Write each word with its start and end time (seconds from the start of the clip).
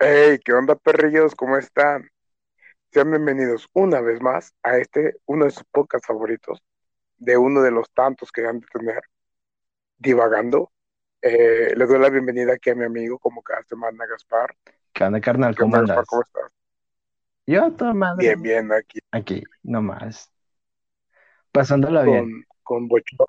Hey, 0.00 0.38
¿qué 0.44 0.52
onda, 0.52 0.76
perrillos? 0.76 1.34
¿Cómo 1.34 1.56
están? 1.56 2.08
Sean 2.92 3.10
bienvenidos 3.10 3.68
una 3.74 4.00
vez 4.00 4.20
más 4.22 4.54
a 4.62 4.78
este, 4.78 5.16
uno 5.26 5.46
de 5.46 5.52
sus 5.52 5.64
podcasts 5.72 6.06
favoritos, 6.08 6.62
de 7.18 7.38
uno 7.38 7.62
de 7.62 7.70
los 7.72 7.90
tantos 7.92 8.32
que 8.32 8.46
han 8.46 8.60
de 8.60 8.66
tener, 8.72 9.02
divagando. 9.98 10.72
Eh, 11.22 11.74
les 11.76 11.88
doy 11.88 11.98
la 12.00 12.10
bienvenida 12.10 12.54
aquí 12.54 12.70
a 12.70 12.74
mi 12.76 12.84
amigo, 12.84 13.18
como 13.18 13.42
cada 13.42 13.62
semana, 13.64 14.06
Gaspar. 14.06 14.56
¿Qué 14.92 15.04
onda, 15.04 15.20
carnal? 15.20 15.56
¿Qué 15.56 15.62
¿Cómo 15.62 15.64
onda, 15.64 15.78
Gaspar? 15.80 16.04
andas? 16.04 16.06
¿Cómo 16.06 16.22
estás? 16.22 16.50
Yo, 17.46 17.72
toda 17.76 17.94
madre. 17.94 18.34
Bien, 18.34 18.42
bien, 18.42 18.70
aquí 18.72 18.98
Aquí, 19.12 19.44
nomás. 19.62 20.32
Pasándola 21.52 22.04
bien. 22.04 22.30
con, 22.30 22.44
con 22.64 22.88
bochorno. 22.88 23.26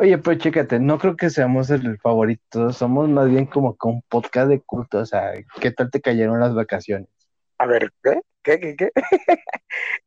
Oye, 0.00 0.16
pero 0.16 0.38
chécate, 0.38 0.78
no 0.80 0.98
creo 0.98 1.14
que 1.14 1.28
seamos 1.28 1.68
el 1.68 1.98
favorito, 1.98 2.72
somos 2.72 3.06
más 3.10 3.28
bien 3.28 3.44
como 3.44 3.76
que 3.76 3.86
un 3.86 4.00
podcast 4.08 4.48
de 4.48 4.60
culto, 4.62 4.98
o 5.00 5.04
sea, 5.04 5.32
¿qué 5.60 5.70
tal 5.72 5.90
te 5.90 6.00
cayeron 6.00 6.40
las 6.40 6.54
vacaciones? 6.54 7.06
A 7.58 7.66
ver, 7.66 7.92
¿qué? 8.02 8.22
¿Qué, 8.42 8.58
qué, 8.58 8.76
qué? 8.76 8.90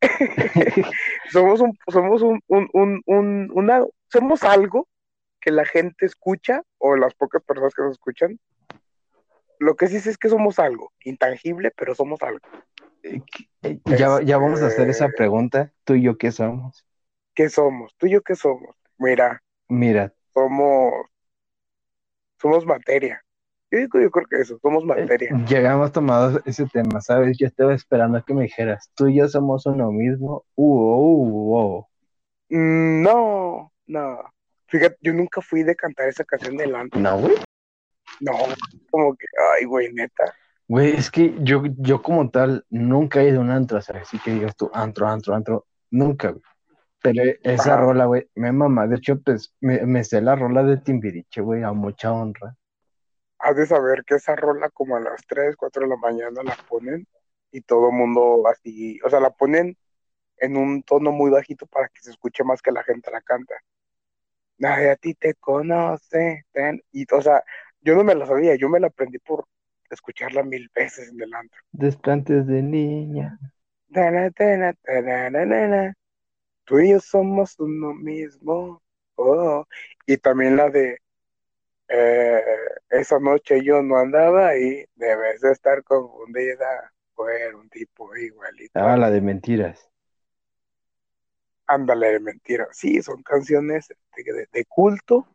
somos 1.30 1.60
un, 1.60 1.78
somos 1.86 2.22
un, 2.22 2.40
un, 2.48 2.68
un, 2.72 3.02
un- 3.06 3.50
una, 3.54 3.84
somos 4.08 4.42
algo 4.42 4.88
que 5.40 5.52
la 5.52 5.64
gente 5.64 6.06
escucha, 6.06 6.62
o 6.78 6.96
las 6.96 7.14
pocas 7.14 7.40
personas 7.44 7.72
que 7.72 7.82
nos 7.82 7.92
escuchan. 7.92 8.40
Lo 9.60 9.76
que 9.76 9.86
sí 9.86 10.00
sé 10.00 10.10
es 10.10 10.18
que 10.18 10.28
somos 10.28 10.58
algo, 10.58 10.92
intangible, 11.04 11.70
pero 11.76 11.94
somos 11.94 12.20
algo. 12.22 12.40
Eh, 13.04 13.22
eh, 13.62 13.78
Ya, 13.84 14.20
ya 14.22 14.38
vamos 14.38 14.60
a 14.60 14.66
hacer 14.66 14.88
esa 14.90 15.04
Este- 15.04 15.16
pregunta, 15.16 15.72
tú 15.84 15.94
y 15.94 16.02
yo, 16.02 16.18
¿qué 16.18 16.32
somos? 16.32 16.84
¿Qué 17.36 17.48
somos? 17.48 17.94
¿Tú 17.96 18.08
y 18.08 18.12
yo 18.14 18.22
qué 18.22 18.34
somos? 18.34 18.74
Mira, 18.98 19.40
Mira, 19.68 20.12
somos, 20.32 20.92
somos 22.40 22.66
materia. 22.66 23.22
Yo 23.70 23.78
digo, 23.78 24.00
yo 24.00 24.10
creo 24.10 24.26
que 24.26 24.40
eso, 24.40 24.58
somos 24.60 24.84
eh, 24.84 24.86
materia. 24.86 25.30
ya 25.46 25.58
habíamos 25.58 25.90
tomado 25.92 26.40
ese 26.44 26.66
tema, 26.66 27.00
¿sabes? 27.00 27.36
Yo 27.38 27.46
estaba 27.46 27.74
esperando 27.74 28.18
a 28.18 28.22
que 28.22 28.34
me 28.34 28.42
dijeras, 28.42 28.90
tú 28.94 29.08
y 29.08 29.16
yo 29.16 29.28
somos 29.28 29.66
uno 29.66 29.90
mismo, 29.90 30.44
uh, 30.54 31.80
uh, 31.80 31.86
no, 32.48 33.72
no. 33.86 34.18
Fíjate, 34.66 34.96
yo 35.00 35.12
nunca 35.12 35.40
fui 35.40 35.62
de 35.62 35.74
cantar 35.74 36.08
esa 36.08 36.24
canción 36.24 36.56
del 36.56 36.74
antro. 36.74 37.00
No, 37.00 37.18
güey. 37.18 37.34
No, 38.20 38.32
como 38.90 39.14
que, 39.14 39.26
ay, 39.56 39.64
güey, 39.64 39.92
neta. 39.92 40.34
Güey, 40.68 40.96
es 40.96 41.10
que 41.10 41.34
yo, 41.40 41.62
yo 41.78 42.02
como 42.02 42.30
tal 42.30 42.64
nunca 42.70 43.22
he 43.22 43.28
ido 43.28 43.40
a 43.40 43.44
un 43.44 43.50
antro, 43.50 43.80
¿sabes? 43.82 44.02
Así 44.02 44.18
que 44.18 44.32
digas 44.32 44.56
tú, 44.56 44.70
antro, 44.72 45.06
antro, 45.08 45.34
antro, 45.34 45.66
nunca, 45.90 46.30
güey. 46.30 46.42
Pero 47.04 47.22
esa 47.44 47.72
Ajá. 47.72 47.76
rola, 47.76 48.06
güey, 48.06 48.28
me 48.34 48.50
mama. 48.50 48.88
De 48.88 48.96
hecho, 48.96 49.20
pues, 49.22 49.54
me, 49.60 49.86
me 49.86 50.02
sé 50.02 50.20
la 50.22 50.36
rola 50.36 50.64
de 50.64 50.78
Timbiriche, 50.78 51.40
güey, 51.42 51.62
a 51.62 51.72
mucha 51.72 52.12
honra. 52.12 52.56
Has 53.38 53.54
de 53.56 53.66
saber 53.66 54.04
que 54.04 54.16
esa 54.16 54.34
rola 54.34 54.70
como 54.70 54.96
a 54.96 55.00
las 55.00 55.24
3, 55.26 55.54
4 55.56 55.82
de 55.82 55.88
la 55.88 55.96
mañana 55.96 56.42
la 56.42 56.56
ponen 56.68 57.06
y 57.52 57.60
todo 57.60 57.90
el 57.90 57.94
mundo 57.96 58.42
así, 58.48 58.98
o 59.04 59.10
sea, 59.10 59.20
la 59.20 59.30
ponen 59.30 59.76
en 60.38 60.56
un 60.56 60.82
tono 60.84 61.12
muy 61.12 61.30
bajito 61.30 61.66
para 61.66 61.88
que 61.88 62.02
se 62.02 62.10
escuche 62.12 62.44
más 62.44 62.62
que 62.62 62.72
la 62.72 62.84
gente 62.84 63.10
la 63.12 63.22
canta. 63.22 63.54
Nadie 64.58 64.90
a 64.90 64.96
ti 64.96 65.14
te 65.14 65.34
conoce. 65.34 66.44
ten- 66.52 66.82
Y, 66.92 67.06
o 67.14 67.22
sea, 67.22 67.42
yo 67.80 67.94
no 67.94 68.02
me 68.04 68.14
la 68.16 68.26
sabía, 68.26 68.56
yo 68.56 68.68
me 68.68 68.80
la 68.80 68.88
aprendí 68.88 69.18
por 69.18 69.46
escucharla 69.90 70.42
mil 70.42 70.68
veces 70.74 71.08
en 71.10 71.20
el 71.22 71.32
antro. 71.34 71.60
Desplantes 71.72 72.46
de 72.46 72.62
niña. 72.62 73.38
Na, 73.94 74.10
na, 74.10 74.30
na. 75.68 75.94
Tú 76.64 76.80
y 76.80 76.90
yo 76.90 77.00
somos 77.00 77.58
uno 77.58 77.94
mismo. 77.94 78.82
Oh. 79.16 79.64
Y 80.06 80.16
también 80.16 80.56
la 80.56 80.70
de 80.70 80.98
eh, 81.88 82.42
esa 82.90 83.18
noche 83.18 83.62
yo 83.62 83.82
no 83.82 83.98
andaba 83.98 84.48
ahí, 84.48 84.84
debes 84.94 85.40
de 85.40 85.52
estar 85.52 85.82
confundida. 85.84 86.92
Fue 87.14 87.54
un 87.54 87.68
tipo 87.68 88.16
igualito. 88.16 88.72
Ah, 88.74 88.96
la 88.96 89.10
de 89.10 89.20
mentiras. 89.20 89.88
Ándale 91.66 92.12
de 92.12 92.20
mentira. 92.20 92.66
Sí, 92.72 93.00
son 93.02 93.22
canciones 93.22 93.88
de, 93.88 94.32
de- 94.32 94.48
de 94.52 94.64
culto, 94.66 95.26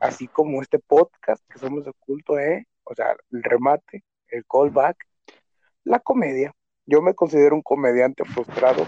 así 0.00 0.26
como 0.26 0.60
este 0.62 0.78
podcast 0.78 1.42
que 1.48 1.58
somos 1.58 1.84
de 1.84 1.92
culto, 2.00 2.38
¿eh? 2.38 2.66
O 2.84 2.94
sea, 2.94 3.16
el 3.30 3.42
remate, 3.42 4.04
el 4.28 4.44
callback, 4.46 4.96
la 5.84 6.00
comedia. 6.00 6.52
Yo 6.86 7.00
me 7.02 7.14
considero 7.14 7.54
un 7.54 7.62
comediante 7.62 8.24
frustrado, 8.24 8.84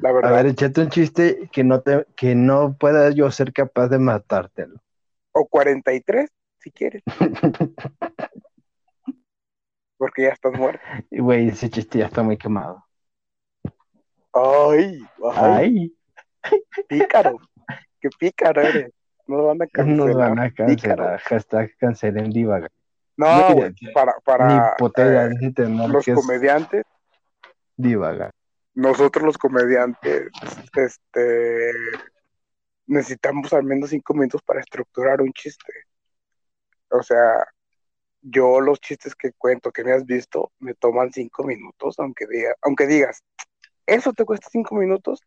la 0.00 0.10
A 0.10 0.32
ver, 0.32 0.46
échate 0.46 0.80
un 0.80 0.88
chiste 0.88 1.48
que 1.52 1.64
no 1.64 1.80
te, 1.80 2.06
que 2.16 2.34
no 2.34 2.76
pueda 2.78 3.10
yo 3.10 3.30
ser 3.30 3.52
capaz 3.52 3.88
de 3.88 3.98
matártelo. 3.98 4.80
O 5.32 5.46
43, 5.46 6.30
si 6.58 6.70
quieres, 6.70 7.02
porque 9.96 10.22
ya 10.22 10.30
estás 10.30 10.52
muerto. 10.52 10.82
Güey, 11.10 11.48
ese 11.48 11.70
chiste 11.70 11.98
ya 11.98 12.06
está 12.06 12.22
muy 12.22 12.36
quemado. 12.36 12.84
Ay, 14.32 15.02
ay, 15.34 15.92
Ay, 16.42 16.62
pícaro, 16.88 17.38
qué 18.00 18.08
pícaro 18.18 18.62
eres. 18.62 18.92
Nos 19.26 19.46
van 19.46 19.62
a 19.62 19.66
cancelar. 19.66 19.96
nos 19.96 20.16
van 20.16 20.38
a 20.38 20.50
cancelar. 20.52 21.20
Hashtag 21.20 21.76
cancelen 21.78 22.30
divaga. 22.30 22.68
No, 23.16 23.54
güey, 23.54 23.72
para, 23.94 24.14
para 24.24 24.74
eh, 24.78 25.88
los 25.88 26.04
comediantes, 26.06 26.84
divaga. 27.76 28.30
Nosotros 28.74 29.24
los 29.24 29.38
comediantes, 29.38 30.28
este, 30.74 31.72
necesitamos 32.86 33.52
al 33.52 33.64
menos 33.64 33.90
cinco 33.90 34.14
minutos 34.14 34.42
para 34.42 34.60
estructurar 34.60 35.20
un 35.20 35.32
chiste. 35.32 35.72
O 36.90 37.02
sea, 37.02 37.46
yo 38.22 38.60
los 38.60 38.80
chistes 38.80 39.14
que 39.14 39.32
cuento, 39.32 39.72
que 39.72 39.84
me 39.84 39.92
has 39.92 40.04
visto, 40.04 40.52
me 40.58 40.74
toman 40.74 41.12
cinco 41.12 41.44
minutos, 41.44 41.98
aunque 41.98 42.26
diga, 42.26 42.54
aunque 42.62 42.86
digas, 42.86 43.22
¿eso 43.86 44.12
te 44.12 44.24
cuesta 44.24 44.48
cinco 44.50 44.76
minutos? 44.76 45.20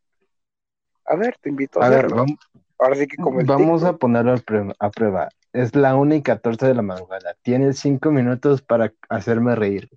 A 1.05 1.15
ver, 1.15 1.37
te 1.41 1.49
invito 1.49 1.81
a 1.81 1.87
A 1.87 1.89
ver, 1.89 2.09
vamos, 2.09 2.37
Ahora 2.77 2.95
sí 2.95 3.07
que 3.07 3.17
como 3.17 3.39
vamos 3.45 3.83
a 3.83 3.93
ponerlo 3.97 4.33
a 4.33 4.37
prue- 4.37 4.75
a 4.79 4.89
prueba. 4.89 5.29
Es 5.53 5.75
la 5.75 5.95
1 5.95 6.15
y 6.15 6.21
14 6.21 6.65
de 6.67 6.73
la 6.73 6.81
madrugada. 6.81 7.35
Tienes 7.41 7.79
cinco 7.79 8.11
minutos 8.11 8.61
para 8.61 8.93
hacerme 9.07 9.55
reír. 9.55 9.89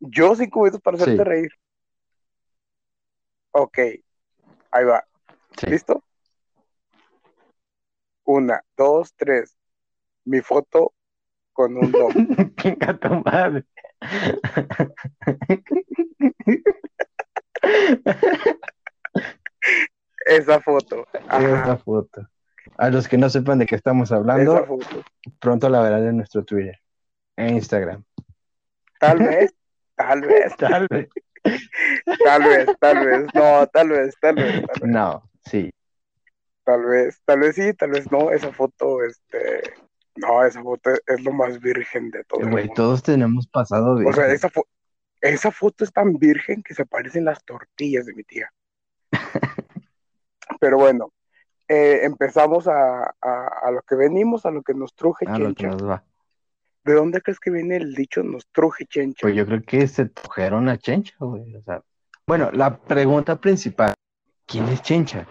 Yo 0.00 0.34
cinco 0.34 0.60
minutos 0.60 0.80
para 0.80 0.96
hacerte 0.96 1.16
Sí. 1.16 1.24
reír. 1.24 1.50
Ok, 3.52 3.78
ahí 4.70 4.84
va. 4.84 5.04
Sí. 5.58 5.66
¿Listo? 5.66 6.02
Una, 8.24 8.62
dos, 8.76 9.12
tres. 9.14 9.56
Mi 10.24 10.40
foto 10.40 10.92
con 11.52 11.76
un 11.76 11.90
dom. 11.92 12.12
Venga, 12.64 12.96
tu 12.98 13.08
madre. 13.24 13.64
Esa 20.26 20.60
foto. 20.60 21.06
Ajá, 21.28 21.62
Esa 21.62 21.76
foto. 21.78 22.28
A 22.76 22.88
los 22.90 23.08
que 23.08 23.18
no 23.18 23.28
sepan 23.28 23.58
de 23.58 23.66
qué 23.66 23.74
estamos 23.74 24.12
hablando, 24.12 24.78
pronto 25.38 25.68
la 25.68 25.80
verán 25.82 26.06
en 26.06 26.16
nuestro 26.18 26.44
Twitter 26.44 26.78
e 27.36 27.48
Instagram. 27.50 28.04
Tal 28.98 29.18
vez, 29.18 29.54
tal 30.00 30.20
vez, 30.22 30.56
Tal 30.58 30.86
vez. 30.90 31.08
tal 32.24 32.42
vez, 32.42 32.68
tal 32.80 33.06
vez. 33.06 33.26
No, 33.34 33.66
tal 33.66 33.88
vez, 33.88 34.14
tal 34.20 34.34
vez, 34.34 34.52
tal 34.66 34.80
vez. 34.80 34.90
No, 34.90 35.22
sí. 35.44 35.70
Tal 36.64 36.84
vez, 36.84 37.20
tal 37.24 37.40
vez 37.40 37.54
sí, 37.56 37.72
tal 37.74 37.90
vez 37.90 38.10
no. 38.12 38.30
Esa 38.30 38.52
foto, 38.52 39.02
este. 39.04 39.62
No, 40.16 40.44
esa 40.44 40.62
foto 40.62 40.90
es 41.06 41.22
lo 41.24 41.32
más 41.32 41.58
virgen 41.60 42.10
de 42.10 42.24
todo 42.24 42.40
el 42.40 42.50
Güey, 42.50 42.66
mundo. 42.66 42.82
todos 42.82 43.02
tenemos 43.02 43.46
pasado 43.46 43.92
O 43.94 43.96
sea, 44.12 44.24
virgen. 44.26 44.30
esa, 44.32 44.48
fo- 44.50 44.66
esa 45.22 45.50
foto 45.50 45.84
es 45.84 45.92
tan 45.92 46.14
virgen 46.18 46.62
que 46.62 46.74
se 46.74 46.84
parecen 46.84 47.24
las 47.24 47.42
tortillas 47.44 48.06
de 48.06 48.14
mi 48.14 48.24
tía. 48.24 48.52
Pero 50.60 50.76
bueno, 50.78 51.12
eh, 51.68 52.00
empezamos 52.02 52.66
a, 52.68 53.14
a, 53.20 53.46
a 53.62 53.70
lo 53.70 53.82
que 53.82 53.94
venimos, 53.94 54.44
a 54.44 54.50
lo 54.50 54.62
que 54.62 54.74
nos 54.74 54.94
truje 54.94 55.26
A 55.28 55.38
lo 55.38 55.54
que 55.54 55.68
nos 55.68 55.82
va. 55.88 56.04
¿De 56.82 56.94
dónde 56.94 57.20
crees 57.20 57.38
que 57.38 57.50
viene 57.50 57.76
el 57.76 57.94
dicho 57.94 58.22
nos 58.22 58.46
truje 58.48 58.86
chencha? 58.86 59.20
Pues 59.22 59.34
yo 59.34 59.44
creo 59.44 59.62
que 59.62 59.86
se 59.86 60.06
trajeron 60.06 60.68
a 60.68 60.78
Chencha, 60.78 61.14
güey. 61.18 61.54
O 61.54 61.62
sea, 61.62 61.82
bueno, 62.26 62.50
la 62.52 62.78
pregunta 62.78 63.38
principal, 63.38 63.94
¿quién 64.46 64.66
es 64.68 64.80
Chencha? 64.82 65.26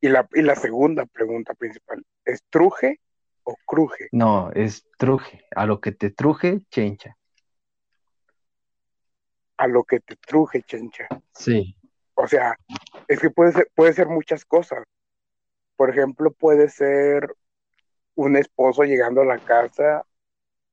Y 0.00 0.08
la, 0.08 0.28
y 0.32 0.42
la 0.42 0.54
segunda 0.54 1.04
pregunta 1.06 1.54
principal, 1.54 2.04
¿es 2.24 2.44
truje 2.48 3.00
o 3.42 3.56
cruje? 3.66 4.08
No, 4.12 4.52
es 4.52 4.84
truje. 4.96 5.44
A 5.56 5.66
lo 5.66 5.80
que 5.80 5.90
te 5.90 6.10
truje, 6.10 6.60
Chencha. 6.70 7.16
A 9.56 9.66
lo 9.66 9.82
que 9.82 9.98
te 9.98 10.14
truje 10.14 10.62
chencha. 10.62 11.08
Sí. 11.32 11.74
O 12.14 12.28
sea, 12.28 12.56
es 13.08 13.18
que 13.18 13.28
puede 13.28 13.50
ser, 13.50 13.68
puede 13.74 13.92
ser 13.92 14.06
muchas 14.06 14.44
cosas. 14.44 14.84
Por 15.74 15.90
ejemplo, 15.90 16.30
puede 16.30 16.68
ser 16.68 17.34
un 18.14 18.36
esposo 18.36 18.84
llegando 18.84 19.22
a 19.22 19.24
la 19.24 19.38
casa 19.38 20.04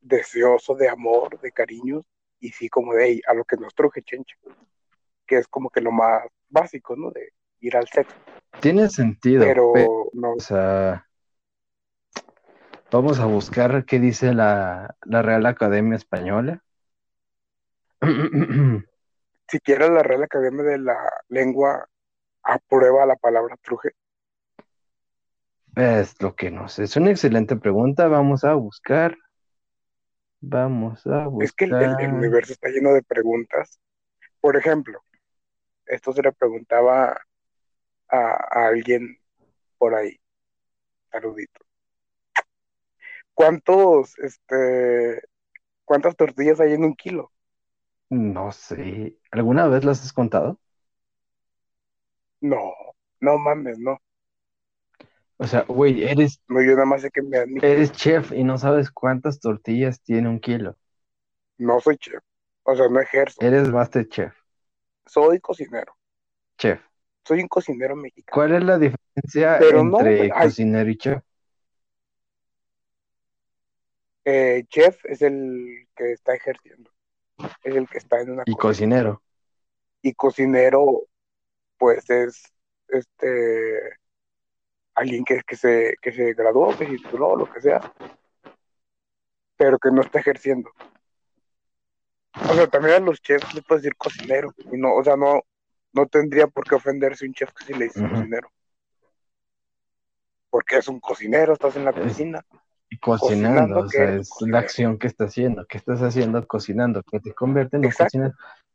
deseoso 0.06 0.76
de 0.76 0.88
amor, 0.90 1.40
de 1.42 1.52
cariños, 1.52 2.04
y 2.40 2.50
sí 2.50 2.70
como 2.70 2.94
de 2.94 3.06
"Ey, 3.06 3.22
a 3.28 3.34
lo 3.34 3.44
que 3.44 3.58
nos 3.58 3.74
truje 3.74 4.02
chencha, 4.04 4.36
que 5.26 5.38
es 5.38 5.48
como 5.48 5.70
que 5.70 5.82
lo 5.82 5.92
más 5.92 6.24
básico, 6.50 6.96
¿no? 6.96 7.12
De 7.12 7.30
ir 7.60 7.76
al 7.76 7.88
sexo. 7.88 8.16
Tiene 8.62 8.90
sentido, 8.90 9.46
Pero 9.46 9.72
pe- 9.74 9.90
no, 10.14 10.34
o 10.34 10.40
sea, 10.40 11.06
Vamos 12.92 13.20
a 13.20 13.26
buscar 13.26 13.84
qué 13.86 14.00
dice 14.00 14.34
la, 14.34 14.96
la 15.04 15.22
Real 15.22 15.46
Academia 15.48 15.98
Española. 15.98 16.64
Si 19.48 19.60
quieres, 19.60 19.90
la 19.90 20.04
Real 20.04 20.24
Academia 20.24 20.64
de 20.64 20.78
la 20.78 20.98
Lengua 21.30 21.88
aprueba 22.44 23.06
la 23.06 23.16
palabra 23.16 23.58
truje. 23.62 23.92
Es 25.76 26.22
lo 26.22 26.36
que 26.36 26.52
no 26.52 26.68
sé. 26.68 26.84
Es 26.84 26.96
una 26.96 27.12
excelente 27.12 27.56
pregunta. 27.56 28.08
Vamos 28.08 28.44
a 28.44 28.54
buscar. 28.56 29.18
Vamos 30.50 31.06
a 31.08 31.28
buscar. 31.28 31.36
Es 31.38 31.54
que 31.54 31.66
el, 31.66 31.76
el- 31.80 31.96
el 32.00 32.14
universo 32.14 32.54
está 32.54 32.70
lleno 32.70 32.94
de 32.94 33.04
preguntas. 33.04 33.80
Por 34.42 34.58
ejemplo, 34.58 35.02
esto 35.88 36.14
se 36.14 36.24
le 36.24 36.34
preguntaba 36.34 37.12
a, 38.10 38.18
a 38.20 38.68
alguien 38.68 39.18
por 39.78 39.96
ahí. 39.96 40.20
Saludito. 41.12 41.62
¿Cuántos, 43.34 44.18
este, 44.20 45.22
cuántas 45.86 46.16
tortillas 46.18 46.60
hay 46.62 46.74
en 46.74 46.86
un 46.86 46.96
kilo? 46.96 47.32
No 48.10 48.52
sé. 48.52 49.20
¿Alguna 49.32 49.68
vez 49.68 49.84
las 49.86 50.04
has 50.04 50.14
contado? 50.14 50.60
No, 52.52 52.62
no 53.20 53.38
mames, 53.38 53.78
no. 53.80 54.00
O 55.38 55.48
sea, 55.48 55.64
güey, 55.68 56.04
eres, 56.04 56.42
No, 56.48 56.62
yo 56.62 56.72
nada 56.72 56.86
más 56.86 57.02
sé 57.02 57.12
que 57.12 57.22
me 57.22 57.46
mi- 57.46 57.60
eres 57.62 57.92
chef 57.92 58.32
y 58.32 58.44
no 58.44 58.58
sabes 58.58 58.90
cuántas 58.92 59.40
tortillas 59.40 60.02
tiene 60.02 60.30
un 60.30 60.40
kilo. 60.40 60.78
No 61.58 61.80
soy 61.80 61.98
chef. 61.98 62.24
O 62.64 62.76
sea, 62.76 62.88
no 62.90 63.00
ejerzo. 63.00 63.42
Eres 63.42 63.70
master 63.70 64.08
chef. 64.08 64.34
Soy 65.06 65.40
cocinero. 65.40 65.96
Chef. 66.58 66.80
Soy 67.26 67.42
un 67.42 67.48
cocinero 67.48 67.96
mexicano. 67.96 68.34
¿Cuál 68.36 68.56
es 68.56 68.64
la 68.64 68.78
diferencia 68.78 69.58
Pero 69.60 69.80
entre 69.80 70.30
cocinero 70.30 70.90
y 70.90 70.98
chef? 70.98 71.22
Eh, 74.26 74.64
chef 74.70 75.04
es 75.06 75.22
el 75.22 75.88
que 75.96 76.14
está 76.14 76.34
ejerciendo. 76.34 76.92
Es 77.64 77.76
el 77.76 77.88
que 77.88 77.98
está 77.98 78.22
en 78.22 78.32
una 78.32 78.44
Y 78.46 78.54
cocina. 78.54 78.62
cocinero. 78.62 79.22
Y 80.02 80.14
cocinero, 80.14 81.08
pues 81.78 82.10
es 82.10 82.44
este 82.90 83.98
alguien 84.96 85.24
que, 85.24 85.42
que 85.46 85.56
se, 85.56 85.96
que 86.02 86.12
se 86.12 86.34
graduó, 86.34 86.76
que 86.78 86.86
se 86.86 86.98
tituló, 86.98 87.36
lo 87.36 87.52
que 87.52 87.62
sea, 87.62 87.82
pero 89.58 89.78
que 89.78 89.92
no 89.92 90.02
está 90.02 90.20
ejerciendo. 90.20 90.72
O 92.50 92.54
sea, 92.54 92.68
también 92.68 92.96
a 92.96 93.00
los 93.00 93.22
chefs 93.22 93.54
les 93.54 93.64
puedes 93.64 93.84
decir 93.84 93.96
cocinero. 93.98 94.54
Y 94.72 94.78
no, 94.78 94.96
o 94.96 95.04
sea, 95.04 95.16
no, 95.16 95.42
no 95.94 96.06
tendría 96.08 96.48
por 96.48 96.68
qué 96.68 96.76
ofenderse 96.76 97.26
un 97.26 97.34
chef 97.34 97.52
que 97.54 97.66
si 97.66 97.74
le 97.74 97.86
dice 97.86 98.02
cocinero. 98.02 98.50
Porque 100.50 100.78
es 100.78 100.88
un 100.88 101.00
cocinero, 101.00 101.54
estás 101.54 101.76
en 101.76 101.86
la 101.86 101.94
cocina. 101.94 102.46
Y 102.90 102.98
cocinando, 103.00 103.76
Cocinando, 103.76 103.80
o 103.80 103.84
¿qué 103.84 103.98
sea, 103.98 104.16
es 104.16 104.30
la 104.42 104.60
acción 104.60 105.00
que 105.00 105.08
estás 105.08 105.30
haciendo. 105.30 105.66
¿Qué 105.66 105.78
estás 105.78 106.02
haciendo 106.02 106.46
cocinando? 106.46 107.04
Que 107.04 107.20
te 107.20 107.34
convierte 107.34 107.78
en 107.78 107.86
un 107.86 107.92
cocinero. 107.92 108.34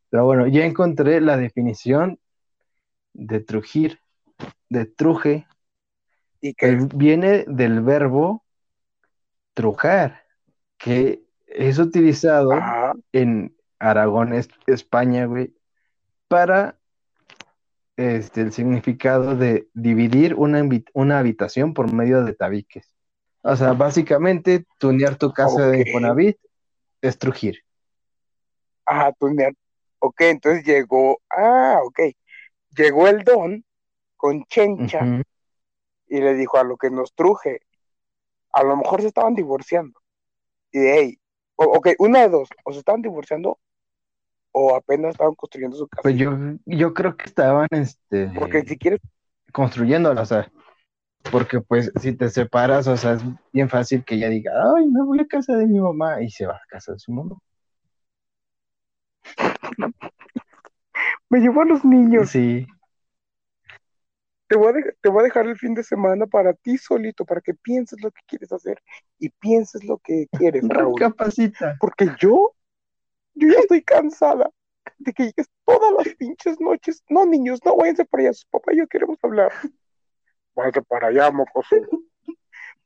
Pero 0.08 0.24
bueno, 0.24 0.46
ya 0.46 0.64
encontré 0.64 1.20
la 1.20 1.36
definición 1.36 2.18
de 3.12 3.40
trujir, 3.40 4.00
de 4.68 4.86
truje. 4.86 5.46
Y 6.40 6.54
que 6.54 6.66
El- 6.66 6.86
viene 6.86 7.44
del 7.46 7.80
verbo 7.82 8.44
trujar, 9.54 10.22
que 10.78 11.22
es 11.46 11.78
utilizado 11.78 12.52
ajá, 12.52 12.94
en 13.12 13.54
Aragón, 13.78 14.32
es- 14.32 14.48
España, 14.66 15.26
güey, 15.26 15.54
para 16.28 16.76
este, 17.96 18.40
el 18.40 18.52
significado 18.52 19.36
de 19.36 19.68
dividir 19.74 20.34
una, 20.34 20.66
una 20.94 21.18
habitación 21.18 21.74
por 21.74 21.92
medio 21.92 22.24
de 22.24 22.32
tabiques. 22.32 22.94
O 23.42 23.56
sea, 23.56 23.72
básicamente, 23.72 24.64
tunear 24.78 25.16
tu 25.16 25.32
casa 25.32 25.68
de. 25.68 25.80
Infonavit 25.80 26.38
es 27.02 27.18
trujir. 27.18 27.58
ajá, 28.86 29.12
me- 29.20 29.52
Ok, 30.02 30.20
entonces 30.22 30.64
llegó, 30.64 31.20
ah, 31.28 31.78
ok. 31.84 32.00
Llegó 32.74 33.06
el 33.06 33.22
don 33.22 33.62
con 34.16 34.44
Chencha. 34.44 35.22
Y 36.10 36.20
le 36.20 36.34
dijo 36.34 36.58
a 36.58 36.64
lo 36.64 36.76
que 36.76 36.90
nos 36.90 37.14
truje. 37.14 37.62
A 38.52 38.64
lo 38.64 38.76
mejor 38.76 39.00
se 39.00 39.06
estaban 39.06 39.34
divorciando. 39.34 39.98
Y 40.72 40.80
de 40.80 40.94
hey, 40.94 41.20
ok, 41.56 41.90
una 41.98 42.20
de 42.22 42.28
dos, 42.28 42.48
o 42.64 42.72
se 42.72 42.80
estaban 42.80 43.00
divorciando 43.00 43.58
o 44.52 44.74
apenas 44.74 45.12
estaban 45.12 45.34
construyendo 45.36 45.76
su 45.76 45.86
casa. 45.86 46.02
Pues 46.02 46.16
yo, 46.16 46.32
yo 46.66 46.92
creo 46.92 47.16
que 47.16 47.24
estaban 47.26 47.68
este, 47.70 48.28
Porque 48.36 48.62
si 48.62 48.76
quieres, 48.76 49.00
construyéndola, 49.52 50.22
o 50.22 50.26
sea, 50.26 50.50
porque 51.30 51.60
pues 51.60 51.92
si 52.00 52.12
te 52.12 52.28
separas, 52.28 52.88
o 52.88 52.96
sea, 52.96 53.12
es 53.12 53.22
bien 53.52 53.68
fácil 53.68 54.04
que 54.04 54.16
ella 54.16 54.28
diga, 54.28 54.52
ay, 54.76 54.88
me 54.88 55.04
voy 55.04 55.20
a 55.20 55.26
casa 55.26 55.56
de 55.56 55.66
mi 55.66 55.78
mamá 55.78 56.20
y 56.22 56.30
se 56.30 56.46
va 56.46 56.56
a 56.56 56.66
casa 56.68 56.92
de 56.92 56.98
su 56.98 57.12
mamá. 57.12 57.36
me 61.28 61.38
llevo 61.38 61.62
a 61.62 61.66
los 61.66 61.84
niños. 61.84 62.30
Sí, 62.30 62.66
Te 64.50 64.56
voy, 64.56 64.72
a 64.72 64.92
te 65.00 65.08
voy 65.08 65.20
a 65.20 65.22
dejar 65.22 65.46
el 65.46 65.56
fin 65.56 65.74
de 65.74 65.84
semana 65.84 66.26
para 66.26 66.52
ti 66.52 66.76
solito, 66.76 67.24
para 67.24 67.40
que 67.40 67.54
pienses 67.54 68.02
lo 68.02 68.10
que 68.10 68.20
quieres 68.26 68.50
hacer 68.50 68.82
y 69.20 69.28
pienses 69.28 69.84
lo 69.84 69.98
que 69.98 70.26
quieres, 70.36 70.68
Raúl. 70.68 70.98
recapacita. 70.98 71.76
Porque 71.78 72.08
yo, 72.18 72.52
yo 73.34 73.48
ya 73.48 73.60
estoy 73.60 73.80
cansada 73.82 74.50
de 74.98 75.12
que 75.12 75.26
llegues 75.26 75.48
todas 75.64 75.92
las 75.96 76.16
pinches 76.16 76.60
noches. 76.60 77.00
No, 77.08 77.24
niños, 77.26 77.60
no 77.64 77.76
váyanse 77.76 78.04
para 78.04 78.24
allá, 78.24 78.32
su 78.32 78.48
papá 78.48 78.72
y 78.72 78.78
yo 78.78 78.88
queremos 78.88 79.18
hablar. 79.22 79.52
Váyanse 80.56 80.82
para 80.82 81.06
allá, 81.06 81.30
mocoso. 81.30 81.76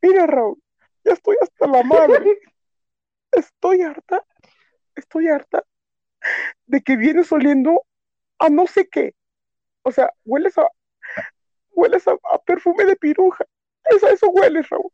Mira, 0.03 0.27
Raúl, 0.27 0.61
ya 1.03 1.13
estoy 1.13 1.35
hasta 1.41 1.65
la 1.65 1.81
madre. 1.81 2.41
Estoy 3.31 3.81
harta, 3.81 4.23
estoy 4.93 5.29
harta 5.29 5.65
de 6.67 6.81
que 6.81 6.95
vienes 6.95 7.31
oliendo 7.31 7.81
a 8.37 8.49
no 8.49 8.67
sé 8.67 8.87
qué. 8.87 9.15
O 9.81 9.91
sea, 9.91 10.13
hueles 10.25 10.59
a, 10.59 10.67
hueles 11.75 12.07
a, 12.07 12.13
a 12.31 12.39
perfume 12.45 12.85
de 12.85 12.95
piruja. 12.95 13.45
Eso, 13.89 14.07
eso 14.07 14.29
hueles, 14.29 14.67
Raúl. 14.69 14.91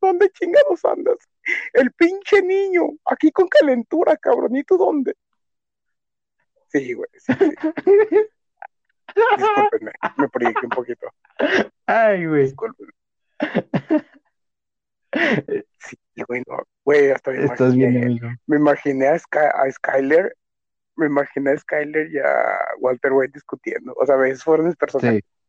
¿Dónde 0.00 0.30
chingados 0.30 0.84
andas? 0.84 1.18
El 1.74 1.92
pinche 1.92 2.40
niño, 2.42 2.84
aquí 3.04 3.30
con 3.30 3.48
calentura, 3.48 4.16
cabrón. 4.16 4.56
¿Y 4.56 4.64
tú 4.64 4.78
dónde? 4.78 5.14
Sí, 6.68 6.94
güey, 6.94 7.08
sí, 7.16 7.32
sí. 7.38 7.54
Discúlpenme, 9.36 9.92
me 10.16 10.28
proyecté 10.28 10.60
un 10.66 10.70
poquito. 10.70 11.06
Ay, 11.86 12.26
güey. 12.26 12.42
Discúlpenme. 12.44 12.92
Sí, 15.80 15.96
güey, 16.28 16.42
no. 16.46 16.58
Güey, 16.84 17.10
hasta 17.10 17.32
me 17.32 17.44
Estás 17.44 17.74
bien, 17.74 17.90
imaginé, 17.92 18.06
amigo. 18.06 18.28
me 18.46 18.56
imaginé 18.56 19.08
a, 19.08 19.18
Sky- 19.18 19.38
a 19.52 19.70
Skyler, 19.70 20.36
me 20.96 21.06
imaginé 21.06 21.50
a 21.50 21.56
Skyler 21.58 22.10
y 22.12 22.18
a 22.18 22.58
Walter 22.78 23.12
White 23.12 23.32
discutiendo. 23.34 23.92
O 23.96 24.06
sea, 24.06 24.16
esos 24.26 24.44
fueron 24.44 24.66
mis 24.66 24.76
personajes. 24.76 25.22
Sí. 25.24 25.39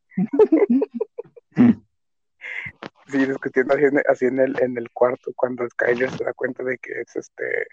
Sí, 3.08 3.26
discutiendo 3.26 3.74
así, 3.74 3.84
en, 3.84 4.02
así 4.08 4.26
en 4.26 4.40
el, 4.40 4.62
en 4.62 4.78
el 4.78 4.90
cuarto, 4.92 5.32
cuando 5.36 5.68
Skyler 5.70 6.10
se 6.12 6.24
da 6.24 6.34
cuenta 6.34 6.64
de 6.64 6.78
que 6.78 7.02
es 7.02 7.16
este 7.16 7.68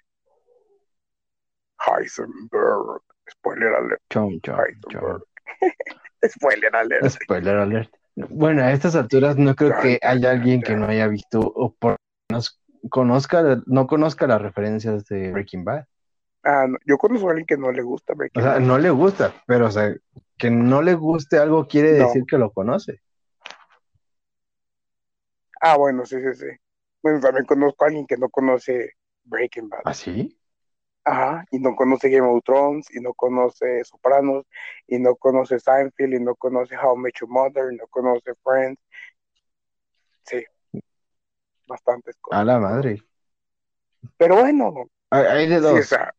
Heisenberg. 1.87 3.03
Spoiler 3.31 3.75
alert. 3.75 4.03
Chom, 4.11 4.41
chom. 4.41 4.57
Heisenberg. 4.59 5.23
Spoiler 6.29 6.75
alert. 6.75 7.09
Spoiler 7.11 7.57
alert. 7.57 7.95
Bueno, 8.17 8.63
a 8.63 8.73
estas 8.73 8.97
alturas 8.97 9.37
no 9.37 9.55
creo 9.55 9.81
que 9.81 10.01
haya 10.03 10.31
alguien 10.33 10.61
que 10.61 10.75
no 10.75 10.87
haya 10.87 11.07
visto 11.07 11.41
o 11.41 11.73
por 11.73 11.93
lo 11.93 11.97
menos 12.31 12.61
conozca, 12.91 13.63
no 13.67 13.87
conozca 13.87 14.27
las 14.27 14.43
referencias 14.43 15.05
de 15.05 15.31
Breaking 15.31 15.65
Bad. 15.65 15.85
Ah, 16.45 16.67
no, 16.69 16.79
yo 16.87 16.97
conozco 16.99 17.29
a 17.29 17.31
alguien 17.33 17.47
que 17.47 17.57
no 17.57 17.71
le 17.73 17.83
gusta 17.83 18.15
Breaking 18.15 18.41
O 18.41 18.45
sea, 18.45 18.53
Bad. 18.55 18.61
no 18.61 18.79
le 18.79 18.91
gusta, 18.91 19.35
pero 19.47 19.67
o 19.67 19.71
sea, 19.71 19.95
que 20.37 20.51
no 20.51 20.83
le 20.83 20.95
guste 20.95 21.39
algo 21.39 21.67
quiere 21.67 21.93
No. 21.99 22.07
decir 22.07 22.25
que 22.27 22.39
lo 22.39 22.53
conoce. 22.53 23.01
Ah, 25.61 25.77
bueno, 25.77 26.07
sí, 26.07 26.17
sí, 26.21 26.35
sí. 26.35 26.47
Bueno, 27.03 27.21
también 27.21 27.45
conozco 27.45 27.85
a 27.85 27.89
alguien 27.89 28.07
que 28.07 28.17
no 28.17 28.29
conoce 28.29 28.93
Breaking 29.25 29.69
Bad. 29.69 29.83
¿Así? 29.85 30.39
Ajá, 31.05 31.45
y 31.51 31.59
no 31.59 31.75
conoce 31.75 32.11
Game 32.11 32.27
of 32.29 32.43
Thrones, 32.45 32.87
y 32.95 33.01
no 33.01 33.15
conoce 33.15 33.83
Sopranos, 33.85 34.45
y 34.87 34.99
no 34.99 35.17
conoce 35.17 35.59
Seinfeld, 35.59 36.15
y 36.15 36.21
no 36.21 36.35
conoce 36.35 36.77
How 36.77 36.97
I 36.97 37.01
Met 37.01 37.15
Your 37.21 37.31
Mother, 37.31 37.73
y 37.73 37.77
no 37.77 37.87
conoce 37.89 38.35
Friends. 38.45 38.79
Sí, 40.25 40.45
bastantes 41.67 42.17
cosas. 42.21 42.41
A 42.41 42.45
la 42.45 42.59
madre. 42.59 43.03
Pero 44.19 44.37
bueno, 44.37 44.75
Hay, 45.11 45.49
de 45.49 45.57
sí, 45.57 45.63
dos. 45.63 45.81
o 45.81 45.83
sea, 45.83 46.15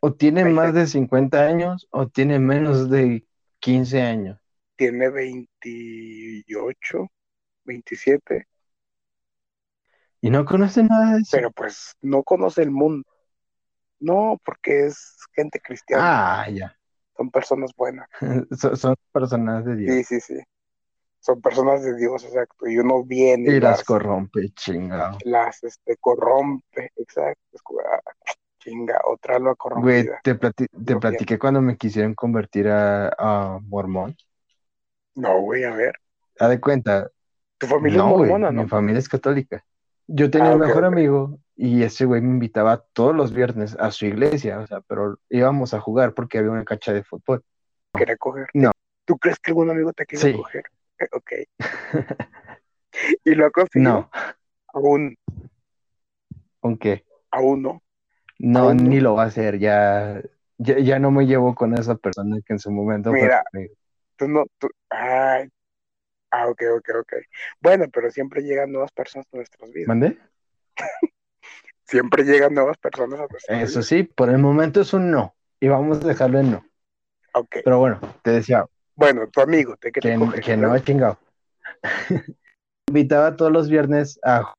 O 0.00 0.12
tiene 0.12 0.44
más 0.44 0.74
de 0.74 0.86
50 0.86 1.44
años 1.46 1.88
o 1.90 2.08
tiene 2.08 2.38
menos 2.38 2.90
de 2.90 3.26
15 3.60 4.02
años. 4.02 4.38
tiene 4.76 5.10
28, 5.10 7.08
27, 7.64 8.46
Y 10.20 10.30
no 10.30 10.44
conoce 10.44 10.82
nada 10.84 11.14
de 11.14 11.22
eso. 11.22 11.36
pero 11.36 11.50
pues 11.50 11.94
no 12.00 12.22
conoce 12.22 12.62
el 12.62 12.70
mundo. 12.70 13.04
No, 14.00 14.38
porque 14.44 14.86
es 14.86 15.16
gente 15.32 15.60
cristiana, 15.60 16.42
Ah, 16.42 16.48
ya. 16.50 16.76
son 17.16 17.30
personas 17.30 17.70
buenas. 17.76 18.08
Son, 18.58 18.76
son 18.76 18.96
personas 19.12 19.64
de 19.64 19.76
Dios. 19.76 19.94
Sí, 19.96 20.04
sí, 20.04 20.20
sí. 20.20 20.42
son 21.20 21.40
personas 21.40 21.84
de 21.84 21.96
Dios, 21.96 22.24
exacto, 22.24 22.66
y 22.66 22.78
uno 22.78 23.04
viene 23.04 23.52
y 23.52 23.60
las 23.60 23.84
corrompe, 23.84 24.48
chingado. 24.54 25.18
Las 25.24 25.62
este, 25.62 25.96
corrompe, 25.98 26.90
exacto. 26.96 27.58
Chinga, 28.62 29.00
otra 29.04 29.38
lo 29.38 29.56
Güey, 29.56 30.08
te, 30.22 30.38
plati- 30.38 30.68
te 30.84 30.96
platiqué 30.96 31.38
cuando 31.38 31.60
me 31.60 31.76
quisieron 31.76 32.14
convertir 32.14 32.68
a, 32.68 33.08
a 33.18 33.58
mormón. 33.60 34.16
No, 35.14 35.40
güey, 35.40 35.64
a 35.64 35.74
ver. 35.74 35.94
Haz 36.38 36.50
de 36.50 36.60
cuenta, 36.60 37.10
Tu 37.58 37.66
familia 37.66 37.98
no, 37.98 38.08
es 38.10 38.16
güey, 38.16 38.30
mormona, 38.30 38.50
mi 38.52 38.62
¿no? 38.62 38.68
familia 38.68 38.98
es 39.00 39.08
católica. 39.08 39.64
Yo 40.06 40.30
tenía 40.30 40.50
Ah, 40.50 40.54
un 40.54 40.60
mejor 40.60 40.84
amigo 40.84 41.38
y 41.56 41.82
ese 41.82 42.04
güey 42.04 42.20
me 42.20 42.30
invitaba 42.30 42.84
todos 42.92 43.14
los 43.14 43.32
viernes 43.32 43.76
a 43.78 43.90
su 43.90 44.06
iglesia, 44.06 44.58
o 44.60 44.66
sea, 44.66 44.80
pero 44.82 45.18
íbamos 45.28 45.74
a 45.74 45.80
jugar 45.80 46.14
porque 46.14 46.38
había 46.38 46.50
una 46.50 46.64
cancha 46.64 46.92
de 46.92 47.02
fútbol. 47.04 47.42
Quería 47.94 48.16
coger. 48.16 48.48
No. 48.54 48.70
¿Tú 49.04 49.18
crees 49.18 49.38
que 49.38 49.50
algún 49.50 49.70
amigo 49.70 49.92
te 49.92 50.06
quiere 50.06 50.22
Sí. 50.32 50.36
coger? 50.36 50.64
Eh, 50.98 51.08
Ok. 51.12 51.32
y 53.24 53.34
lo 53.34 53.46
ha 53.46 53.50
conseguido. 53.50 53.92
No, 53.92 54.10
Aún, 54.74 55.16
aunque 56.62 57.04
aún 57.30 57.62
no. 57.62 57.82
No, 58.42 58.74
ni 58.74 59.00
lo 59.00 59.14
va 59.14 59.22
a 59.24 59.26
hacer, 59.26 59.58
ya, 59.58 60.20
ya, 60.58 60.78
ya 60.78 60.98
no 60.98 61.10
me 61.10 61.26
llevo 61.26 61.54
con 61.54 61.74
esa 61.78 61.94
persona 61.94 62.38
que 62.44 62.52
en 62.54 62.58
su 62.58 62.70
momento 62.70 63.12
Mira. 63.12 63.44
Tú 64.16 64.28
no, 64.28 64.44
tú, 64.58 64.68
ay. 64.90 65.48
Ah, 66.30 66.48
ok, 66.48 66.62
ok, 66.78 66.88
ok. 67.00 67.12
Bueno, 67.60 67.84
pero 67.92 68.10
siempre 68.10 68.42
llegan 68.42 68.72
nuevas 68.72 68.90
personas 68.92 69.26
a 69.32 69.36
nuestras 69.36 69.70
vidas. 69.70 69.88
¿Mandé? 69.88 70.18
Siempre 71.84 72.24
llegan 72.24 72.54
nuevas 72.54 72.78
personas 72.78 73.20
a 73.20 73.26
nuestras 73.30 73.60
Eso 73.60 73.72
vidas. 73.80 73.86
sí, 73.86 74.02
por 74.02 74.30
el 74.30 74.38
momento 74.38 74.80
es 74.80 74.92
un 74.94 75.10
no 75.10 75.34
y 75.60 75.68
vamos 75.68 76.02
a 76.02 76.08
dejarlo 76.08 76.38
en 76.40 76.52
no. 76.52 76.64
Ok. 77.34 77.56
Pero 77.64 77.78
bueno, 77.78 78.00
te 78.22 78.30
decía, 78.30 78.66
Bueno, 78.94 79.28
tu 79.28 79.40
amigo 79.42 79.76
te 79.76 79.92
que, 79.92 80.14
coger. 80.16 80.40
que 80.42 80.56
no, 80.56 80.78
chingado. 80.78 81.18
Invitaba 82.88 83.36
todos 83.36 83.52
los 83.52 83.68
viernes 83.68 84.18
a 84.22 84.54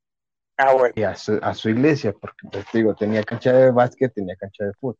Ah, 0.64 0.74
bueno. 0.74 0.94
y 0.96 1.04
a 1.04 1.16
su, 1.16 1.40
a 1.42 1.54
su 1.54 1.70
iglesia, 1.70 2.14
porque 2.14 2.48
pues, 2.52 2.66
digo, 2.74 2.96
tenía 2.96 3.24
cancha 3.24 3.52
de 3.54 3.72
básquet, 3.72 4.14
tenía 4.14 4.36
cancha 4.36 4.66
de 4.66 4.74
fútbol. 4.74 4.98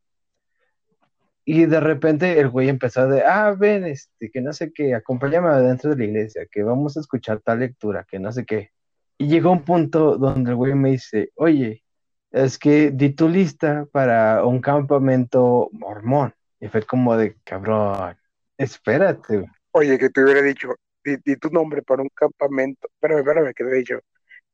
Y 1.46 1.66
de 1.66 1.80
repente 1.80 2.40
el 2.40 2.50
güey 2.50 2.70
empezó 2.70 3.08
de, 3.08 3.24
ah, 3.24 3.54
ven, 3.58 3.86
este, 3.86 4.30
que 4.32 4.42
no 4.42 4.54
sé 4.54 4.72
qué, 4.74 4.96
acompáñame 4.96 5.50
adentro 5.50 5.92
de 5.92 5.98
la 5.98 6.06
iglesia, 6.06 6.48
que 6.50 6.64
vamos 6.64 6.96
a 6.96 7.02
escuchar 7.02 7.42
tal 7.42 7.60
lectura, 7.60 8.06
que 8.10 8.20
no 8.20 8.32
sé 8.32 8.46
qué. 8.46 8.72
Y 9.18 9.28
llegó 9.28 9.52
un 9.52 9.64
punto 9.64 10.18
donde 10.18 10.52
el 10.52 10.56
güey 10.56 10.74
me 10.74 10.92
dice, 10.92 11.32
oye, 11.36 11.84
es 12.32 12.58
que 12.58 12.92
di 12.92 13.12
tu 13.12 13.30
lista 13.30 13.86
para 13.92 14.46
un 14.46 14.60
campamento 14.60 15.70
mormón. 15.72 16.34
Y 16.60 16.68
fue 16.68 16.84
como 16.84 17.16
de, 17.18 17.36
cabrón, 17.44 18.18
espérate. 18.58 19.46
Oye, 19.72 19.98
que 19.98 20.10
te 20.10 20.24
hubiera 20.24 20.42
dicho, 20.42 20.70
di, 21.04 21.18
di 21.24 21.36
tu 21.36 21.50
nombre 21.50 21.82
para 21.82 22.02
un 22.02 22.10
campamento. 22.16 22.88
Espérame, 22.94 23.20
espérame, 23.20 23.54
que 23.54 23.64
te 23.64 23.70
he 23.70 23.76
dicho. 23.76 24.00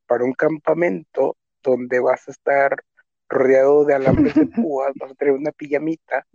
Para 0.09 0.23
un 0.25 0.33
campamento 0.33 1.37
donde 1.61 1.99
vas 1.99 2.27
a 2.27 2.31
estar 2.31 2.75
rodeado 3.29 3.85
de 3.85 3.93
alambres 3.93 4.33
de 4.33 4.45
púas, 4.63 4.91
vas 4.99 5.11
a 5.11 5.15
tener 5.15 5.35
una 5.35 5.51
pijamita 5.51 6.25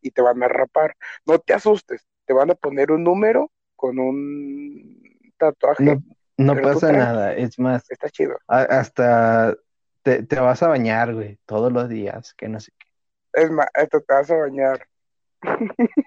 y 0.00 0.12
te 0.12 0.22
van 0.22 0.40
a 0.44 0.48
rapar. 0.48 0.94
No 1.26 1.40
te 1.40 1.52
asustes, 1.52 2.06
te 2.26 2.32
van 2.32 2.52
a 2.52 2.54
poner 2.54 2.92
un 2.92 3.02
número 3.02 3.50
con 3.74 3.98
un 3.98 5.02
tatuaje. 5.36 5.98
No, 6.36 6.54
pasa 6.54 6.92
nada, 6.92 7.34
es 7.34 7.58
más, 7.58 7.90
Está 7.90 8.08
chido. 8.08 8.36
a- 8.46 8.62
hasta 8.62 9.56
te, 10.04 10.22
te 10.22 10.38
vas 10.38 10.62
a 10.62 10.68
bañar, 10.68 11.12
güey, 11.12 11.38
todos 11.44 11.72
los 11.72 11.88
días, 11.88 12.34
que 12.34 12.48
no 12.48 12.60
sé 12.60 12.70
qué. 12.78 12.86
Es 13.42 13.50
más, 13.50 13.66
esto 13.74 14.00
te 14.00 14.14
vas 14.14 14.30
a 14.30 14.36
bañar. 14.36 14.86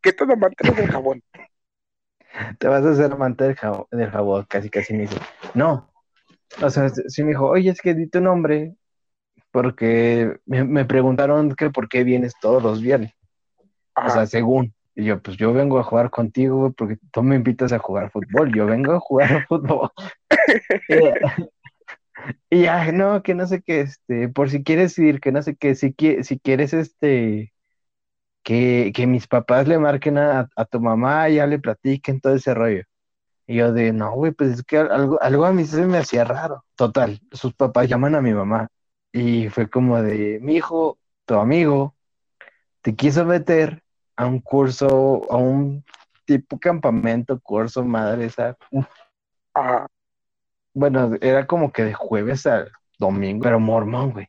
¿Qué 0.00 0.12
tan 0.12 0.30
amante 0.30 0.64
eres 0.64 0.76
del 0.76 0.90
jabón? 0.92 1.22
Te 2.58 2.68
vas 2.68 2.84
a 2.84 2.90
hacer 2.90 3.12
amante 3.12 3.44
del 3.44 3.54
jabón, 3.56 3.86
del 3.90 4.10
jabón, 4.10 4.44
casi 4.48 4.70
casi 4.70 4.94
me 4.94 5.02
dice, 5.02 5.16
no. 5.54 5.93
O 6.62 6.70
sea, 6.70 6.88
sí 6.88 7.22
me 7.22 7.30
dijo, 7.30 7.48
oye, 7.48 7.70
es 7.70 7.80
que 7.80 7.94
di 7.94 8.08
tu 8.08 8.20
nombre, 8.20 8.74
porque 9.50 10.38
me, 10.46 10.64
me 10.64 10.84
preguntaron 10.84 11.54
que 11.54 11.70
por 11.70 11.88
qué 11.88 12.04
vienes 12.04 12.34
todos 12.40 12.62
los 12.62 12.80
viernes. 12.80 13.12
O 13.94 14.10
sea, 14.10 14.26
según. 14.26 14.74
Y 14.96 15.04
yo, 15.04 15.20
pues 15.20 15.36
yo 15.36 15.52
vengo 15.52 15.78
a 15.78 15.84
jugar 15.84 16.10
contigo, 16.10 16.72
porque 16.72 16.98
tú 17.12 17.22
me 17.22 17.36
invitas 17.36 17.72
a 17.72 17.78
jugar 17.78 18.10
fútbol. 18.10 18.54
Yo 18.54 18.66
vengo 18.66 18.92
a 18.92 19.00
jugar 19.00 19.46
fútbol. 19.48 19.90
y, 20.88 22.58
y 22.58 22.62
ya, 22.62 22.92
no, 22.92 23.22
que 23.22 23.34
no 23.34 23.46
sé 23.46 23.62
qué, 23.62 23.80
este, 23.80 24.28
por 24.28 24.50
si 24.50 24.62
quieres 24.62 24.98
ir, 24.98 25.20
que 25.20 25.32
no 25.32 25.42
sé 25.42 25.56
qué, 25.56 25.74
si, 25.74 25.94
si 26.22 26.38
quieres, 26.38 26.72
este, 26.72 27.52
que, 28.42 28.92
que 28.94 29.06
mis 29.06 29.26
papás 29.26 29.66
le 29.66 29.78
marquen 29.78 30.18
a, 30.18 30.48
a 30.54 30.64
tu 30.64 30.80
mamá, 30.80 31.28
ya 31.28 31.46
le 31.46 31.58
platiquen 31.58 32.20
todo 32.20 32.34
ese 32.34 32.54
rollo. 32.54 32.84
Y 33.46 33.56
yo 33.56 33.72
de, 33.72 33.92
no, 33.92 34.12
güey, 34.12 34.32
pues 34.32 34.52
es 34.52 34.62
que 34.62 34.78
algo, 34.78 35.20
algo 35.22 35.44
a 35.44 35.52
mí 35.52 35.64
se 35.64 35.86
me 35.86 35.98
hacía 35.98 36.24
raro. 36.24 36.64
Total, 36.76 37.20
sus 37.32 37.54
papás 37.54 37.88
llaman 37.88 38.14
a 38.14 38.22
mi 38.22 38.32
mamá. 38.32 38.68
Y 39.12 39.48
fue 39.50 39.68
como 39.68 40.02
de, 40.02 40.40
mi 40.40 40.56
hijo, 40.56 40.98
tu 41.26 41.34
amigo, 41.34 41.94
te 42.82 42.94
quiso 42.94 43.24
meter 43.24 43.82
a 44.16 44.26
un 44.26 44.40
curso, 44.40 45.22
a 45.30 45.36
un 45.36 45.84
tipo 46.26 46.58
campamento, 46.58 47.38
curso, 47.40 47.84
madre, 47.84 48.26
esa. 48.26 48.56
Ajá. 49.54 49.86
Bueno, 50.74 51.12
era 51.20 51.46
como 51.46 51.72
que 51.72 51.84
de 51.84 51.94
jueves 51.94 52.46
a 52.46 52.66
domingo, 52.98 53.42
pero 53.44 53.60
mormón, 53.60 54.12
güey. 54.12 54.28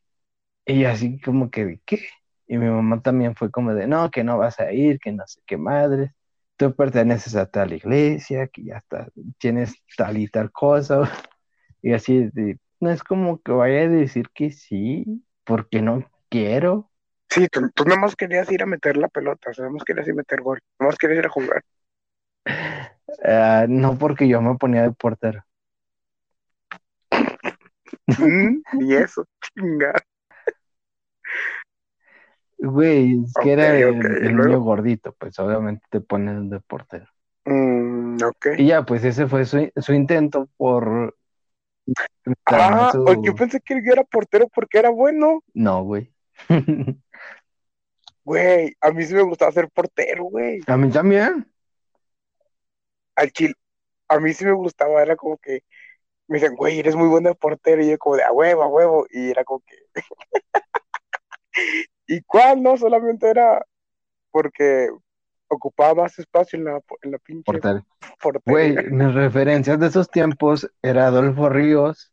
Y 0.65 0.86
así 0.86 1.19
como 1.22 1.50
que, 1.51 1.65
¿de 1.65 1.81
qué? 1.86 2.07
Y 2.48 2.57
mi 2.57 2.67
mamá 2.69 3.01
también 3.01 3.36
fue 3.36 3.51
como 3.51 3.74
de, 3.74 3.88
no, 3.88 4.12
que 4.12 4.24
no 4.24 4.38
vas 4.38 4.60
a 4.60 4.72
ir, 4.74 5.00
que 5.00 5.12
no 5.12 5.24
sé 5.27 5.41
qué 5.45 5.57
madre. 5.57 6.13
Tú 6.57 6.74
perteneces 6.74 7.35
a 7.35 7.45
tal 7.45 7.74
iglesia, 7.74 8.47
que 8.47 8.63
ya 8.63 8.77
está, 8.77 9.07
tienes 9.38 9.75
tal 9.97 10.17
y 10.17 10.27
tal 10.27 10.51
cosa. 10.51 11.01
Y 11.81 11.93
así, 11.93 12.31
de, 12.33 12.57
no 12.79 12.89
es 12.89 13.03
como 13.03 13.39
que 13.43 13.51
vaya 13.51 13.81
a 13.81 13.88
decir 13.88 14.29
que 14.33 14.50
sí, 14.50 15.24
porque 15.43 15.83
no 15.83 16.03
quiero. 16.29 16.89
Sí, 17.29 17.47
tú, 17.47 17.69
tú 17.75 17.83
nada 17.85 18.00
más 18.00 18.15
querías 18.15 18.51
ir 18.51 18.63
a 18.63 18.65
meter 18.65 18.97
la 18.97 19.07
pelota, 19.07 19.51
o 19.51 19.53
sea, 19.53 19.63
nada 19.63 19.74
más 19.74 19.83
querías 19.83 20.07
ir 20.07 20.13
a 20.13 20.15
meter 20.15 20.41
gol, 20.41 20.59
nada 20.79 20.89
más 20.89 20.97
querías 20.97 21.19
ir 21.19 21.25
a 21.27 21.29
jugar. 21.29 21.63
Ah, 23.24 23.65
no 23.69 23.97
porque 23.97 24.27
yo 24.27 24.41
me 24.41 24.55
ponía 24.57 24.81
de 24.81 24.91
portero. 24.91 25.43
Mm, 28.17 28.62
y 28.81 28.95
eso, 28.95 29.25
chinga. 29.41 29.93
Güey, 32.57 33.24
es 33.24 33.33
que 33.41 33.51
era 33.51 33.77
el, 33.77 34.35
niño 34.35 34.62
gordito, 34.62 35.13
pues 35.17 35.38
obviamente 35.39 35.85
te 35.89 36.01
ponen 36.01 36.50
de 36.50 36.59
portero. 36.62 37.07
Mm. 37.45 38.17
Y 38.57 38.67
ya, 38.67 38.83
pues 38.83 39.03
ese 39.03 39.27
fue 39.27 39.45
su, 39.45 39.69
su 39.75 39.93
intento 39.93 40.50
por 40.57 41.15
Ah, 42.45 42.89
su- 42.91 43.21
yo 43.24 43.35
pensé 43.35 43.59
que 43.62 43.81
yo 43.83 43.91
era 43.91 44.03
portero 44.03 44.47
porque 44.53 44.79
era 44.79 44.89
bueno. 44.89 45.43
No, 45.53 45.83
güey. 45.83 46.12
Güey, 48.24 48.75
a 48.81 48.89
mí 48.89 49.05
sí 49.05 49.13
me 49.13 49.21
gustaba 49.21 49.51
ser 49.51 49.69
portero, 49.69 50.24
güey. 50.24 50.59
A 50.65 50.75
mí 50.77 50.89
también. 50.89 51.47
Al 53.15 53.31
chile, 53.31 53.53
a 54.07 54.19
mí 54.19 54.33
sí 54.33 54.43
me 54.45 54.53
gustaba, 54.53 55.00
era 55.03 55.15
como 55.15 55.38
que 55.38 55.62
me 56.27 56.39
dicen, 56.39 56.55
güey, 56.55 56.79
eres 56.79 56.95
muy 56.95 57.07
bueno 57.07 57.29
de 57.29 57.35
portero, 57.35 57.83
y 57.83 57.91
yo 57.91 58.00
como 58.00 58.15
de 58.15 58.24
a 58.24 58.31
huevo, 58.31 58.63
a 58.63 58.67
huevo, 58.67 59.05
y 59.12 59.29
era 59.29 59.43
como 59.43 59.59
que. 59.59 59.75
¿Y 62.07 62.21
cuál? 62.21 62.62
No, 62.62 62.77
solamente 62.77 63.29
era 63.29 63.65
porque 64.31 64.89
ocupaba 65.47 66.03
más 66.03 66.19
espacio 66.19 66.59
en 66.59 66.65
la, 66.65 66.81
en 67.01 67.12
la 67.12 67.17
pinche 67.19 67.43
portería. 67.45 67.85
Güey, 68.45 68.75
mis 68.91 69.13
referencias 69.13 69.79
de 69.79 69.88
esos 69.88 70.09
tiempos 70.09 70.69
era 70.81 71.07
Adolfo 71.07 71.50
Ríos, 71.50 72.12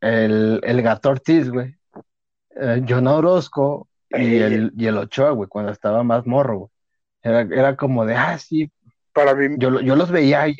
el, 0.00 0.60
el 0.64 0.82
Gato 0.82 1.10
Ortiz, 1.10 1.50
güey, 1.50 1.76
eh, 2.56 2.82
John 2.88 3.06
Orozco 3.06 3.88
y 4.10 4.36
el, 4.36 4.72
y 4.76 4.86
el 4.86 4.98
Ochoa, 4.98 5.30
güey, 5.30 5.48
cuando 5.48 5.72
estaba 5.72 6.02
más 6.02 6.26
morro, 6.26 6.58
güey. 6.58 6.70
Era, 7.22 7.40
era 7.40 7.76
como 7.76 8.04
de, 8.04 8.14
ah, 8.14 8.38
sí, 8.38 8.70
Para 9.12 9.34
mí, 9.34 9.56
yo, 9.58 9.80
yo 9.80 9.96
los 9.96 10.10
veía 10.10 10.46
y, 10.48 10.54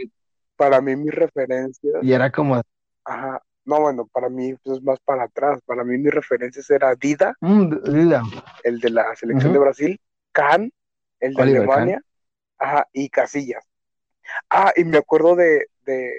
para 0.56 0.80
mí 0.80 0.96
mis 0.96 1.14
referencias, 1.14 2.02
y 2.02 2.12
era 2.12 2.30
como, 2.30 2.62
ajá, 3.04 3.42
no, 3.64 3.80
bueno, 3.80 4.06
para 4.06 4.28
mí 4.28 4.54
pues, 4.62 4.78
es 4.78 4.82
más 4.84 5.00
para 5.00 5.24
atrás, 5.24 5.60
para 5.66 5.84
mí 5.84 5.98
mis 5.98 6.12
referencias 6.12 6.68
era 6.70 6.94
Dida, 6.94 7.34
mm, 7.40 7.72
el 8.62 8.80
de 8.80 8.90
la 8.90 9.14
selección 9.16 9.52
de 9.52 9.58
Brasil, 9.58 10.00
Kahn, 10.32 10.72
el 11.20 11.34
de 11.34 11.42
Oliver 11.42 11.62
Alemania, 11.68 12.02
ajá, 12.58 12.86
y 12.92 13.08
Casillas. 13.08 13.64
Ah, 14.50 14.72
y 14.76 14.84
me 14.84 14.98
acuerdo 14.98 15.36
de, 15.36 15.66
de, 15.84 16.12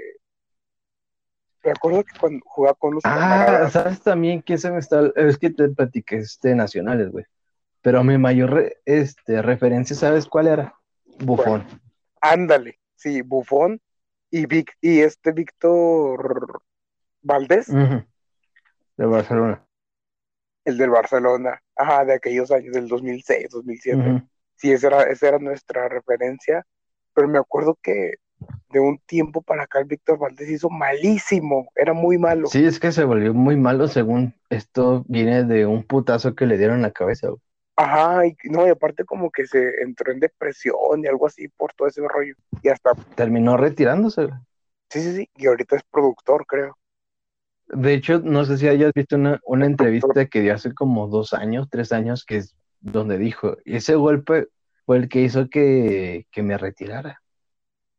me 1.64 1.72
acuerdo 1.72 2.04
que 2.04 2.14
cuando 2.20 2.40
jugaba 2.46 2.76
con 2.76 2.94
los 2.94 3.04
Ah, 3.04 3.16
camaradas, 3.16 3.72
¿sabes 3.74 4.02
también 4.02 4.42
quién 4.42 4.60
se 4.60 4.72
me 4.72 4.80
está? 4.80 5.12
Es 5.16 5.38
que 5.38 5.50
te 5.50 5.68
platiqué 5.70 6.18
este 6.18 6.56
nacionales, 6.56 7.12
güey. 7.12 7.26
Pero 7.82 8.04
mi 8.04 8.18
mayor 8.18 8.52
re- 8.52 8.78
este, 8.86 9.42
referencia, 9.42 9.96
¿sabes 9.96 10.28
cuál 10.28 10.48
era? 10.48 10.76
Bufón. 11.20 11.64
ándale, 12.22 12.80
sí, 12.96 13.22
Buffon 13.22 13.80
y 14.32 14.46
Vic, 14.48 14.76
y 14.82 15.02
este 15.02 15.32
Víctor 15.32 16.62
Valdés. 17.26 17.68
De 17.68 19.06
Barcelona. 19.06 19.62
el 20.64 20.78
del 20.78 20.90
Barcelona, 20.90 21.62
ajá, 21.76 22.06
de 22.06 22.14
aquellos 22.14 22.52
años 22.52 22.74
del 22.74 22.88
2006, 22.88 23.50
2007. 23.52 23.98
Ujú. 24.00 24.22
Sí, 24.56 24.72
esa 24.72 24.88
era, 24.88 25.04
esa 25.04 25.28
era 25.28 25.40
nuestra 25.40 25.90
referencia, 25.90 26.66
pero 27.14 27.28
me 27.28 27.38
acuerdo 27.40 27.78
que 27.82 28.16
de 28.70 28.80
un 28.80 28.98
tiempo 29.06 29.42
para 29.42 29.64
acá 29.64 29.80
el 29.80 29.86
Víctor 29.86 30.18
Valdés 30.18 30.50
hizo 30.50 30.70
malísimo, 30.70 31.70
era 31.76 31.94
muy 31.94 32.18
malo. 32.18 32.48
Sí, 32.48 32.66
es 32.66 32.80
que 32.80 32.92
se 32.92 33.04
volvió 33.04 33.34
muy 33.34 33.58
malo 33.58 33.88
según 33.88 34.34
esto 34.50 35.04
viene 35.08 35.44
de 35.44 35.66
un 35.66 35.84
putazo 35.84 36.36
que 36.36 36.46
le 36.46 36.58
dieron 36.58 36.78
en 36.78 36.82
la 36.84 36.92
cabeza. 36.92 37.28
güey. 37.30 37.40
Ajá, 37.78 38.26
y 38.26 38.36
no, 38.50 38.66
y 38.66 38.70
aparte 38.70 39.04
como 39.04 39.30
que 39.32 39.46
se 39.48 39.82
entró 39.82 40.12
en 40.14 40.20
depresión 40.20 41.04
y 41.04 41.08
algo 41.08 41.28
así 41.28 41.48
por 41.50 41.74
todo 41.74 41.88
ese 41.90 42.02
rollo. 42.08 42.36
Y 42.64 42.70
hasta, 42.70 42.92
Terminó 43.16 43.58
retirándose. 43.58 44.26
güey. 44.26 44.40
sí, 44.90 45.02
sí, 45.02 45.16
sí, 45.16 45.30
y 45.36 45.48
ahorita 45.48 45.76
es 45.76 45.84
productor, 45.92 46.46
creo. 46.46 46.78
De 47.68 47.94
hecho, 47.94 48.20
no 48.20 48.46
sé 48.46 48.58
si 48.58 48.68
hayas 48.68 48.94
visto 48.94 49.16
una, 49.16 49.40
una 49.46 49.66
entrevista 49.66 50.28
que 50.28 50.42
dio 50.42 50.54
hace 50.54 50.74
como 50.74 51.08
dos 51.08 51.34
años, 51.34 51.68
tres 51.70 51.92
años, 51.92 52.24
que 52.26 52.38
es 52.38 52.56
donde 52.80 53.18
dijo, 53.18 53.58
ese 53.66 53.96
golpe 53.96 54.48
fue 54.86 54.98
el 54.98 55.10
que 55.10 55.22
hizo 55.22 55.50
que, 55.50 56.28
que 56.32 56.44
me 56.44 56.58
retirara. 56.58 57.22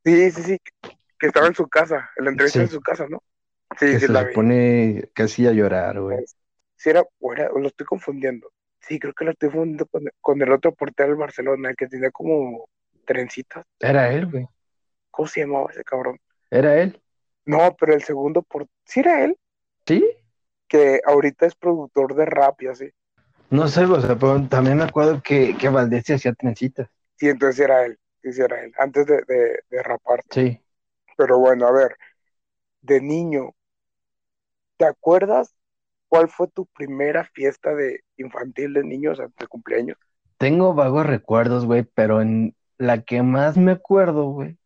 Sí, 0.05 0.31
sí, 0.31 0.43
sí, 0.43 0.59
que 1.19 1.27
estaba 1.29 1.49
en 1.49 1.55
su 1.55 1.69
casa, 1.69 2.11
en 2.17 2.25
la 2.27 2.31
entrevista 2.31 2.61
Sí. 2.61 2.65
en 2.65 2.71
su 2.71 2.81
casa, 2.81 3.07
¿no? 3.09 3.23
Sí, 3.79 3.87
Que 3.93 3.99
sí, 3.99 4.07
se 4.07 4.13
la 4.13 4.23
vi. 4.25 4.35
pone 4.35 5.11
casi 5.15 5.47
a 5.47 5.53
llorar, 5.53 6.01
güey. 6.01 6.25
Sí, 6.77 6.91
era, 6.91 7.05
era- 7.37 7.51
lo 7.51 7.67
estoy 7.69 7.87
confundiendo. 7.87 8.51
Sí, 8.81 8.99
creo 8.99 9.13
que 9.15 9.25
lo 9.25 9.33
estoy 9.33 9.49
confundiendo 9.51 9.87
con, 9.87 10.05
con 10.21 10.43
el 10.43 10.53
otro 10.53 10.75
portero 10.75 11.09
del 11.11 11.19
Barcelona, 11.19 11.71
el 11.71 11.77
que 11.77 11.89
tenía 11.89 12.11
como 12.11 12.69
trencitas. 13.05 13.65
Era 13.81 14.13
él, 14.13 14.27
güey. 14.27 14.47
¿Cómo 15.11 15.27
se 15.29 15.41
llamaba 15.41 15.71
ese 15.73 15.83
cabrón? 15.83 16.19
Era 16.51 16.81
él. 16.83 17.01
No, 17.45 17.75
pero 17.79 17.95
el 17.95 18.03
segundo 18.03 18.43
por... 18.43 18.67
Sí 18.85 19.01
era 19.01 19.25
él, 19.25 19.37
¿Sí? 19.87 20.03
que 20.69 21.01
ahorita 21.05 21.47
es 21.47 21.57
productor 21.57 22.15
de 22.15 22.25
rap 22.25 22.63
y 22.63 22.69
así. 22.69 22.91
No 23.51 23.67
sé, 23.67 23.85
o 23.87 24.01
sea, 24.01 24.17
pero 24.17 24.47
también 24.49 24.77
me 24.77 24.85
acuerdo 24.85 25.21
que, 25.21 25.57
que 25.57 25.69
Valdés 25.69 26.05
se 26.07 26.15
hacía 26.15 26.33
trencitas. 26.33 26.89
Sí, 27.17 27.29
entonces 27.29 27.61
era 27.65 27.85
él, 27.87 27.99
sí, 28.23 28.41
era 28.43 28.63
él, 28.63 28.73
antes 28.79 29.07
de, 29.07 29.23
de, 29.27 29.59
de 29.71 29.83
rapar. 29.83 30.23
Sí. 30.31 30.61
Pero 31.17 31.39
bueno, 31.39 31.67
a 31.67 31.73
ver, 31.73 31.97
de 32.83 33.01
niño, 33.03 33.55
¿te 34.79 34.87
acuerdas 34.87 35.55
cuál 36.09 36.29
fue 36.29 36.49
tu 36.49 36.67
primera 36.67 37.25
fiesta 37.25 37.75
de 37.75 38.01
infantil 38.17 38.75
de 38.75 38.85
niños, 38.85 39.19
sea, 39.19 39.29
de 39.39 39.47
cumpleaños? 39.49 39.99
Tengo 40.39 40.75
vagos 40.75 41.07
recuerdos, 41.07 41.65
güey, 41.67 41.85
pero 41.85 42.21
en 42.21 42.55
la 42.79 43.03
que 43.05 43.23
más 43.23 43.57
me 43.57 43.73
acuerdo, 43.73 44.25
güey, 44.31 44.59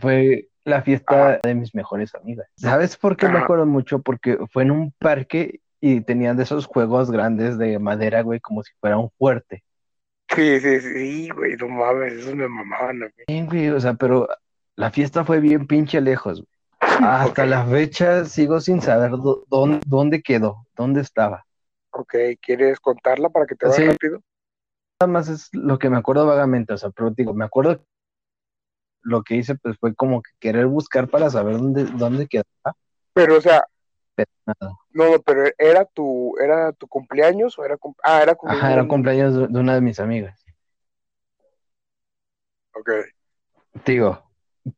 fue 0.00 0.50
la 0.66 0.82
fiesta 0.82 1.38
de 1.42 1.54
mis 1.54 1.74
mejores 1.74 2.14
amigas. 2.14 2.48
¿Sabes 2.56 2.96
por 2.96 3.16
qué 3.16 3.28
me 3.28 3.38
acuerdo 3.38 3.66
mucho? 3.66 4.00
Porque 4.00 4.36
fue 4.52 4.64
en 4.64 4.72
un 4.72 4.92
parque 4.98 5.60
y 5.80 6.00
tenían 6.00 6.36
de 6.36 6.42
esos 6.42 6.66
juegos 6.66 7.10
grandes 7.10 7.56
de 7.56 7.78
madera, 7.78 8.22
güey, 8.22 8.40
como 8.40 8.62
si 8.64 8.72
fuera 8.80 8.98
un 8.98 9.10
fuerte. 9.16 9.62
Sí, 10.34 10.58
sí, 10.60 10.80
sí, 10.80 11.28
güey, 11.30 11.56
no 11.56 11.68
mames, 11.68 12.14
esos 12.14 12.34
me 12.34 12.48
mamaban 12.48 13.04
a 13.04 13.06
mí. 13.06 13.12
Bien, 13.28 13.46
güey, 13.46 13.68
o 13.68 13.80
sea, 13.80 13.94
pero 13.94 14.28
la 14.74 14.90
fiesta 14.90 15.24
fue 15.24 15.38
bien 15.38 15.68
pinche 15.68 16.00
lejos, 16.00 16.40
güey. 16.40 16.48
Hasta 16.80 17.44
Ok. 17.44 17.48
la 17.48 17.64
fecha 17.64 18.24
sigo 18.24 18.60
sin 18.60 18.82
saber 18.82 19.12
dó- 19.12 19.44
dónde, 19.48 19.80
dónde 19.86 20.20
quedó, 20.20 20.66
dónde 20.76 21.00
estaba. 21.00 21.46
Ok, 21.90 22.14
¿quieres 22.42 22.80
contarla 22.80 23.28
para 23.28 23.46
que 23.46 23.54
te 23.54 23.66
vaya 23.66 23.76
Sí. 23.76 23.86
rápido? 23.86 24.20
Nada 25.00 25.12
más 25.12 25.28
es 25.28 25.48
lo 25.52 25.78
que 25.78 25.90
me 25.90 25.98
acuerdo 25.98 26.26
vagamente, 26.26 26.72
o 26.72 26.76
sea, 26.78 26.90
pero 26.90 27.10
digo, 27.10 27.34
me 27.34 27.44
acuerdo 27.44 27.84
lo 29.06 29.22
que 29.22 29.36
hice 29.36 29.54
pues 29.56 29.76
fue 29.78 29.94
como 29.94 30.22
que 30.22 30.30
querer 30.40 30.66
buscar 30.66 31.08
para 31.08 31.30
saber 31.30 31.56
dónde, 31.58 31.84
dónde 31.98 32.26
quedaba, 32.28 32.76
Pero, 33.14 33.36
o 33.38 33.40
sea, 33.40 33.64
pero 34.14 34.30
nada. 34.46 34.78
no, 34.92 35.10
no, 35.12 35.22
pero 35.22 35.44
¿era 35.58 35.84
tu, 35.84 36.34
era 36.38 36.72
tu 36.72 36.86
cumpleaños 36.88 37.58
o 37.58 37.64
era, 37.64 37.76
cum- 37.76 37.94
ah, 38.02 38.22
era 38.22 38.34
cumpleaños 38.34 38.62
Ajá, 38.62 38.68
de 38.68 38.80
era 38.80 38.88
cumpleaños 38.88 39.34
de 39.34 39.46
de 39.48 39.60
una 39.60 39.74
de 39.74 39.80
mis 39.80 40.00
amigas. 40.00 40.44
Ok, 42.74 42.88
Digo, 43.84 44.22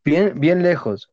bien, 0.04 0.38
bien 0.40 0.62
lejos, 0.62 1.10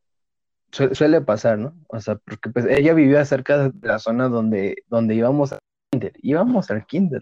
Su- 0.71 0.93
suele 0.95 1.21
pasar, 1.21 1.57
¿no? 1.59 1.73
O 1.89 1.99
sea, 2.01 2.15
porque 2.17 2.49
pues 2.49 2.65
ella 2.65 2.93
vivía 2.93 3.25
cerca 3.25 3.69
de 3.69 3.73
la 3.87 3.99
zona 3.99 4.29
donde, 4.29 4.75
donde 4.87 5.15
íbamos 5.15 5.53
al 5.53 5.59
kinder, 5.91 6.13
íbamos 6.21 6.71
al 6.71 6.85
kinder, 6.85 7.21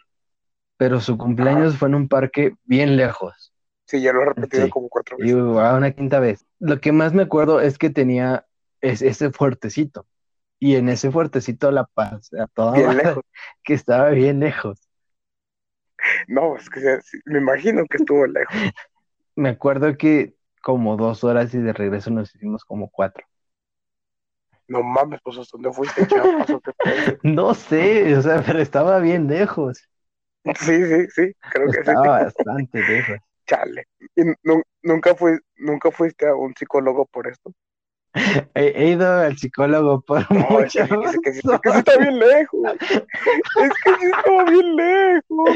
pero 0.77 1.01
su 1.01 1.17
cumpleaños 1.17 1.77
fue 1.77 1.89
en 1.89 1.95
un 1.95 2.09
parque 2.09 2.55
bien 2.65 2.97
lejos. 2.97 3.52
Sí, 3.97 4.01
ya 4.01 4.13
lo 4.13 4.21
he 4.23 4.25
repetido 4.25 4.65
Sí. 4.65 4.71
como 4.71 4.89
cuatro 4.89 5.17
Y 5.17 5.33
veces. 5.33 5.35
a 5.35 5.75
una 5.75 5.91
quinta 5.91 6.19
vez. 6.19 6.45
Lo 6.59 6.79
que 6.81 6.91
más 6.91 7.13
me 7.13 7.23
acuerdo 7.23 7.61
es 7.61 7.77
que 7.77 7.89
tenía 7.89 8.45
es- 8.81 9.01
ese 9.01 9.31
fuertecito. 9.31 10.05
Y 10.59 10.75
en 10.75 10.89
ese 10.89 11.11
fuertecito 11.11 11.71
la 11.71 11.85
paz, 11.85 12.31
a 12.33 12.47
toda 12.47 12.71
Bien 12.73 12.87
madre, 12.87 13.03
lejos. 13.03 13.23
que 13.63 13.73
estaba 13.73 14.09
bien 14.11 14.39
lejos. 14.39 14.79
No, 16.27 16.55
es 16.57 16.69
que 16.69 16.99
me 17.25 17.39
imagino 17.39 17.85
que 17.89 17.97
estuvo 17.97 18.25
lejos. 18.27 18.55
Me 19.35 19.49
acuerdo 19.49 19.97
que 19.97 20.35
como 20.61 20.95
dos 20.97 21.23
horas 21.23 21.53
y 21.53 21.57
de 21.59 21.73
regreso 21.73 22.09
nos 22.11 22.33
hicimos 22.35 22.63
como 22.65 22.89
cuatro. 22.89 23.25
No 24.67 24.81
mames, 24.81 25.19
pues 25.23 25.37
¿hasta 25.37 25.57
dónde 25.57 25.71
fuiste, 25.73 26.07
Chiapas? 26.07 26.47
No 27.23 27.53
sé, 27.53 28.15
o 28.15 28.21
sea, 28.21 28.43
pero 28.45 28.59
estaba 28.59 28.99
bien 28.99 29.27
lejos. 29.27 29.87
Sí, 30.55 30.85
sí, 30.85 31.07
sí, 31.15 31.31
creo 31.51 31.67
que 31.71 31.83
sí. 31.83 31.89
Estaba 31.89 32.23
bastante 32.23 32.79
lejos. 32.79 33.17
Chale. 33.45 33.87
¿Y 34.15 34.23
nu- 34.43 34.63
nunca 34.83 35.15
fui, 35.15 35.37
nunca 35.57 35.91
fuiste 35.91 36.27
a 36.27 36.35
un 36.35 36.53
psicólogo 36.55 37.05
por 37.05 37.27
esto? 37.27 37.51
He, 38.55 38.67
he 38.75 38.89
ido 38.91 39.11
al 39.11 39.37
psicólogo 39.37 40.01
por 40.01 40.19
No, 40.31 40.59
es 40.59 40.73
que, 40.73 40.83
muchas 40.83 41.11
sí, 41.13 41.19
que 41.23 41.33
sí- 41.33 41.41
es 41.53 41.59
que 41.61 41.71
sí 41.71 41.77
está 41.79 41.97
bien 41.97 42.19
lejos. 42.19 42.73
Es 42.81 43.71
que 43.83 43.95
sí 43.99 44.05
está 44.05 44.43
bien 44.45 44.75
lejos. 44.75 45.49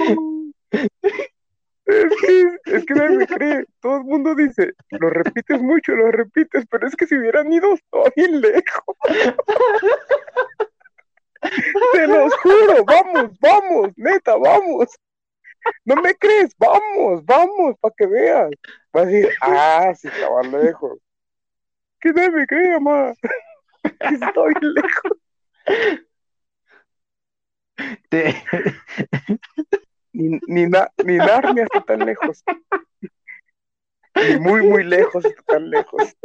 Es 1.86 2.14
que, 2.20 2.50
es 2.76 2.86
que 2.86 2.94
nadie 2.96 3.18
me 3.18 3.28
cree. 3.28 3.66
Todo 3.80 3.98
el 4.00 4.04
mundo 4.04 4.36
dice, 4.36 4.74
lo 4.92 5.10
repites 5.10 5.62
mucho, 5.62 5.94
lo 5.94 6.12
repites, 6.12 6.66
pero 6.70 6.86
es 6.88 6.96
que 6.98 7.08
si 7.08 7.16
hubieran 7.16 7.52
ido, 7.54 7.74
estaba 7.74 8.10
bien 8.16 8.42
lejos. 8.42 8.98
Te 11.94 12.08
los 12.08 12.34
juro, 12.40 12.84
vamos, 12.86 13.40
vamos, 13.40 13.90
neta, 13.96 14.36
vamos. 14.36 14.88
No 15.86 15.96
me 15.98 16.16
crees, 16.16 16.56
vamos, 16.58 17.26
vamos, 17.26 17.76
para 17.80 17.94
que 17.98 18.08
veas. 18.08 18.52
Vas 18.94 19.04
a 19.04 19.08
decir, 19.08 19.30
ah, 19.42 19.94
sí 19.96 20.08
estaba 20.08 20.44
lejos. 20.44 21.00
Que 22.00 22.14
nadie 22.14 22.30
me 22.30 22.46
cree, 22.46 22.80
mamá. 22.80 23.12
Bien 23.84 24.22
lejos. 24.76 25.18
Te- 28.10 28.44
Ni, 30.14 30.40
ni, 30.48 30.68
na- 30.68 30.90
ni 31.04 31.18
Narnia 31.18 31.64
está 31.64 31.82
tan 31.82 32.00
lejos. 32.06 32.44
Ni 34.16 34.40
muy, 34.40 34.62
muy 34.64 34.84
lejos 34.84 35.26
está 35.26 35.42
tan 35.44 35.70
lejos. 35.70 36.16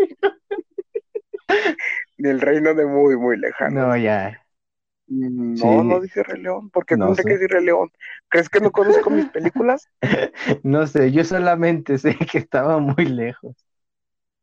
Ni 2.19 2.29
el 2.31 2.41
reino 2.41 2.75
de 2.75 2.87
muy, 2.87 3.17
muy 3.17 3.37
lejano. 3.37 3.89
No, 3.89 3.97
ya. 3.97 4.45
No, 5.13 5.85
Sí. 5.85 5.85
no 5.85 6.01
dije 6.01 6.23
Rey 6.23 6.41
León, 6.43 6.71
porque 6.71 6.97
No 6.97 7.15
sé 7.15 7.25
qué 7.25 7.35
es 7.35 7.41
Rey 7.49 7.65
León. 7.65 7.91
¿Crees 8.29 8.49
que 8.49 8.61
no 8.61 8.71
conozco 8.73 9.11
mis 9.11 9.27
películas? 9.27 9.89
No 10.65 10.87
sé, 10.87 11.13
yo 11.13 11.25
solamente 11.25 11.99
sé 11.99 12.17
que 12.17 12.39
estaba 12.39 12.79
muy 12.79 13.05
lejos. 13.07 13.55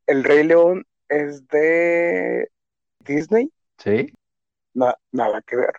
El 0.07 0.25
Rey 0.25 0.43
León 0.43 0.85
es 1.07 1.47
de 1.47 2.49
Disney, 2.99 3.51
¿Sí? 3.77 4.13
Na- 4.73 4.97
nada 5.11 5.41
que 5.41 5.55
ver. 5.55 5.73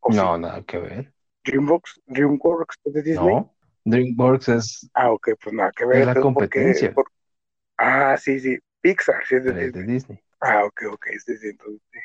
¿O 0.00 0.12
sí? 0.12 0.18
No, 0.18 0.38
nada 0.38 0.62
que 0.62 0.78
ver. 0.78 1.12
DreamWorks, 1.46 2.00
DreamWorks 2.06 2.76
es 2.84 2.92
de 2.94 3.02
Disney. 3.02 3.34
No. 3.36 3.54
DreamWorks 3.84 4.48
es 4.48 4.90
Ah, 4.94 5.10
ok, 5.12 5.28
pues 5.42 5.54
nada 5.54 5.72
que 5.76 5.84
ver. 5.84 6.00
Es 6.00 6.06
la 6.06 6.14
competencia. 6.14 6.94
Ah, 7.78 8.16
sí, 8.16 8.38
sí. 8.40 8.58
Pixar, 8.80 9.26
sí 9.26 9.36
es 9.36 9.44
de. 9.44 9.70
Disney. 9.72 10.20
Ah, 10.40 10.64
ok, 10.64 10.82
ok, 10.92 11.06
sí, 11.24 11.36
sí, 11.38 11.48
entonces 11.48 11.80
sí. 11.92 11.98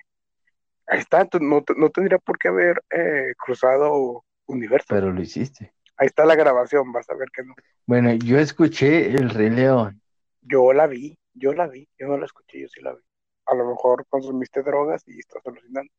Ahí 0.90 1.00
está, 1.00 1.28
no, 1.40 1.64
no 1.78 1.90
tendría 1.90 2.18
por 2.18 2.38
qué 2.38 2.48
haber 2.50 2.84
eh, 2.90 3.34
cruzado 3.38 4.26
universo. 4.48 4.88
Pero 4.90 5.12
lo 5.12 5.22
hiciste. 5.22 5.74
Ahí 5.98 6.08
está 6.08 6.26
la 6.26 6.36
grabación, 6.36 6.92
vas 6.92 7.10
a 7.10 7.16
ver 7.16 7.30
que 7.34 7.44
no. 7.44 7.54
Bueno, 7.86 8.14
yo 8.14 8.40
escuché 8.40 9.12
El 9.12 9.30
Rey 9.30 9.50
León. 9.50 10.02
Yo 10.42 10.74
la 10.74 10.88
vi, 10.88 11.18
yo 11.34 11.54
la 11.54 11.68
vi, 11.68 11.88
yo 11.98 12.08
no 12.08 12.18
la 12.18 12.26
escuché, 12.26 12.62
yo 12.62 12.68
sí 12.68 12.82
la 12.82 12.94
vi. 12.94 13.02
A 13.46 13.56
lo 13.56 13.66
mejor 13.68 14.06
consumiste 14.08 14.64
drogas 14.64 15.04
y 15.08 15.20
estás 15.20 15.46
alucinando. 15.46 15.92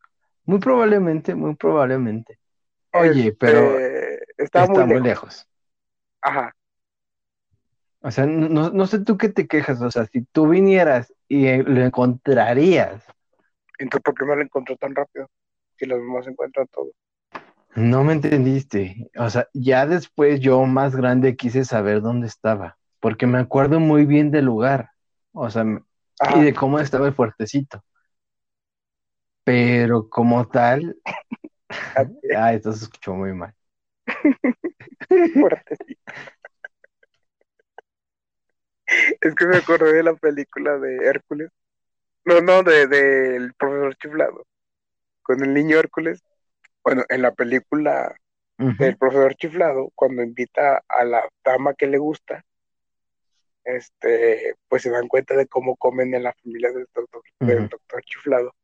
Muy 0.44 0.59
probablemente, 0.59 1.35
muy 1.35 1.55
probablemente. 1.55 2.38
Oye, 2.92 3.33
Este, 3.33 3.33
pero 3.33 3.79
está, 4.37 4.64
está 4.64 4.64
muy 4.66 4.85
muy 4.85 5.00
lejos. 5.00 5.00
lejos. 5.00 5.48
Ajá, 6.22 6.55
O 8.03 8.11
sea, 8.11 8.26
no, 8.26 8.70
no 8.70 8.87
sé 8.87 9.00
tú 9.00 9.18
qué 9.18 9.29
te 9.29 9.46
quejas. 9.46 9.81
O 9.83 9.90
sea, 9.90 10.07
si 10.07 10.22
tú 10.22 10.48
vinieras 10.48 11.12
y 11.29 11.62
lo 11.62 11.83
encontrarías, 11.85 13.05
entonces 13.84 14.04
¿por 14.04 14.14
qué 14.14 14.26
no 14.26 14.36
la 14.36 14.44
encontró 14.44 14.76
tan 14.76 14.94
rápido? 14.94 15.28
Si 15.76 15.86
los 15.86 15.98
demás 16.00 16.26
encuentran 16.28 16.66
todo. 16.68 16.92
no 17.76 18.04
me 18.04 18.12
entendiste. 18.14 19.10
O 19.16 19.30
sea, 19.30 19.48
ya 19.54 19.86
después 19.86 20.40
yo 20.40 20.64
más 20.66 20.96
grande 20.96 21.36
quise 21.36 21.64
saber 21.64 22.02
dónde 22.02 22.26
estaba, 22.26 22.78
porque 23.00 23.26
me 23.26 23.38
acuerdo 23.38 23.80
muy 23.80 24.06
bien 24.06 24.30
del 24.30 24.46
lugar. 24.46 24.90
O 25.32 25.50
sea, 25.50 25.64
me- 25.64 25.82
Ajá, 26.20 26.36
y 26.36 26.40
de 26.44 26.54
cómo 26.54 26.78
estaba 26.80 27.06
el 27.08 27.14
fuertecito. 27.14 27.82
Pero 29.44 30.08
como 30.08 30.46
tal, 30.48 30.96
ah, 32.36 32.52
esto 32.54 32.72
se 32.72 32.84
escuchó 32.84 33.14
muy 33.14 33.32
mal. 33.34 33.54
fuerte, 35.32 35.76
sí. 35.86 35.96
Es 36.06 36.14
Es 39.20 39.34
que 39.34 39.46
me 39.46 39.56
acordé 39.58 39.92
de 39.94 40.02
la 40.02 40.14
película 40.14 40.78
de 40.78 40.96
Hércules. 41.06 41.50
No, 42.24 42.40
no, 42.40 42.62
de 42.62 42.87
del 42.87 43.54
profesor 43.54 43.96
chiflado. 43.96 44.46
Con 45.22 45.42
el 45.42 45.54
niño 45.54 45.78
Hércules. 45.78 46.22
Bueno, 46.83 47.04
en 47.09 47.22
la 47.22 47.33
película 47.33 48.14
del 48.59 48.96
profesor 48.98 49.35
chiflado, 49.37 49.90
cuando 49.94 50.22
invita 50.22 50.83
a 50.87 51.04
la 51.04 51.26
dama 51.42 51.72
que 51.74 51.87
le 51.87 51.96
gusta, 51.96 52.44
este, 53.64 54.54
pues 54.68 54.83
se 54.83 54.90
dan 54.90 55.09
cuenta 55.09 55.35
de 55.35 55.46
cómo 55.46 55.76
comen 55.76 56.14
en 56.14 56.24
la 56.24 56.35
familia 56.35 56.70
del 56.70 56.87
doctor, 56.94 57.22
del 57.38 57.68
doctor 57.68 58.02
chiflado. 58.04 58.54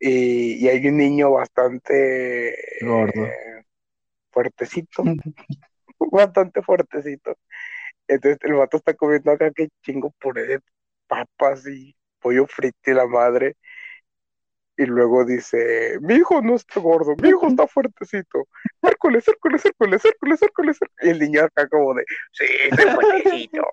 Y, 0.00 0.64
y, 0.64 0.68
hay 0.68 0.86
un 0.88 0.96
niño 0.96 1.30
bastante 1.30 2.56
gordo, 2.80 3.28
fuertecito, 4.30 5.02
bastante 6.10 6.62
fuertecito. 6.62 7.36
Entonces 8.08 8.38
el 8.42 8.54
vato 8.54 8.78
está 8.78 8.94
comiendo 8.94 9.30
acá 9.30 9.52
que 9.52 9.68
chingo 9.82 10.10
puré 10.18 10.46
de 10.46 10.60
papas 11.06 11.66
y 11.68 11.94
pollo 12.20 12.46
frito 12.46 12.90
y 12.90 12.94
la 12.94 13.06
madre. 13.06 13.56
Y 14.76 14.86
luego 14.86 15.24
dice, 15.26 15.98
mi 16.00 16.14
hijo 16.14 16.40
no 16.40 16.54
está 16.54 16.80
gordo, 16.80 17.14
mi 17.20 17.28
hijo 17.28 17.48
está 17.48 17.66
fuertecito. 17.66 18.46
Hércules, 18.80 19.28
Hércules, 19.28 19.62
Hércules, 19.66 20.04
Hércules, 20.04 20.42
Hércules, 20.42 20.78
Y 21.02 21.10
el 21.10 21.18
niño 21.18 21.44
acá 21.44 21.68
como 21.68 21.92
de, 21.94 22.04
sí, 22.32 22.44
está 22.70 22.94
fuertecito. 22.94 23.68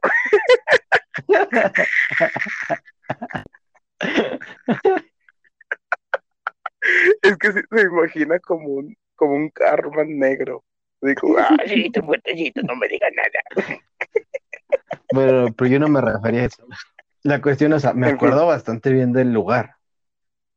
es 7.22 7.38
que 7.38 7.52
se, 7.54 7.64
imagina 7.82 8.40
como 8.40 8.68
un, 8.68 8.96
como 9.16 9.34
un 9.36 9.50
Carman 9.50 10.18
negro. 10.20 10.64
Digo, 11.02 11.38
ah, 11.38 11.56
sí, 11.68 11.86
está 11.86 12.02
fuertecito, 12.02 12.62
no 12.64 12.76
me 12.76 12.88
diga 12.88 13.08
nada. 13.12 13.80
Pero, 15.10 15.54
pero 15.54 15.70
yo 15.70 15.80
no 15.80 15.88
me 15.88 16.02
refería 16.02 16.42
a 16.42 16.46
eso. 16.46 16.68
La 17.28 17.42
cuestión 17.42 17.74
es, 17.74 17.94
me 17.94 18.08
acuerdo 18.08 18.48
bastante 18.48 18.90
bien 18.90 19.12
del 19.12 19.34
lugar, 19.34 19.76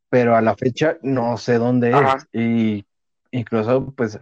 pero 0.08 0.36
a 0.36 0.40
la 0.40 0.54
fecha 0.54 0.98
no 1.02 1.36
sé 1.36 1.54
dónde 1.54 1.90
es. 1.90 2.28
Y 2.32 2.86
incluso, 3.32 3.92
pues, 3.96 4.20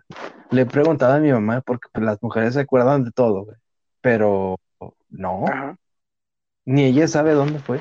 le 0.51 0.63
he 0.63 0.65
preguntado 0.65 1.13
a 1.13 1.19
mi 1.19 1.31
mamá, 1.31 1.61
porque 1.61 1.91
pues, 1.93 2.07
las 2.07 2.23
mujeres 2.23 2.55
se 2.55 2.61
acuerdan 2.61 3.05
de 3.05 3.11
todo, 3.11 3.49
pero 4.01 4.59
no. 5.11 5.45
Ni 6.65 6.87
ella 6.87 7.07
sabe 7.07 7.33
dónde 7.33 7.59
fue. 7.59 7.81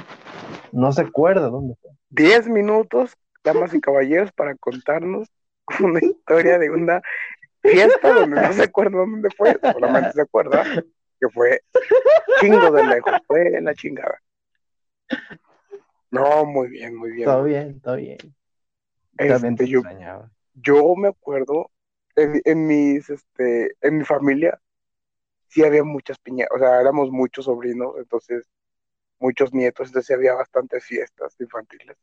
No 0.73 0.91
se 0.91 1.03
acuerda 1.03 1.47
dónde 1.47 1.75
fue. 1.81 1.91
Diez 2.09 2.49
minutos, 2.49 3.15
damas 3.45 3.73
y 3.73 3.79
caballeros, 3.79 4.33
para 4.33 4.53
contarnos 4.55 5.29
una 5.79 6.01
historia 6.01 6.59
de 6.59 6.69
una 6.71 7.01
fiesta 7.61 8.11
donde 8.11 8.41
no 8.41 8.51
se 8.51 8.63
acuerda 8.63 8.97
dónde 8.97 9.29
fue, 9.29 9.57
solamente 9.61 10.11
se 10.11 10.21
acuerda 10.23 10.65
que 11.21 11.29
fue 11.29 11.61
chingo 12.41 12.69
de 12.69 12.83
lejos, 12.83 13.13
fue 13.27 13.61
la 13.61 13.73
chingada. 13.73 14.19
No, 16.11 16.45
muy 16.45 16.69
bien, 16.69 16.95
muy 16.95 17.11
bien. 17.11 17.25
Todo 17.25 17.43
bien, 17.43 17.79
todo 17.81 17.95
bien. 17.97 18.17
Este, 19.17 19.67
yo, 19.67 19.81
yo, 20.53 20.95
me 20.95 21.09
acuerdo 21.09 21.71
en, 22.15 22.41
en, 22.45 22.67
mis, 22.67 23.09
este, 23.09 23.75
en 23.81 23.97
mi 23.97 24.05
familia 24.05 24.59
sí 25.47 25.63
había 25.63 25.83
muchas 25.83 26.19
piñas, 26.19 26.47
o 26.53 26.59
sea, 26.59 26.79
éramos 26.79 27.09
muchos 27.09 27.45
sobrinos, 27.45 27.95
entonces 27.97 28.47
muchos 29.19 29.53
nietos, 29.53 29.87
entonces 29.87 30.15
había 30.15 30.33
bastantes 30.33 30.83
fiestas 30.85 31.35
infantiles. 31.39 31.97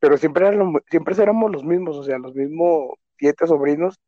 Pero 0.00 0.16
siempre, 0.16 0.46
eran 0.46 0.74
siempre 0.90 1.14
éramos 1.22 1.50
los 1.52 1.64
mismos, 1.64 1.96
o 1.96 2.02
sea, 2.02 2.18
los 2.18 2.34
mismos 2.34 2.92
siete 3.18 3.46
sobrinos, 3.46 3.98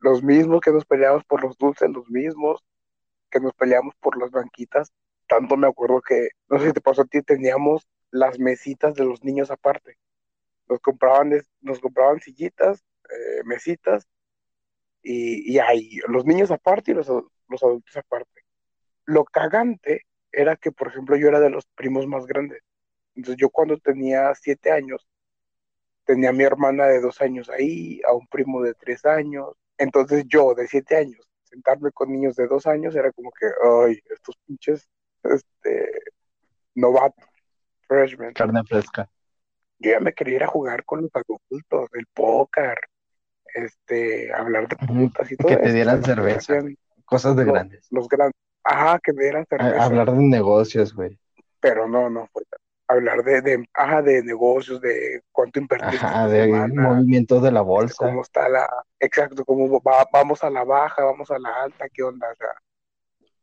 los 0.00 0.22
mismos 0.22 0.60
que 0.60 0.72
nos 0.72 0.84
peleábamos 0.84 1.24
por 1.24 1.42
los 1.42 1.56
dulces, 1.56 1.88
los 1.90 2.08
mismos, 2.10 2.62
que 3.30 3.40
nos 3.40 3.52
peleamos 3.54 3.94
por 4.00 4.18
las 4.18 4.30
banquitas. 4.30 4.92
Tanto 5.26 5.56
me 5.56 5.66
acuerdo 5.66 6.00
que, 6.02 6.28
no 6.48 6.58
sé 6.58 6.66
si 6.68 6.72
te 6.72 6.80
pasó 6.80 7.02
a 7.02 7.06
ti, 7.06 7.22
teníamos 7.22 7.88
las 8.10 8.38
mesitas 8.38 8.94
de 8.94 9.04
los 9.04 9.24
niños 9.24 9.50
aparte. 9.50 9.98
Nos 10.68 10.80
compraban, 10.80 11.32
nos 11.60 11.80
compraban 11.80 12.20
sillitas, 12.20 12.84
eh, 13.10 13.42
mesitas, 13.44 14.06
y, 15.02 15.52
y 15.52 15.58
ahí 15.58 15.98
los 16.08 16.24
niños 16.24 16.50
aparte 16.50 16.92
y 16.92 16.94
los, 16.94 17.08
los 17.08 17.62
adultos 17.62 17.96
aparte. 17.96 18.42
Lo 19.04 19.24
cagante 19.24 20.02
era 20.32 20.56
que, 20.56 20.72
por 20.72 20.88
ejemplo, 20.88 21.16
yo 21.16 21.28
era 21.28 21.40
de 21.40 21.50
los 21.50 21.66
primos 21.74 22.06
más 22.06 22.26
grandes. 22.26 22.62
Entonces 23.14 23.36
yo 23.38 23.50
cuando 23.50 23.78
tenía 23.78 24.34
siete 24.34 24.72
años, 24.72 25.06
tenía 26.04 26.30
a 26.30 26.32
mi 26.32 26.44
hermana 26.44 26.86
de 26.86 27.00
dos 27.00 27.20
años 27.20 27.48
ahí, 27.50 28.00
a 28.06 28.12
un 28.14 28.26
primo 28.28 28.62
de 28.62 28.74
tres 28.74 29.04
años. 29.04 29.50
Entonces 29.78 30.24
yo 30.28 30.54
de 30.54 30.66
siete 30.66 30.96
años 30.96 31.28
sentarme 31.54 31.92
con 31.92 32.10
niños 32.12 32.36
de 32.36 32.48
dos 32.48 32.66
años 32.66 32.96
era 32.96 33.12
como 33.12 33.30
que, 33.30 33.46
ay, 33.62 34.00
estos 34.10 34.36
pinches, 34.46 34.88
este, 35.24 35.90
novatos, 36.74 37.24
freshmen. 37.86 38.32
Carne 38.32 38.62
fresca. 38.64 39.08
Yo 39.78 39.90
ya 39.92 40.00
me 40.00 40.12
quería 40.12 40.36
ir 40.36 40.44
a 40.44 40.48
jugar 40.48 40.84
con 40.84 41.02
los 41.02 41.10
adultos, 41.14 41.90
el 41.92 42.06
póker, 42.12 42.78
este, 43.54 44.32
hablar 44.32 44.68
de 44.68 44.76
putas 44.76 45.30
y 45.30 45.36
todo 45.36 45.48
Que 45.48 45.56
te 45.56 45.72
dieran 45.72 46.02
cerveza, 46.02 46.58
cosas 47.04 47.36
de 47.36 47.44
grandes. 47.44 47.86
Los 47.90 48.08
grandes, 48.08 48.38
ajá, 48.62 48.98
que 49.02 49.12
me 49.12 49.24
dieran 49.24 49.44
cerveza. 49.48 49.84
hablar 49.84 50.12
de 50.12 50.22
negocios, 50.22 50.94
güey. 50.94 51.18
Pero 51.60 51.88
no, 51.88 52.08
no 52.10 52.28
fue 52.32 52.42
hablar 52.88 53.22
de, 53.24 53.40
de, 53.40 53.64
ajá, 53.72 54.02
de 54.02 54.22
negocios, 54.22 54.80
de 54.80 55.22
cuánto 55.32 55.58
invertimos. 55.58 56.02
Ajá, 56.02 56.28
de 56.28 56.48
movimientos 56.68 57.42
de 57.42 57.50
la 57.50 57.62
bolsa. 57.62 58.06
Cómo 58.06 58.22
está 58.22 58.48
la, 58.48 58.68
exacto, 59.00 59.44
cómo 59.44 59.80
va, 59.80 60.06
vamos 60.12 60.42
a 60.44 60.50
la 60.50 60.64
baja, 60.64 61.04
vamos 61.04 61.30
a 61.30 61.38
la 61.38 61.62
alta, 61.62 61.88
qué 61.92 62.02
onda, 62.02 62.26
o 62.30 62.36
sea, 62.36 62.48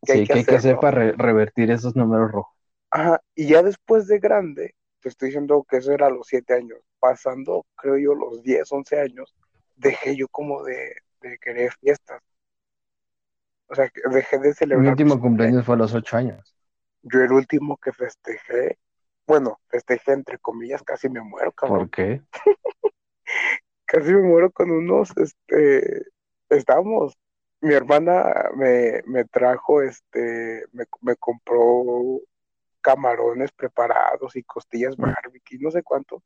¿qué 0.06 0.14
sí, 0.14 0.20
hay 0.20 0.28
que, 0.28 0.34
hay 0.34 0.46
que 0.46 0.56
hacer 0.56 0.78
para 0.80 1.12
revertir 1.12 1.72
esos 1.72 1.96
números 1.96 2.32
rojos. 2.32 2.56
Ajá, 2.90 3.22
y 3.36 3.48
ya 3.48 3.64
después 3.64 4.08
de 4.08 4.20
grande, 4.20 4.76
te 5.00 5.10
estoy 5.10 5.30
diciendo 5.30 5.66
que 5.68 5.78
eso 5.78 5.92
era 5.92 6.08
a 6.08 6.12
los 6.12 6.28
siete 6.28 6.54
años, 6.54 6.80
pasando, 7.00 7.66
creo 7.76 7.98
yo, 7.98 8.14
los 8.14 8.44
diez, 8.44 8.72
once 8.72 9.00
años, 9.00 9.34
dejé 9.76 10.16
yo 10.16 10.28
como 10.28 10.64
de, 10.64 10.96
de 11.22 11.38
querer 11.40 11.72
fiestas. 11.80 12.22
O 13.68 13.76
sea, 13.76 13.90
dejé 14.12 14.40
de 14.40 14.54
celebrar. 14.54 14.84
Mi 14.84 14.90
último 14.90 15.20
cumpleaños 15.20 15.66
fue 15.66 15.76
a 15.76 15.78
los 15.78 15.94
ocho 15.94 16.18
años. 16.18 16.56
Yo 17.04 17.22
el 17.22 17.32
último 17.32 17.78
que 17.78 17.94
festejé 17.94 18.78
bueno, 19.32 19.62
festejé 19.70 20.12
entre 20.12 20.38
comillas, 20.40 20.84
casi 20.84 21.08
me 21.08 21.22
muero, 21.22 21.54
cabrón. 21.54 21.80
¿Por 21.80 21.90
qué? 21.90 22.22
casi 23.86 24.14
me 24.14 24.22
muero 24.22 24.52
con 24.52 24.72
unos, 24.72 25.16
este, 25.16 26.04
estábamos, 26.50 27.18
mi 27.62 27.74
hermana 27.74 28.50
me, 28.56 29.02
me 29.06 29.26
trajo, 29.26 29.82
este, 29.82 30.65
me, 30.74 30.86
me, 31.02 31.15
compró 31.15 32.19
camarones 32.82 33.52
preparados 33.52 34.36
y 34.36 34.43
costillas 34.43 34.97
mm. 34.97 35.02
barbecue, 35.02 35.60
no 35.60 35.71
sé 35.71 35.84
cuánto. 35.84 36.24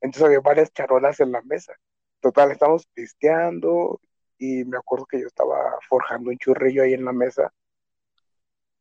Entonces 0.00 0.24
había 0.24 0.40
varias 0.40 0.72
charolas 0.72 1.20
en 1.20 1.32
la 1.32 1.42
mesa. 1.42 1.74
Total, 2.20 2.50
estamos 2.50 2.86
pisteando 2.88 4.00
y 4.38 4.64
me 4.64 4.78
acuerdo 4.78 5.06
que 5.06 5.20
yo 5.20 5.26
estaba 5.26 5.78
forjando 5.88 6.30
un 6.30 6.38
churrillo 6.38 6.82
ahí 6.82 6.94
en 6.94 7.04
la 7.04 7.12
mesa 7.12 7.52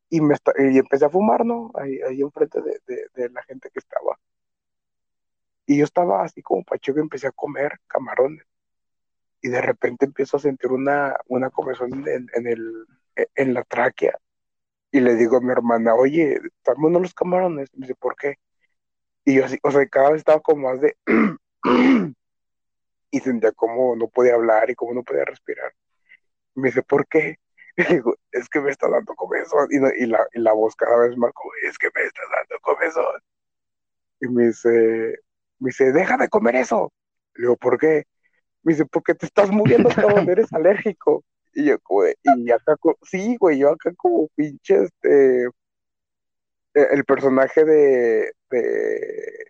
y, 0.10 0.22
me 0.22 0.36
y 0.60 0.78
empecé 0.78 1.06
a 1.06 1.10
fumar, 1.10 1.46
¿no? 1.46 1.72
Ahí, 1.76 2.00
ahí 2.02 2.22
enfrente 2.22 2.62
de, 2.62 3.10
de, 3.14 3.30
la 3.30 3.44
gente 3.44 3.70
que 3.72 3.80
estaba. 3.80 4.20
Y 5.66 5.78
yo 5.78 5.84
estaba 5.86 6.24
así 6.24 6.42
como 6.42 6.64
pacheco 6.64 7.00
y 7.00 7.02
empecé 7.02 7.28
a 7.28 7.32
comer 7.32 7.80
camarones. 7.88 8.46
Y 9.46 9.50
de 9.50 9.62
repente 9.62 10.06
empiezo 10.06 10.38
a 10.38 10.40
sentir 10.40 10.72
una, 10.72 11.16
una 11.28 11.52
comezón 11.52 11.94
en, 12.08 12.28
en, 12.34 12.48
el, 12.48 12.88
en 13.36 13.54
la 13.54 13.64
tráquea. 13.64 14.18
Y 14.90 15.02
le 15.02 15.14
digo 15.14 15.38
a 15.38 15.42
mi 15.42 15.52
hermana, 15.52 15.94
oye, 15.94 16.40
dame 16.66 16.88
uno 16.88 17.00
los 17.00 17.14
camarones. 17.14 17.70
Y 17.74 17.78
me 17.78 17.86
dice, 17.86 17.94
¿por 17.94 18.16
qué? 18.16 18.40
Y 19.24 19.36
yo 19.36 19.46
así, 19.46 19.60
o 19.62 19.70
sea, 19.70 19.88
cada 19.88 20.10
vez 20.10 20.22
estaba 20.22 20.40
como 20.40 20.68
más 20.68 20.82
de... 20.82 20.98
y 23.12 23.20
sentía 23.20 23.52
como 23.52 23.96
no 23.96 24.08
podía 24.08 24.34
hablar 24.34 24.72
y 24.72 24.76
como 24.76 24.96
no 24.96 25.04
podía 25.04 25.26
respirar. 25.26 25.76
Y 26.56 26.62
me 26.62 26.70
dice, 26.70 26.82
¿por 26.82 27.08
qué? 27.08 27.38
Y 27.78 27.84
digo, 27.84 28.16
es 28.32 28.50
que 28.50 28.62
me 28.62 28.72
está 28.72 28.90
dando 28.90 29.14
comezón. 29.14 29.68
Y, 29.70 29.76
y, 30.04 30.08
la, 30.08 30.28
y 30.34 30.40
la 30.40 30.54
voz 30.54 30.76
cada 30.76 30.98
vez 31.02 31.16
más 31.18 31.32
como, 31.34 31.52
es 31.70 31.78
que 31.78 31.90
me 31.94 32.02
está 32.02 32.22
dando 32.36 32.60
comezón. 32.62 33.22
Y 34.22 34.28
me 34.28 34.48
dice, 34.48 35.20
me 35.60 35.68
dice, 35.70 35.92
deja 35.92 36.18
de 36.18 36.30
comer 36.30 36.56
eso. 36.56 36.92
Le 37.36 37.44
digo, 37.44 37.58
¿por 37.58 37.78
qué? 37.78 38.08
Me 38.66 38.74
dice, 38.74 38.86
porque 38.86 39.14
te 39.14 39.28
estás 39.28 39.52
muriendo 39.52 39.90
cabrón, 39.90 40.30
eres 40.30 40.52
alérgico. 40.54 41.24
Y 41.54 41.66
yo, 41.66 41.78
güey, 41.88 42.16
y 42.24 42.52
acá, 42.52 42.76
sí, 43.04 43.38
güey, 43.40 43.60
yo 43.60 43.70
acá 43.70 43.94
como 43.96 44.28
pinche, 44.36 44.84
este, 44.84 45.46
e, 45.46 45.50
el 46.74 47.06
personaje 47.06 47.64
de, 47.64 48.34
de, 48.50 49.46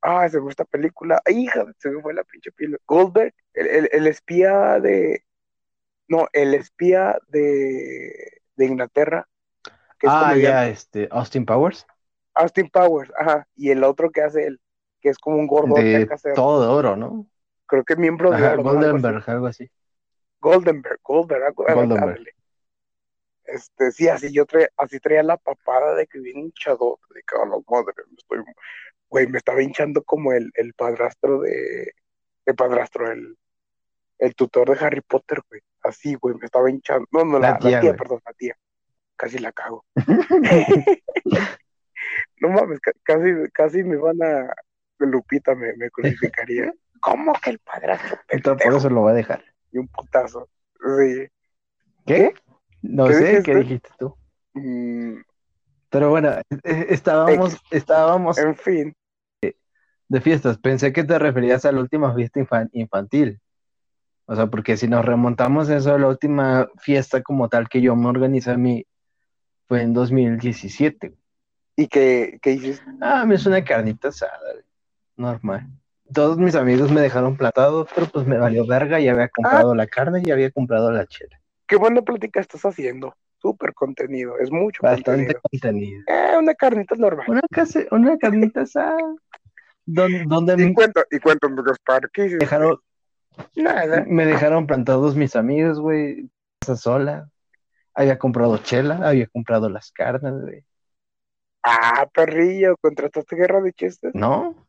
ah, 0.00 0.26
se 0.30 0.40
fue 0.40 0.50
esta 0.50 0.64
película, 0.64 1.20
hija, 1.26 1.66
se 1.78 1.90
me 1.90 2.00
fue 2.00 2.14
la 2.14 2.24
pinche 2.24 2.50
pila, 2.52 2.78
Goldberg, 2.86 3.34
el, 3.52 3.66
el, 3.66 3.88
el 3.92 4.06
espía 4.06 4.80
de, 4.80 5.22
no, 6.08 6.28
el 6.32 6.54
espía 6.54 7.18
de, 7.28 8.40
de 8.56 8.66
Inglaterra. 8.66 9.28
Que 9.98 10.06
ah, 10.08 10.34
ya, 10.36 10.68
este, 10.68 11.08
Austin 11.10 11.44
Powers. 11.44 11.86
Austin 12.34 12.68
Powers, 12.70 13.12
ajá. 13.18 13.46
Y 13.54 13.70
el 13.70 13.84
otro 13.84 14.10
que 14.10 14.22
hace 14.22 14.46
él, 14.46 14.60
que 15.00 15.08
es 15.08 15.18
como 15.18 15.36
un 15.36 15.46
gordo. 15.46 15.74
De 15.74 16.08
todo 16.34 16.62
de 16.62 16.68
oro, 16.68 16.96
¿no? 16.96 17.26
Creo 17.74 17.84
que 17.84 17.96
miembro 17.96 18.30
de 18.30 18.40
oro. 18.46 18.62
Goldenberg, 18.62 19.28
algo 19.28 19.46
así. 19.48 19.68
Goldenberg, 20.40 21.00
Goldenberg, 21.02 21.42
algo, 21.42 21.64
Goldenberg. 21.64 22.24
este, 23.46 23.90
sí, 23.90 24.06
así 24.06 24.32
yo 24.32 24.46
traía, 24.46 24.68
así 24.76 25.00
traía 25.00 25.24
la 25.24 25.36
papada 25.36 25.96
de 25.96 26.06
que 26.06 26.20
bien 26.20 26.38
hinchado, 26.38 27.00
de 27.12 27.22
que 27.22 27.34
a 27.34 27.44
la 27.46 27.56
madre, 27.68 27.94
me 28.08 28.16
estoy, 28.16 28.44
güey, 29.08 29.26
me 29.26 29.38
estaba 29.38 29.60
hinchando 29.60 30.04
como 30.04 30.32
el, 30.32 30.52
el 30.54 30.72
padrastro 30.74 31.40
de, 31.40 31.94
el 32.46 32.54
padrastro, 32.54 33.10
el, 33.10 33.36
el 34.18 34.34
tutor 34.36 34.70
de 34.70 34.86
Harry 34.86 35.00
Potter, 35.00 35.40
güey, 35.48 35.62
así, 35.82 36.14
güey, 36.14 36.36
me 36.36 36.44
estaba 36.44 36.70
hinchando, 36.70 37.08
no, 37.10 37.24
no, 37.24 37.40
la, 37.40 37.58
la 37.60 37.80
tía, 37.80 37.96
perdón, 37.96 38.20
la 38.24 38.34
tía, 38.34 38.56
casi 39.16 39.40
la 39.40 39.50
cago. 39.50 39.84
no 42.36 42.50
mames, 42.50 42.78
casi, 43.02 43.50
casi 43.52 43.82
me 43.82 43.96
van 43.96 44.22
a, 44.22 44.54
Lupita 44.98 45.56
me, 45.56 45.74
me 45.76 45.90
crucificaría. 45.90 46.72
¿Cómo 47.04 47.34
que 47.34 47.50
el 47.50 47.58
padrastro? 47.58 48.18
Entonces 48.30 48.66
por 48.66 48.76
eso 48.76 48.88
lo 48.88 49.02
va 49.02 49.10
a 49.10 49.14
dejar. 49.14 49.44
Y 49.70 49.78
un 49.78 49.88
putazo. 49.88 50.48
Sí. 50.80 51.28
¿Qué? 52.06 52.34
No 52.80 53.08
sé, 53.08 53.42
¿qué 53.44 53.56
dijiste 53.56 53.90
tú? 53.98 54.16
Mm. 54.54 55.16
Pero 55.90 56.08
bueno, 56.08 56.30
estábamos, 56.64 57.58
estábamos. 57.70 58.38
En 58.38 58.56
fin. 58.56 58.96
De 60.08 60.20
fiestas. 60.22 60.56
Pensé 60.56 60.94
que 60.94 61.04
te 61.04 61.18
referías 61.18 61.66
a 61.66 61.72
la 61.72 61.80
última 61.80 62.14
fiesta 62.14 62.40
infantil. 62.72 63.38
O 64.24 64.34
sea, 64.34 64.46
porque 64.46 64.78
si 64.78 64.88
nos 64.88 65.04
remontamos 65.04 65.68
a 65.68 65.76
eso, 65.76 65.98
la 65.98 66.08
última 66.08 66.70
fiesta 66.78 67.22
como 67.22 67.50
tal 67.50 67.68
que 67.68 67.82
yo 67.82 67.94
me 67.96 68.08
organizé 68.08 68.52
a 68.52 68.56
mí 68.56 68.86
fue 69.68 69.82
en 69.82 69.92
2017. 69.92 71.14
¿Y 71.76 71.86
qué, 71.88 72.38
qué 72.40 72.52
hiciste? 72.52 72.86
Ah, 73.02 73.26
me 73.26 73.34
es 73.34 73.44
una 73.44 73.62
carnita 73.62 74.08
asada, 74.08 74.40
normal. 75.16 75.68
Todos 76.14 76.38
mis 76.38 76.54
amigos 76.54 76.90
me 76.90 77.00
dejaron 77.00 77.36
platado, 77.36 77.86
pero 77.94 78.06
pues 78.06 78.26
me 78.26 78.38
valió 78.38 78.66
verga 78.66 79.00
y 79.00 79.08
había 79.08 79.28
comprado 79.28 79.72
ah. 79.72 79.76
la 79.76 79.86
carne 79.86 80.22
y 80.24 80.30
había 80.30 80.50
comprado 80.50 80.90
la 80.90 81.06
chela. 81.06 81.40
Qué 81.66 81.76
buena 81.76 82.02
plática 82.02 82.40
estás 82.40 82.64
haciendo. 82.64 83.14
Súper 83.40 83.74
contenido, 83.74 84.38
es 84.38 84.50
mucho 84.50 84.80
Bastante 84.82 85.34
contenido. 85.50 86.02
Eh, 86.06 86.36
una 86.38 86.54
carnita 86.54 86.94
normal. 86.96 87.26
Una, 87.28 87.42
casi, 87.50 87.86
una 87.90 88.16
carnita 88.16 88.62
asada. 88.62 88.96
donde, 89.84 90.54
y, 90.62 90.72
cuento, 90.72 91.04
y 91.10 91.18
cuento, 91.18 91.48
Gaspar, 91.62 92.08
¿qué 92.10 92.22
hiciste? 92.22 92.44
Dejaron, 92.44 92.78
Nada. 93.56 94.04
Me 94.06 94.26
dejaron 94.26 94.66
plantados 94.66 95.16
mis 95.16 95.36
amigos, 95.36 95.80
güey. 95.80 96.30
Casa 96.60 96.76
sola. 96.76 97.30
Había 97.94 98.18
comprado 98.18 98.58
chela, 98.58 99.00
había 99.04 99.26
comprado 99.26 99.68
las 99.68 99.92
carnes, 99.92 100.34
güey. 100.40 100.64
Ah, 101.62 102.08
perrillo, 102.12 102.76
¿contrataste 102.76 103.36
guerra 103.36 103.60
de 103.60 103.72
chistes? 103.72 104.14
No. 104.14 104.66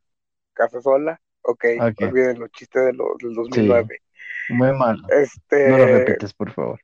Casa 0.54 0.82
sola. 0.82 1.20
Ok, 1.48 1.66
okay. 1.80 2.08
olviden 2.08 2.40
los 2.40 2.52
chistes 2.52 2.86
de 2.86 2.94
los, 2.94 3.18
del 3.20 3.34
2009. 3.36 4.02
muy 4.50 4.74
mal. 4.74 5.02
Este... 5.10 5.70
No 5.70 5.78
lo 5.78 5.86
repites, 5.86 6.34
por 6.34 6.52
favor. 6.52 6.80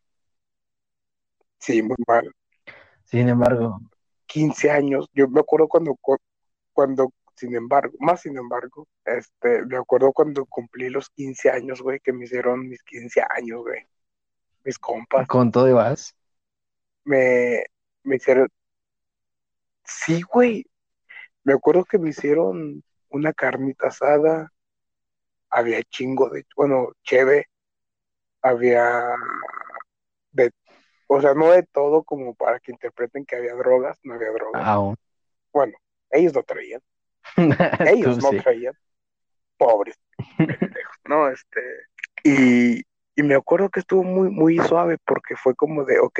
Sí, 1.60 1.82
muy 1.82 1.97
mal. 2.08 2.32
Sin 3.06 3.28
embargo. 3.28 3.80
15 4.28 4.69
años. 4.69 5.08
Yo 5.13 5.28
me 5.28 5.39
acuerdo 5.39 5.67
cuando, 5.67 5.97
cuando, 6.74 7.12
sin 7.36 7.56
embargo, 7.56 7.93
más 8.00 8.21
sin 8.21 8.38
embargo, 8.38 8.88
este, 9.04 9.65
me 9.65 9.78
acuerdo 9.78 10.12
cuando 10.13 10.45
cumplí 10.45 10.89
los 10.89 11.10
15 11.10 11.50
años, 11.50 11.82
güey, 11.82 12.00
que 12.00 12.13
me 12.13 12.26
hicieron 12.26 12.67
mis 12.69 12.84
15 12.84 13.24
años, 13.36 13.62
güey. 13.62 13.88
Mis 14.63 14.78
compas. 14.78 15.28
¿Con 15.28 15.52
todo 15.52 15.67
ibas? 15.69 16.15
Me, 17.04 17.63
me 18.04 18.17
hicieron. 18.17 18.47
Sí, 19.84 20.21
güey. 20.21 20.65
Me 21.43 21.54
acuerdo 21.54 21.84
que 21.84 21.97
me 21.97 22.12
hicieron 22.12 22.84
una 23.12 23.34
carnita 23.34 23.88
asada, 23.88 24.52
había 25.50 25.84
chingo 25.84 26.30
de, 26.30 26.45
bueno, 26.56 26.93
cheve, 27.04 27.47
había 28.41 29.04
de, 30.32 30.52
o 31.08 31.21
sea, 31.21 31.34
no 31.34 31.52
de 31.52 31.63
todo 31.63 32.04
como 32.04 32.34
para 32.34 32.60
que 32.60 32.71
interpreten 32.71 33.26
que 33.26 33.36
había 33.36 33.54
drogas, 33.54 34.00
no 34.04 34.15
había 34.15 34.32
drogas. 34.32 34.65
Aún. 34.65 34.95
Bueno, 35.52 35.78
ellos 36.10 36.34
no 36.34 36.43
traían. 36.43 36.82
ellos 37.88 38.17
no 38.17 38.32
traían. 38.41 38.74
Pobres. 39.58 40.00
no, 41.06 41.28
este, 41.28 41.62
y, 42.24 42.82
y 43.15 43.24
me 43.24 43.36
acuerdo 43.36 43.69
que 43.69 43.82
estuvo 43.82 44.04
muy, 44.04 44.30
muy 44.30 44.58
suave 44.60 44.97
porque 45.06 45.36
fue 45.36 45.54
como 45.56 45.84
de, 45.84 46.00
ok, 46.00 46.19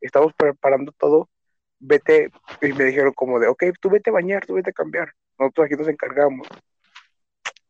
estamos 0.00 0.32
preparando 0.34 0.92
todo, 0.92 1.30
vete, 1.78 2.30
y 2.60 2.72
me 2.72 2.84
dijeron 2.84 3.12
como 3.14 3.38
de, 3.38 3.46
ok, 3.46 3.64
tú 3.80 3.90
vete 3.90 4.10
a 4.10 4.14
bañar, 4.14 4.44
tú 4.44 4.54
vete 4.54 4.70
a 4.70 4.74
cambiar 4.74 5.14
nosotros 5.38 5.66
aquí 5.66 5.76
nos 5.76 5.88
encargamos. 5.88 6.48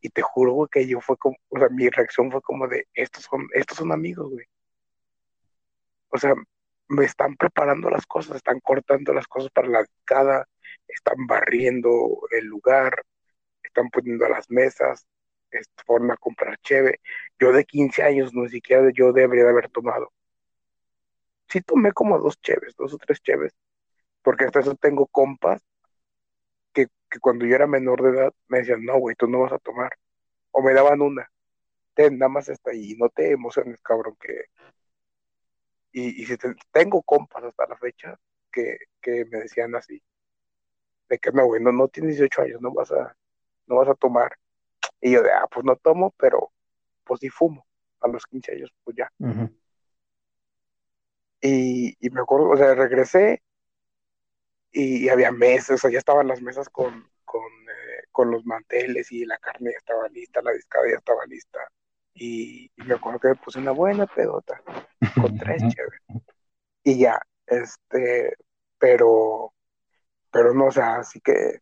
Y 0.00 0.08
te 0.10 0.22
juro, 0.22 0.66
que 0.68 0.86
yo 0.86 1.00
fue 1.00 1.16
como, 1.16 1.36
o 1.48 1.58
sea, 1.58 1.68
mi 1.68 1.88
reacción 1.88 2.30
fue 2.30 2.42
como 2.42 2.66
de, 2.68 2.86
estos 2.94 3.24
son, 3.24 3.46
estos 3.54 3.78
son 3.78 3.92
amigos, 3.92 4.30
güey. 4.30 4.46
O 6.10 6.18
sea, 6.18 6.34
me 6.88 7.04
están 7.04 7.36
preparando 7.36 7.90
las 7.90 8.06
cosas, 8.06 8.36
están 8.36 8.60
cortando 8.60 9.12
las 9.14 9.26
cosas 9.26 9.50
para 9.52 9.68
la 9.68 9.84
cada, 10.04 10.46
están 10.88 11.26
barriendo 11.26 11.90
el 12.32 12.46
lugar, 12.46 13.04
están 13.62 13.88
poniendo 13.90 14.28
las 14.28 14.50
mesas, 14.50 15.06
fueron 15.86 16.10
a 16.10 16.16
comprar 16.16 16.58
cheve. 16.58 17.00
Yo 17.38 17.52
de 17.52 17.64
15 17.64 18.02
años, 18.02 18.34
no 18.34 18.48
siquiera 18.48 18.90
yo 18.94 19.12
debería 19.12 19.44
de 19.44 19.50
haber 19.50 19.70
tomado. 19.70 20.12
Sí 21.48 21.60
tomé 21.60 21.92
como 21.92 22.18
dos 22.18 22.40
cheves, 22.40 22.74
dos 22.76 22.94
o 22.94 22.98
tres 22.98 23.20
cheves, 23.22 23.52
porque 24.22 24.44
hasta 24.46 24.60
eso 24.60 24.74
tengo 24.76 25.06
compas 25.06 25.62
que 27.12 27.20
cuando 27.20 27.44
yo 27.44 27.54
era 27.54 27.66
menor 27.66 28.02
de 28.02 28.10
edad 28.10 28.32
me 28.48 28.58
decían, 28.60 28.84
no, 28.84 28.98
güey, 28.98 29.14
tú 29.14 29.28
no 29.28 29.40
vas 29.40 29.52
a 29.52 29.58
tomar. 29.58 29.92
O 30.50 30.62
me 30.62 30.72
daban 30.72 31.02
una. 31.02 31.30
Ten, 31.94 32.18
nada 32.18 32.30
más 32.30 32.48
está 32.48 32.70
ahí, 32.70 32.96
no 32.96 33.10
te 33.10 33.32
emociones, 33.32 33.80
cabrón, 33.82 34.16
que... 34.18 34.46
Y, 35.92 36.22
y 36.22 36.26
si 36.26 36.36
tengo 36.72 37.02
compas 37.02 37.44
hasta 37.44 37.66
la 37.66 37.76
fecha 37.76 38.18
que, 38.50 38.78
que 39.02 39.26
me 39.26 39.40
decían 39.40 39.74
así, 39.74 40.02
de 41.10 41.18
que 41.18 41.30
no, 41.32 41.44
güey, 41.44 41.62
no, 41.62 41.70
no 41.70 41.88
tienes 41.88 42.16
18 42.16 42.42
años, 42.42 42.62
no 42.62 42.72
vas 42.72 42.90
a, 42.92 43.14
no 43.66 43.76
vas 43.76 43.88
a 43.90 43.94
tomar. 43.94 44.32
Y 45.02 45.12
yo 45.12 45.22
de, 45.22 45.30
ah, 45.32 45.46
pues 45.50 45.66
no 45.66 45.76
tomo, 45.76 46.14
pero 46.16 46.50
pues 47.04 47.20
sí 47.20 47.28
fumo. 47.28 47.66
A 48.00 48.08
los 48.08 48.24
15 48.24 48.52
años, 48.52 48.72
pues 48.82 48.96
ya. 48.96 49.12
y, 51.42 51.94
y 52.00 52.10
me 52.10 52.22
acuerdo, 52.22 52.48
o 52.48 52.56
sea, 52.56 52.74
regresé 52.74 53.42
y, 54.72 55.08
había 55.08 55.30
mesas, 55.30 55.76
o 55.76 55.78
sea, 55.78 55.90
ya 55.90 55.98
estaban 55.98 56.28
las 56.28 56.40
mesas 56.40 56.68
con, 56.68 57.10
con, 57.24 57.42
eh, 57.42 58.04
con, 58.10 58.30
los 58.30 58.44
manteles 58.46 59.12
y 59.12 59.26
la 59.26 59.38
carne 59.38 59.70
ya 59.72 59.78
estaba 59.78 60.08
lista, 60.08 60.42
la 60.42 60.52
discada 60.52 60.88
ya 60.88 60.96
estaba 60.96 61.26
lista. 61.26 61.60
Y, 62.14 62.70
me 62.76 62.94
acuerdo 62.94 63.20
que 63.20 63.28
me 63.28 63.36
puse 63.36 63.58
una 63.58 63.72
buena 63.72 64.06
pedota 64.06 64.62
con 65.20 65.36
tres 65.36 65.62
chéveres. 65.68 66.02
Y 66.84 66.98
ya, 66.98 67.20
este, 67.46 68.36
pero, 68.78 69.52
pero 70.30 70.54
no, 70.54 70.66
o 70.66 70.72
sea, 70.72 70.96
así 70.96 71.20
que 71.20 71.60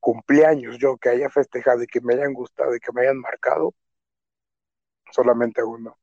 cumpleaños 0.00 0.78
yo 0.78 0.96
que 0.96 1.10
haya 1.10 1.30
festejado 1.30 1.82
y 1.82 1.86
que 1.86 2.00
me 2.00 2.14
hayan 2.14 2.34
gustado 2.34 2.74
y 2.74 2.80
que 2.80 2.92
me 2.92 3.02
hayan 3.02 3.18
marcado, 3.18 3.74
solamente 5.12 5.62
uno. 5.62 5.98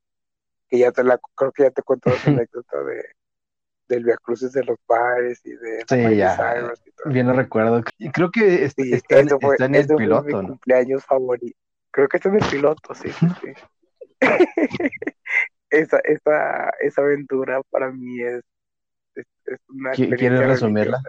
Que 0.67 0.79
ya 0.79 0.91
te 0.91 1.03
la, 1.03 1.19
creo 1.35 1.51
que 1.51 1.63
ya 1.63 1.71
te 1.71 1.81
cuento 1.81 2.09
esa 2.09 2.29
anécdota 2.31 2.83
de, 2.83 3.03
del 3.89 4.05
Via 4.05 4.15
Cruces 4.17 4.53
de 4.53 4.63
los 4.63 4.77
bares 4.87 5.41
y 5.45 5.51
de 5.51 5.83
sí, 5.89 6.15
ya, 6.15 6.71
bien 7.05 7.27
lo 7.27 7.33
recuerdo. 7.33 7.83
Y 7.97 8.09
creo 8.11 8.31
que 8.31 8.63
está, 8.63 8.83
está, 8.83 9.19
en 9.65 9.75
el 9.75 9.87
piloto 9.87 10.23
mi 10.23 10.47
cumpleaños 10.47 11.03
favorito 11.03 11.57
creo 11.91 12.07
que 12.07 12.17
está 12.17 12.29
en 12.29 12.35
el 12.35 12.49
piloto 12.49 12.93
sí 12.93 13.09
sí, 13.11 13.27
sí. 13.41 13.53
esa, 15.69 15.99
esa, 16.03 16.69
esa 16.79 17.01
aventura 17.01 17.61
para 17.69 17.91
mí 17.91 18.21
es, 18.21 18.43
es, 19.15 19.57
una 19.67 19.91
¿Quieres 19.91 20.39
resumirla? 20.39 21.01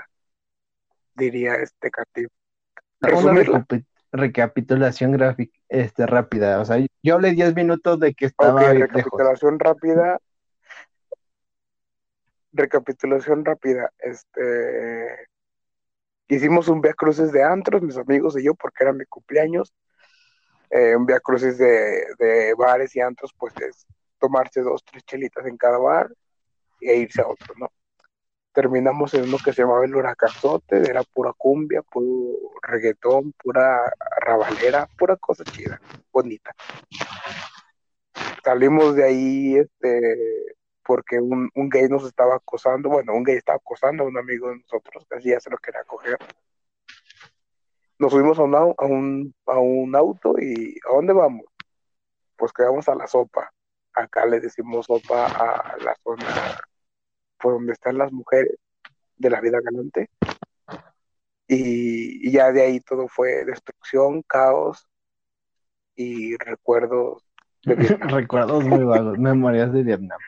diría 1.14 1.54
este 1.56 1.90
Catip 1.90 2.30
una 3.02 3.64
recapitulación 4.12 5.12
gráfica 5.12 5.56
este 5.68 6.06
rápida. 6.06 6.60
O 6.60 6.64
sea 6.64 6.84
yo 7.02 7.14
hablé 7.14 7.32
10 7.32 7.54
minutos 7.54 8.00
de 8.00 8.14
que 8.14 8.26
estaba 8.26 8.62
okay, 8.62 8.78
recapitulación 8.78 9.58
rápida 9.58 10.18
recapitulación 12.52 13.44
rápida, 13.44 13.90
este 13.98 15.28
hicimos 16.30 16.68
un 16.68 16.80
via 16.80 16.94
cruces 16.94 17.32
de 17.32 17.42
antros, 17.42 17.82
mis 17.82 17.96
amigos 17.96 18.38
y 18.38 18.44
yo, 18.44 18.54
porque 18.54 18.84
era 18.84 18.92
mi 18.92 19.04
cumpleaños. 19.04 19.74
Eh, 20.70 20.94
un 20.94 21.04
via 21.04 21.18
cruces 21.18 21.58
de, 21.58 22.06
de, 22.18 22.54
bares 22.54 22.94
y 22.94 23.00
antros, 23.00 23.34
pues 23.36 23.52
es 23.60 23.86
tomarse 24.20 24.60
dos, 24.60 24.84
tres 24.84 25.04
chelitas 25.04 25.44
en 25.46 25.56
cada 25.56 25.78
bar 25.78 26.08
e 26.80 26.96
irse 26.96 27.20
a 27.20 27.26
otro, 27.26 27.54
¿no? 27.58 27.72
Terminamos 28.52 29.12
en 29.14 29.24
uno 29.24 29.38
que 29.44 29.52
se 29.52 29.62
llamaba 29.62 29.84
el 29.84 29.94
Huracanzote, 29.94 30.88
era 30.88 31.02
pura 31.02 31.32
cumbia, 31.36 31.82
puro 31.82 32.52
reggaetón, 32.62 33.32
pura 33.32 33.92
rabalera, 34.20 34.88
pura 34.96 35.16
cosa 35.16 35.44
chida, 35.44 35.80
bonita. 36.12 36.54
Salimos 38.44 38.94
de 38.96 39.04
ahí, 39.04 39.56
este, 39.56 40.56
porque 40.90 41.20
un, 41.20 41.48
un, 41.54 41.68
gay 41.68 41.88
nos 41.88 42.04
estaba 42.04 42.34
acosando, 42.34 42.88
bueno, 42.88 43.14
un 43.14 43.22
gay 43.22 43.36
estaba 43.36 43.58
acosando 43.58 44.02
a 44.02 44.06
un 44.08 44.18
amigo 44.18 44.48
de 44.48 44.56
nosotros, 44.56 45.06
que 45.08 45.18
así 45.18 45.28
ya 45.28 45.38
se 45.38 45.48
lo 45.48 45.56
quería 45.58 45.84
coger. 45.84 46.18
Nos 48.00 48.10
subimos 48.10 48.40
a 48.40 48.42
un, 48.42 48.56
a 48.56 48.84
un, 48.86 49.32
a 49.46 49.58
un 49.60 49.94
auto 49.94 50.34
y 50.36 50.76
¿a 50.84 50.92
dónde 50.92 51.12
vamos? 51.12 51.44
Pues 52.34 52.52
quedamos 52.52 52.88
a 52.88 52.96
la 52.96 53.06
sopa. 53.06 53.52
Acá 53.92 54.26
le 54.26 54.40
decimos 54.40 54.86
sopa 54.86 55.26
a 55.26 55.76
la 55.76 55.94
zona 56.02 56.26
por 57.38 57.52
donde 57.52 57.72
están 57.72 57.96
las 57.96 58.10
mujeres 58.10 58.56
de 59.16 59.30
la 59.30 59.40
vida 59.40 59.60
galante. 59.62 60.10
Y, 61.46 62.26
y 62.26 62.32
ya 62.32 62.50
de 62.50 62.62
ahí 62.62 62.80
todo 62.80 63.06
fue 63.06 63.44
destrucción, 63.44 64.22
caos 64.22 64.88
y 65.94 66.36
recuerdos 66.36 67.24
de 67.62 67.74
Vietnam. 67.76 68.08
Recuerdos 68.08 68.64
muy 68.64 68.82
vagos, 68.82 69.18
memorias 69.20 69.72
de 69.72 69.84
Vietnam. 69.84 70.18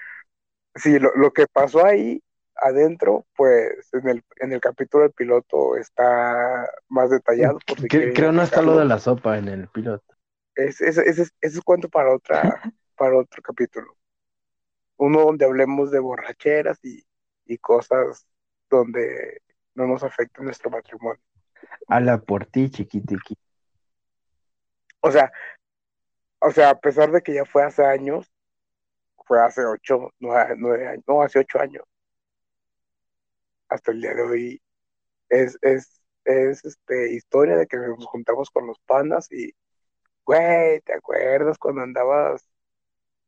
Sí, 0.75 0.99
lo, 0.99 1.15
lo 1.15 1.33
que 1.33 1.47
pasó 1.47 1.85
ahí 1.85 2.23
adentro, 2.57 3.27
pues 3.37 3.93
en 3.93 4.09
el, 4.09 4.25
en 4.41 4.53
el 4.53 4.61
capítulo 4.61 5.05
del 5.05 5.13
piloto 5.13 5.77
está 5.77 6.69
más 6.89 7.11
detallado. 7.11 7.59
por 7.67 7.89
quieren 7.89 8.15
creo 8.15 8.33
no 8.33 8.43
está 8.43 8.63
lo 8.63 8.79
de 8.79 8.85
la 8.85 8.99
sopa 8.99 9.39
en 9.39 9.49
el 9.49 9.69
piloto. 9.69 10.05
Es, 10.55 10.81
es, 10.81 10.99
ese 10.99 11.23
es, 11.23 11.35
ese 11.41 11.59
es 11.59 11.65
cuento 11.65 11.89
para 11.89 12.15
otra, 12.15 12.41
para 12.97 13.19
otro 13.19 13.43
capítulo. 13.43 13.97
Uno 14.97 15.23
donde 15.23 15.45
hablemos 15.45 15.91
de 15.91 15.99
borracheras 15.99 16.79
y, 16.85 17.03
y 17.47 17.59
cosas 17.59 18.27
donde 18.71 19.43
no 19.75 19.87
nos 19.87 20.03
afecten 20.03 20.45
nuestro 20.45 20.71
matrimonio. 20.71 21.21
A 21.89 22.01
la 22.01 22.19
por 22.19 22.47
ti, 22.47 22.71
chiquitiqui. 22.71 23.37
O 25.01 25.11
sea, 25.11 25.33
o 26.39 26.51
sea, 26.51 26.71
a 26.71 26.81
pesar 26.81 27.11
de 27.11 27.23
que 27.23 27.35
ya 27.35 27.45
fue 27.45 27.65
hace 27.65 27.85
años, 27.85 28.32
fue 29.27 29.41
hace 29.43 29.65
ocho, 29.67 30.11
nueve, 30.21 30.55
nueve 30.59 30.89
años, 30.89 31.05
no, 31.09 31.23
hace 31.23 31.41
ocho 31.41 31.61
años. 31.61 31.85
Hasta 33.69 33.93
el 33.93 34.01
día 34.01 34.15
de 34.15 34.23
hoy 34.23 34.63
es, 35.31 35.59
es, 35.63 36.03
es 36.25 36.65
este, 36.65 37.15
historia 37.15 37.57
de 37.57 37.67
que 37.67 37.77
nos 37.79 38.07
juntamos 38.07 38.51
con 38.51 38.67
los 38.69 38.79
panas 38.81 39.31
y, 39.33 39.55
güey, 40.27 40.81
¿te 40.83 40.95
acuerdas 40.95 41.59
cuando 41.59 41.83
andabas 41.83 42.47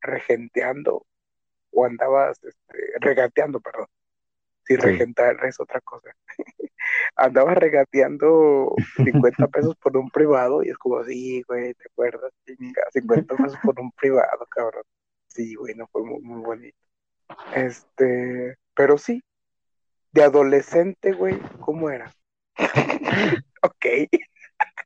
regenteando 0.03 1.07
o 1.73 1.87
andabas 1.87 2.43
este, 2.45 2.79
regateando, 3.01 3.61
perdón? 3.61 3.89
Si 4.65 4.77
Sí. 4.79 4.87
regentar 4.87 5.45
es 5.47 5.61
otra 5.61 5.81
cosa. 5.83 6.11
andabas 7.17 7.57
regateando 7.59 8.83
50 9.05 9.49
pesos 9.49 9.77
por 9.77 9.97
un 9.97 10.11
privado 10.11 10.63
y 10.65 10.71
es 10.71 10.79
como, 10.79 11.05
sí, 11.05 11.43
güey, 11.49 11.75
¿te 11.75 11.87
acuerdas? 11.93 12.33
Chinga, 12.47 12.83
50 12.93 13.37
pesos 13.39 13.61
por 13.65 13.81
un 13.81 13.93
privado, 13.93 14.47
cabrón. 14.51 14.85
Sí, 15.35 15.55
güey, 15.57 15.75
no 15.75 15.87
fue 15.89 16.03
muy, 16.05 16.21
muy 16.21 16.41
bonito. 16.43 16.77
Este, 17.55 18.57
pero 18.75 18.99
sí, 18.99 19.23
de 20.13 20.23
adolescente, 20.23 21.13
güey, 21.13 21.39
¿cómo 21.61 21.91
era? 21.91 22.13
ok. 23.63 23.87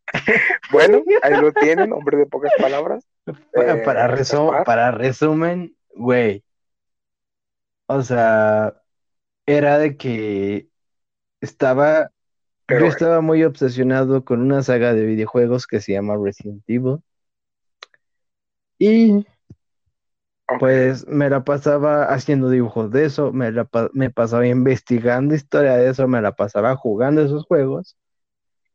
bueno, 0.72 1.02
ahí 1.22 1.34
lo 1.40 1.52
tienen, 1.52 1.92
hombre 1.92 2.16
de 2.18 2.26
pocas 2.26 2.52
palabras. 2.58 3.06
Para, 3.52 3.74
Eh, 3.74 3.82
para, 3.84 4.16
resu- 4.16 4.64
para 4.64 4.90
resumen, 4.90 5.76
güey. 5.94 6.42
O 7.86 8.02
sea, 8.02 8.74
era 9.46 9.78
de 9.78 9.96
que 9.96 10.68
estaba. 11.40 12.10
Pero 12.66 12.80
yo 12.80 12.86
estaba 12.86 13.20
muy 13.22 13.44
obsesionado 13.44 14.24
con 14.24 14.42
una 14.42 14.62
saga 14.62 14.92
de 14.94 15.04
videojuegos 15.06 15.66
que 15.66 15.80
se 15.80 15.92
llama 15.92 16.16
Resident 16.22 16.62
Evil. 16.66 16.98
Y. 18.78 19.26
pues 20.58 21.06
me 21.06 21.28
la 21.28 21.44
pasaba 21.44 22.04
haciendo 22.04 22.48
dibujos 22.50 22.90
de 22.90 23.04
eso, 23.04 23.32
me 23.32 23.52
la 23.52 23.68
me 23.92 24.10
pasaba 24.10 24.46
investigando 24.46 25.34
historia 25.34 25.76
de 25.76 25.90
eso, 25.90 26.08
me 26.08 26.22
la 26.22 26.32
pasaba 26.32 26.74
jugando 26.76 27.22
esos 27.22 27.44
juegos. 27.44 27.96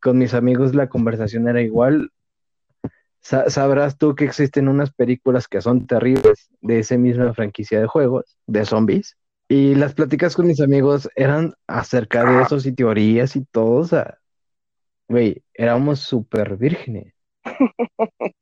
Con 0.01 0.17
mis 0.17 0.33
amigos 0.33 0.75
la 0.75 0.88
conversación 0.89 1.47
era 1.47 1.62
igual. 1.62 2.12
Sa- 3.21 3.49
sabrás 3.49 3.97
tú 3.97 4.15
que 4.15 4.25
existen 4.25 4.67
unas 4.67 4.91
películas 4.91 5.47
que 5.47 5.62
son 5.62 5.88
terribles 5.88 6.49
de 6.62 6.79
esa 6.79 6.97
misma 6.97 7.33
franquicia 7.33 7.79
de 7.79 7.88
juegos, 7.88 8.38
de 8.47 8.65
zombies. 8.65 9.17
Y 9.47 9.75
las 9.75 9.93
pláticas 9.93 10.36
con 10.36 10.47
mis 10.47 10.62
amigos 10.62 11.09
eran 11.15 11.53
acerca 11.67 12.23
de 12.25 12.38
Ah. 12.38 12.43
esos 12.45 12.65
y 12.65 12.73
teorías 12.73 13.36
y 13.36 13.45
todo. 13.45 13.75
O 13.75 13.83
sea, 13.86 14.17
güey, 15.07 15.43
éramos 15.53 15.99
súper 15.99 16.57
vírgenes. 16.57 17.13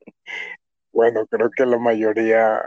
Bueno, 0.93 1.25
creo 1.27 1.49
que 1.55 1.65
la 1.65 1.77
mayoría 1.79 2.59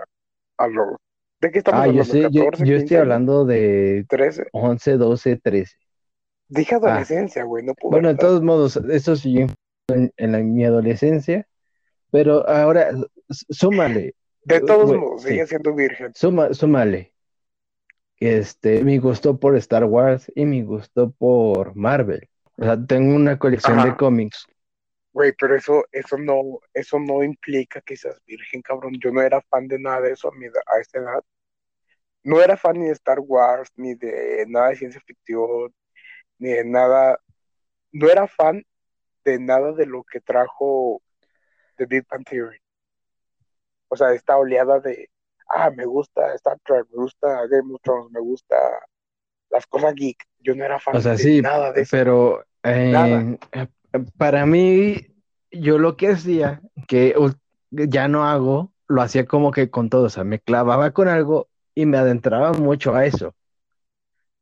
a 0.59 0.67
los... 0.69 0.97
¿De 1.41 1.51
qué 1.51 1.59
estamos 1.59 1.81
Ah, 1.81 1.87
yo 1.87 1.91
hablando? 2.03 2.13
sé, 2.13 2.21
yo, 2.31 2.45
14, 2.45 2.65
yo 2.65 2.73
15 2.73 2.77
estoy 2.77 2.97
hablando 2.97 3.45
de 3.45 4.07
13. 4.09 4.47
11, 4.53 4.93
12, 4.97 5.37
13. 5.37 5.77
Dije 6.49 6.75
adolescencia, 6.75 7.45
güey, 7.45 7.65
no 7.65 7.73
Ah. 7.73 7.89
Bueno, 7.91 8.09
de 8.09 8.15
todos 8.17 8.43
modos, 8.43 8.77
eso 8.77 9.17
siguió 9.17 9.47
en, 9.89 10.13
en 10.17 10.33
la- 10.33 10.39
mi 10.39 10.65
adolescencia, 10.65 11.47
pero 12.11 12.49
ahora 12.49 12.91
súmale, 13.29 14.15
De 14.45 14.61
todos 14.61 14.87
güey, 14.89 15.01
modos, 15.01 15.23
sí. 15.23 15.29
sigue 15.31 15.47
siendo 15.47 15.75
virgen. 15.75 16.13
suma- 16.15 16.53
súmale. 16.55 17.13
Este, 18.21 18.85
mi 18.85 18.99
gusto 18.99 19.39
por 19.39 19.57
Star 19.57 19.85
Wars 19.85 20.31
y 20.35 20.47
mi 20.47 20.63
gusto 20.63 21.11
por 21.19 21.75
Marvel. 21.75 22.29
O 22.57 22.65
sea, 22.65 22.79
tengo 22.87 23.15
una 23.15 23.39
colección 23.39 23.77
de 23.79 23.89
Ajá. 23.89 23.97
cómics. 23.97 24.47
Güey, 25.15 25.33
pero 25.39 25.57
eso, 25.57 25.85
eso 25.93 26.19
no, 26.19 26.61
eso 26.75 26.99
no 27.01 27.23
implica 27.25 27.81
que 27.81 27.97
seas 27.97 28.21
virgen, 28.27 28.61
cabrón. 28.63 28.95
Yo 29.03 29.13
no 29.13 29.23
era 29.23 29.41
fan 29.43 29.67
de 29.69 29.79
nada 29.79 30.03
de 30.03 30.13
eso 30.13 30.29
a, 30.29 30.33
mi 30.33 30.47
edad- 30.47 30.63
a 30.67 30.81
esa 30.81 30.99
edad. 30.99 31.25
No 32.25 32.41
era 32.43 32.57
fan 32.57 32.79
ni 32.81 32.87
de 32.87 32.93
Star 32.93 33.21
Wars, 33.21 33.71
ni 33.77 33.95
de 33.95 34.45
nada 34.49 34.69
de 34.71 34.77
ciencia 34.77 35.01
ficción, 35.07 35.75
ni 36.39 36.51
de 36.51 36.65
nada. 36.65 37.19
No 37.93 38.09
era 38.11 38.27
fan 38.29 38.65
de 39.25 39.39
nada 39.41 39.73
de 39.73 39.87
lo 39.87 40.05
que 40.05 40.21
trajo 40.21 41.03
The 41.77 41.87
Big 41.87 42.07
Bang 42.09 42.25
Theory. 42.25 42.59
O 43.89 43.97
sea, 43.97 44.13
esta 44.13 44.37
oleada 44.37 44.81
de, 44.81 45.11
ah, 45.49 45.71
me 45.71 45.87
gusta 45.87 46.35
Star 46.35 46.59
Trek, 46.65 46.87
me 46.91 47.03
gusta 47.03 47.47
Game 47.49 47.75
of 47.75 47.81
Thrones, 47.83 48.11
me 48.13 48.21
gusta 48.21 48.57
las 49.51 49.67
cosas 49.67 49.95
geek. 49.95 50.19
Yo 50.41 50.55
no 50.55 50.65
era 50.65 50.81
fan 50.81 50.97
O 50.97 51.01
sea, 51.01 51.13
de 51.13 51.19
sí, 51.19 51.43
nada 51.43 51.73
de 51.73 51.83
eso. 51.83 51.91
pero 51.93 52.45
eh, 52.63 52.91
Nada. 52.93 53.39
Para 54.17 54.47
mí, 54.47 55.07
yo 55.51 55.79
lo 55.79 55.97
que 55.97 56.09
hacía, 56.09 56.61
que 56.89 57.15
ya 57.71 58.09
no 58.09 58.25
hago, 58.25 58.73
lo 58.89 59.03
hacía 59.03 59.27
como 59.27 59.51
que 59.51 59.71
con 59.71 59.91
todo. 59.91 60.05
O 60.05 60.11
sea, 60.11 60.25
me 60.25 60.41
clavaba 60.41 60.93
con 60.93 61.09
algo 61.09 61.49
y 61.75 61.87
me 61.87 61.99
adentraba 61.99 62.53
mucho 62.53 62.95
a 62.95 63.07
eso. 63.07 63.35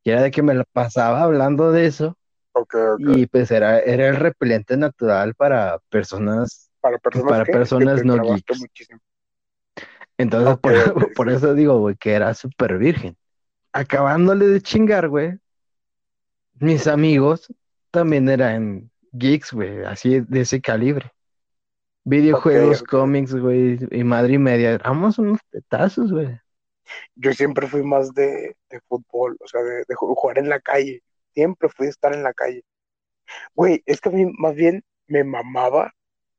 Y 0.04 0.10
era 0.10 0.22
de 0.22 0.30
que 0.30 0.42
me 0.42 0.54
la 0.54 0.64
pasaba 0.64 1.22
hablando 1.22 1.70
de 1.70 1.86
eso 1.86 2.16
Ok, 2.54 2.74
ok. 2.94 3.00
y 3.16 3.26
pues 3.26 3.50
era, 3.50 3.78
era 3.80 4.08
el 4.08 4.16
repelente 4.16 4.76
natural 4.76 5.34
para 5.34 5.78
personas. 5.88 6.70
Para 6.80 6.98
personas 6.98 7.30
para 7.30 7.44
que, 7.44 7.52
personas 7.52 8.00
que 8.00 8.06
no 8.06 8.22
geeks. 8.22 8.60
muchísimo. 8.60 9.00
Entonces, 10.18 10.58
por, 10.58 10.72
por 11.14 11.30
eso 11.30 11.54
digo, 11.54 11.78
güey, 11.78 11.96
que 11.96 12.12
era 12.12 12.34
súper 12.34 12.78
virgen. 12.78 13.16
Acabándole 13.72 14.46
de 14.48 14.60
chingar, 14.60 15.08
güey, 15.08 15.38
mis 16.58 16.86
amigos 16.86 17.52
también 17.90 18.28
eran 18.28 18.91
geeks, 19.12 19.52
güey, 19.52 19.84
así 19.84 20.20
de 20.20 20.40
ese 20.40 20.60
calibre. 20.60 21.10
Videojuegos, 22.04 22.82
cómics, 22.82 23.34
güey, 23.34 23.78
y 23.90 24.02
madre 24.04 24.34
y 24.34 24.38
media. 24.38 24.72
Éramos 24.72 25.18
unos 25.18 25.40
tetazos, 25.50 26.10
güey. 26.12 26.38
Yo 27.14 27.32
siempre 27.32 27.68
fui 27.68 27.82
más 27.82 28.12
de, 28.12 28.56
de 28.70 28.80
fútbol, 28.88 29.36
o 29.40 29.46
sea, 29.46 29.62
de, 29.62 29.84
de 29.86 29.94
ju- 29.94 30.14
jugar 30.16 30.38
en 30.38 30.48
la 30.48 30.60
calle. 30.60 31.02
Siempre 31.32 31.68
fui 31.68 31.86
a 31.86 31.90
estar 31.90 32.12
en 32.12 32.22
la 32.22 32.32
calle. 32.32 32.64
Güey, 33.54 33.82
es 33.86 34.00
que 34.00 34.08
a 34.08 34.12
mí 34.12 34.26
más 34.36 34.54
bien 34.56 34.82
me 35.06 35.22
mamaba 35.24 35.92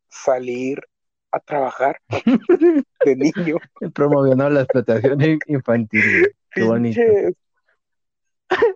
salir 0.10 0.80
a 1.32 1.40
trabajar 1.40 1.98
de 3.06 3.16
niño. 3.16 3.58
Promoviendo 3.94 4.50
la 4.50 4.62
explotación 4.62 5.22
in- 5.22 5.40
infantil. 5.48 6.34
Qué 6.52 6.64
bonito. 6.64 7.02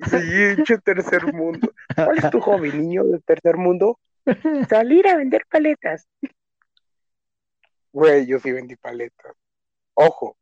Sí, 0.10 0.78
tercer 0.84 1.34
mundo. 1.34 1.74
¿Cuál 1.96 2.18
es 2.18 2.30
tu 2.30 2.40
hobby, 2.42 2.72
niño 2.72 3.04
de 3.04 3.20
tercer 3.20 3.58
mundo? 3.58 4.00
Salir 4.70 5.08
a 5.08 5.18
vender 5.18 5.46
paletas. 5.50 6.08
Güey, 7.92 8.26
yo 8.26 8.40
sí 8.40 8.52
vendí 8.52 8.76
paletas. 8.76 9.36
Ojo, 9.94 10.38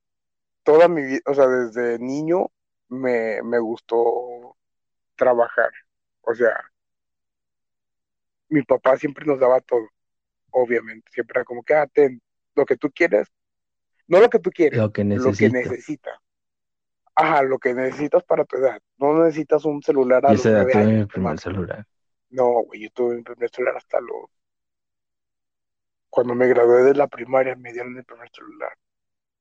toda 0.63 0.87
mi 0.87 1.03
vida, 1.03 1.21
o 1.25 1.33
sea, 1.33 1.47
desde 1.47 1.99
niño 1.99 2.51
me, 2.89 3.41
me 3.43 3.59
gustó 3.59 4.57
trabajar. 5.15 5.71
O 6.21 6.33
sea, 6.33 6.59
mi 8.49 8.63
papá 8.63 8.97
siempre 8.97 9.25
nos 9.25 9.39
daba 9.39 9.61
todo, 9.61 9.87
obviamente. 10.51 11.09
Siempre 11.11 11.39
era 11.39 11.45
como 11.45 11.63
que, 11.63 11.73
ah, 11.75 11.87
ten, 11.87 12.21
lo 12.55 12.65
que 12.65 12.75
tú 12.75 12.91
quieres, 12.91 13.31
no 14.07 14.19
lo 14.19 14.29
que 14.29 14.39
tú 14.39 14.49
quieres, 14.51 14.79
Lo 14.79 14.91
que 14.91 15.03
lo 15.03 15.31
que 15.33 15.49
necesito. 15.49 16.09
Ajá, 17.15 17.43
lo 17.43 17.57
que 17.59 17.73
necesitas 17.73 18.23
para 18.23 18.43
tu 18.43 18.57
edad. 18.57 18.79
No 18.97 19.23
necesitas 19.23 19.63
un 19.65 19.81
celular 19.81 20.25
a 20.25 20.33
los 20.33 20.45
edad 20.45 20.63
tuve 20.63 20.85
mi 20.85 21.05
primer 21.05 21.09
hermano. 21.13 21.37
celular. 21.37 21.87
No, 22.29 22.63
güey, 22.63 22.81
yo 22.81 22.89
tuve 22.91 23.15
mi 23.15 23.23
primer 23.23 23.49
celular 23.49 23.77
hasta 23.77 24.01
los... 24.01 24.29
Cuando 26.09 26.35
me 26.35 26.47
gradué 26.47 26.83
de 26.83 26.93
la 26.93 27.07
primaria 27.07 27.55
me 27.55 27.71
dieron 27.71 27.97
el 27.97 28.03
primer 28.03 28.29
celular. 28.31 28.71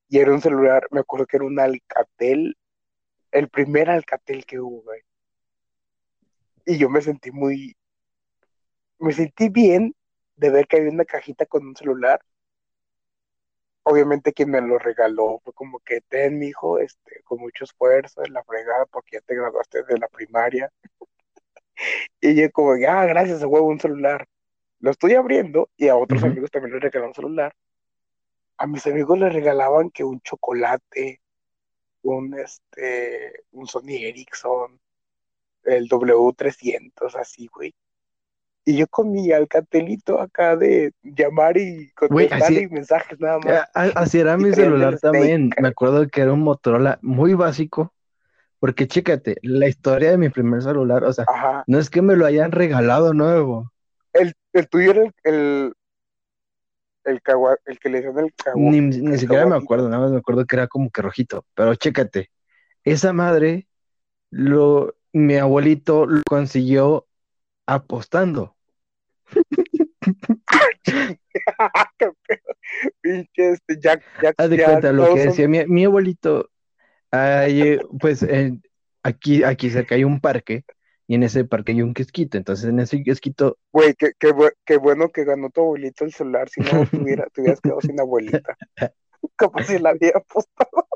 Y 0.09 0.19
era 0.19 0.33
un 0.33 0.41
celular, 0.41 0.87
me 0.91 1.01
acuerdo 1.01 1.27
que 1.27 1.37
era 1.37 1.47
un 1.47 1.59
Alcatel, 1.59 2.57
el 3.33 3.49
primer 3.49 3.91
Alcatel 3.91 4.45
que 4.45 4.61
hubo, 4.61 4.83
güey. 4.83 5.01
Y 6.67 6.79
yo 6.79 6.89
me 6.89 7.01
sentí 7.01 7.33
muy... 7.33 7.77
Me 8.99 9.13
sentí 9.13 9.49
bien 9.49 9.95
de 10.37 10.51
ver 10.51 10.67
que 10.69 10.77
había 10.77 10.91
una 10.91 11.05
cajita 11.05 11.47
con 11.47 11.67
un 11.67 11.75
celular. 11.75 12.21
Obviamente 13.85 14.33
quien 14.33 14.51
me 14.51 14.61
lo 14.61 14.79
regaló 14.79 15.41
fue 15.45 15.53
como 15.53 15.79
que 15.81 16.01
ten, 16.03 16.39
mijo, 16.39 16.79
este, 16.79 17.23
con 17.25 17.41
mucho 17.41 17.65
esfuerzo 17.65 18.25
en 18.25 18.33
la 18.33 18.43
fregada 18.45 18.87
porque 18.87 19.19
ya 19.19 19.21
te 19.21 19.37
graduaste 19.37 19.85
de 19.85 19.99
la 19.99 20.09
primaria. 20.09 20.73
y 22.21 22.35
yo 22.35 22.51
como, 22.53 22.73
ah, 22.89 23.07
gracias, 23.07 23.43
a 23.43 23.47
huevo, 23.47 23.69
un 23.69 23.81
celular. 23.81 24.27
Lo 24.81 24.91
estoy 24.91 25.15
abriendo 25.15 25.71
y 25.77 25.89
a 25.89 25.97
otros 25.97 26.23
amigos 26.25 26.51
también 26.51 26.75
les 26.75 26.83
regalaron 26.83 27.11
un 27.11 27.15
celular. 27.15 27.55
A 28.59 28.67
mis 28.67 28.87
amigos 28.87 29.19
les 29.19 29.33
regalaban 29.33 29.91
que 29.91 30.05
un 30.05 30.21
chocolate, 30.21 31.21
un 32.03 32.39
este, 32.39 33.45
un 33.53 33.67
Sony 33.67 33.97
Ericsson, 34.01 34.81
el 35.65 35.89
W300, 35.89 37.17
así, 37.17 37.49
güey. 37.49 37.75
Y 38.67 38.79
yo 38.79 38.87
con 38.87 39.13
mi 39.13 39.31
alcatelito 39.31 40.21
acá 40.21 40.57
de 40.57 40.93
llamar 41.03 41.57
y 41.59 41.91
contestar 41.91 42.43
así- 42.43 42.63
y 42.63 42.67
mensajes 42.69 43.21
nada 43.21 43.39
más. 43.39 43.69
A- 43.75 43.83
a- 43.83 44.01
Así 44.03 44.19
era 44.21 44.37
mi 44.39 44.53
celular 44.55 44.95
el 44.95 45.01
también. 45.01 45.49
Snake. 45.49 45.63
Me 45.63 45.69
acuerdo 45.69 46.09
que 46.09 46.21
era 46.23 46.33
un 46.33 46.41
Motorola 46.41 46.99
muy 47.03 47.35
básico. 47.35 47.93
Porque 48.59 48.89
chécate, 48.89 49.37
la 49.43 49.69
historia 49.69 50.11
de 50.11 50.17
mi 50.17 50.31
primer 50.31 50.63
celular, 50.63 51.05
o 51.05 51.13
sea, 51.13 51.27
Ajá. 51.29 51.65
no 51.67 51.79
es 51.79 51.91
que 51.91 52.01
me 52.01 52.17
lo 52.17 52.25
hayan 52.25 52.51
regalado 52.51 53.13
nuevo. 53.13 53.71
El, 54.15 54.33
el 54.55 54.69
tuyo 54.71 54.93
era 54.93 55.03
el, 55.03 55.13
el, 55.25 55.73
el, 57.05 57.21
cagua- 57.21 57.59
el 57.67 57.79
que 57.79 57.91
le 57.91 58.01
decían 58.01 58.25
el 58.25 58.35
cagua- 58.35 58.71
Ni, 58.71 58.81
ni 58.81 59.13
el 59.13 59.19
siquiera 59.19 59.45
me 59.45 59.57
acuerdo, 59.57 59.91
nada 59.91 60.03
más 60.03 60.13
me 60.13 60.19
acuerdo 60.19 60.47
que 60.47 60.57
era 60.57 60.67
como 60.67 60.89
que 60.91 61.03
rojito. 61.03 61.45
Pero 61.55 61.75
chécate, 61.75 62.31
esa 62.85 63.13
madre, 63.13 63.69
lo, 64.31 64.95
mi 65.13 65.37
abuelito 65.37 66.07
lo 66.07 66.23
consiguió 66.27 67.07
apostando. 67.67 68.54
Pinche 73.01 73.51
este 73.51 73.79
Jack, 73.81 74.03
Jack, 74.23 74.35
Haz 74.39 74.51
de 74.51 74.57
Jack 74.57 74.67
cuenta, 74.67 74.93
lo 74.93 75.15
que 75.15 75.21
decía 75.21 75.49
mi, 75.49 75.65
mi 75.67 75.85
abuelito, 75.85 76.51
ay, 77.11 77.63
eh, 77.63 77.81
pues 78.01 78.23
en- 78.23 78.63
aquí, 79.03 79.43
aquí 79.45 79.71
cerca 79.71 79.95
hay 79.95 80.05
un 80.05 80.21
parque 80.21 80.65
y 81.07 81.15
en 81.15 81.23
ese 81.23 81.45
parque 81.45 81.73
hay 81.73 81.83
un 81.83 81.95
kiosquito. 81.95 82.39
Entonces 82.39 82.69
en 82.69 82.81
ese 82.81 83.03
kiosquito 83.03 83.59
Güey, 83.73 83.95
qué, 83.95 84.13
qué, 84.19 84.29
bu- 84.33 84.55
qué 84.65 84.77
bueno 84.77 85.11
que 85.11 85.25
ganó 85.25 85.51
tu 85.51 85.61
abuelito 85.63 86.05
el 86.05 86.13
celular, 86.13 86.49
si 86.49 86.61
no 86.61 86.67
te 86.91 86.97
hubieras 86.97 87.29
quedado 87.61 87.81
sin 87.81 88.01
abuelita. 88.01 88.57
Como 89.37 89.63
si 89.63 89.79
la 89.79 89.91
había 89.91 90.13
apostado. 90.15 90.87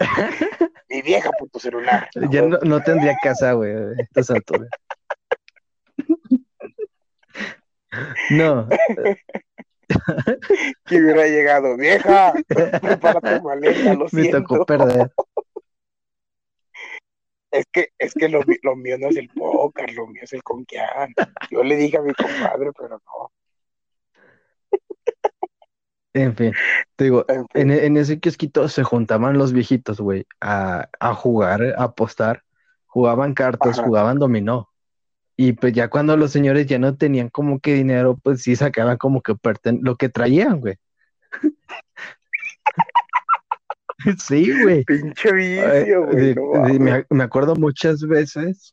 Mi 0.88 1.02
vieja 1.02 1.30
por 1.32 1.48
tu 1.50 1.58
celular. 1.58 2.08
Ya 2.30 2.42
no, 2.42 2.58
no 2.58 2.82
tendría 2.82 3.16
casa, 3.22 3.52
güey, 3.52 3.72
a 3.72 3.92
estas 3.98 4.30
alturas. 4.30 4.68
No, 8.30 8.68
Que 10.86 10.96
hubiera 10.96 11.26
llegado, 11.26 11.76
vieja, 11.76 12.32
prepara 12.48 13.20
tu 13.20 13.42
maleta, 13.42 13.94
lo 13.94 14.04
me 14.04 14.22
siento. 14.22 14.42
tocó 14.42 14.64
perder. 14.64 15.10
Es 17.50 17.66
que, 17.70 17.88
es 17.98 18.14
que 18.14 18.30
lo, 18.30 18.40
lo 18.62 18.76
mío 18.76 18.96
no 18.98 19.08
es 19.08 19.16
el 19.16 19.28
póker, 19.28 19.92
lo 19.92 20.06
mío 20.06 20.22
es 20.24 20.32
el 20.32 20.42
conquian. 20.42 21.12
Yo 21.50 21.62
le 21.62 21.76
dije 21.76 21.98
a 21.98 22.02
mi 22.02 22.14
compadre, 22.14 22.70
pero 22.78 22.98
no. 23.04 23.30
En 26.14 26.36
fin, 26.36 26.52
te 26.96 27.04
digo, 27.04 27.24
En 27.28 27.46
fin. 27.48 27.70
en, 27.70 27.84
en 27.84 27.96
ese 27.96 28.20
kiosquito 28.20 28.68
se 28.68 28.82
juntaban 28.84 29.38
los 29.38 29.52
viejitos, 29.52 30.00
güey, 30.00 30.26
a, 30.40 30.88
a 31.00 31.14
jugar, 31.14 31.62
a 31.76 31.84
apostar. 31.84 32.42
Jugaban 32.86 33.32
cartas, 33.34 33.78
Ajá. 33.78 33.86
jugaban 33.86 34.18
dominó. 34.18 34.71
Y 35.36 35.52
pues 35.52 35.72
ya 35.72 35.88
cuando 35.88 36.16
los 36.16 36.30
señores 36.30 36.66
ya 36.66 36.78
no 36.78 36.96
tenían 36.96 37.28
como 37.28 37.58
que 37.60 37.74
dinero, 37.74 38.18
pues 38.22 38.42
sí 38.42 38.54
sacaban 38.56 38.98
como 38.98 39.22
que 39.22 39.34
lo 39.80 39.96
que 39.96 40.08
traían, 40.08 40.60
güey. 40.60 40.76
Sí, 44.18 44.50
güey. 44.62 44.82
Pinche 44.84 45.32
vicio, 45.32 46.06
güey. 46.06 46.34
no 46.34 46.64
me, 46.80 47.06
me 47.08 47.22
acuerdo 47.22 47.54
muchas 47.54 48.00
veces, 48.00 48.68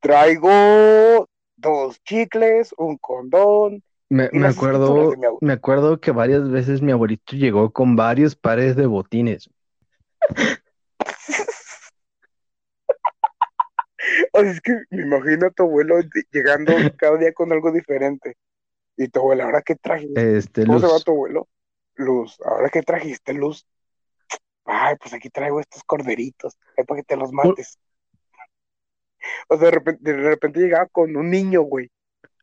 Traigo 0.00 1.28
dos 1.56 2.02
chicles, 2.04 2.72
un 2.78 2.96
condón. 2.98 3.82
me, 4.08 4.30
me 4.32 4.46
acuerdo, 4.46 5.12
me 5.40 5.52
acuerdo 5.52 6.00
que 6.00 6.12
varias 6.12 6.48
veces 6.48 6.80
mi 6.80 6.92
abuelito 6.92 7.36
llegó 7.36 7.72
con 7.72 7.96
varios 7.96 8.36
pares 8.36 8.76
de 8.76 8.86
botines. 8.86 9.50
O 14.38 14.42
sea, 14.42 14.50
es 14.50 14.60
que 14.60 14.72
me 14.90 15.02
imagino 15.02 15.46
a 15.46 15.50
tu 15.50 15.64
abuelo 15.64 15.96
llegando 16.30 16.72
cada 16.96 17.16
día 17.18 17.32
con 17.32 17.52
algo 17.52 17.72
diferente. 17.72 18.36
Y 18.96 19.08
tu 19.08 19.20
abuela, 19.20 19.44
¿ahora 19.44 19.62
qué 19.62 19.76
trajiste? 19.76 20.38
Este, 20.38 20.66
¿Cómo 20.66 20.80
se 20.80 20.86
llama 20.86 20.94
Luz. 20.96 21.04
tu 21.04 21.10
abuelo? 21.12 21.48
Luz, 21.94 22.38
¿ahora 22.44 22.68
qué 22.68 22.82
trajiste, 22.82 23.32
Luz? 23.32 23.66
Ay, 24.64 24.96
pues 25.00 25.14
aquí 25.14 25.30
traigo 25.30 25.60
estos 25.60 25.82
corderitos, 25.84 26.56
es 26.76 26.84
para 26.84 27.00
que 27.00 27.04
te 27.04 27.16
los 27.16 27.32
mates. 27.32 27.78
O 29.48 29.56
sea, 29.56 29.66
de 29.66 29.70
repente, 29.70 30.12
de 30.12 30.28
repente 30.28 30.60
llegaba 30.60 30.86
con 30.86 31.16
un 31.16 31.30
niño, 31.30 31.62
güey. 31.62 31.90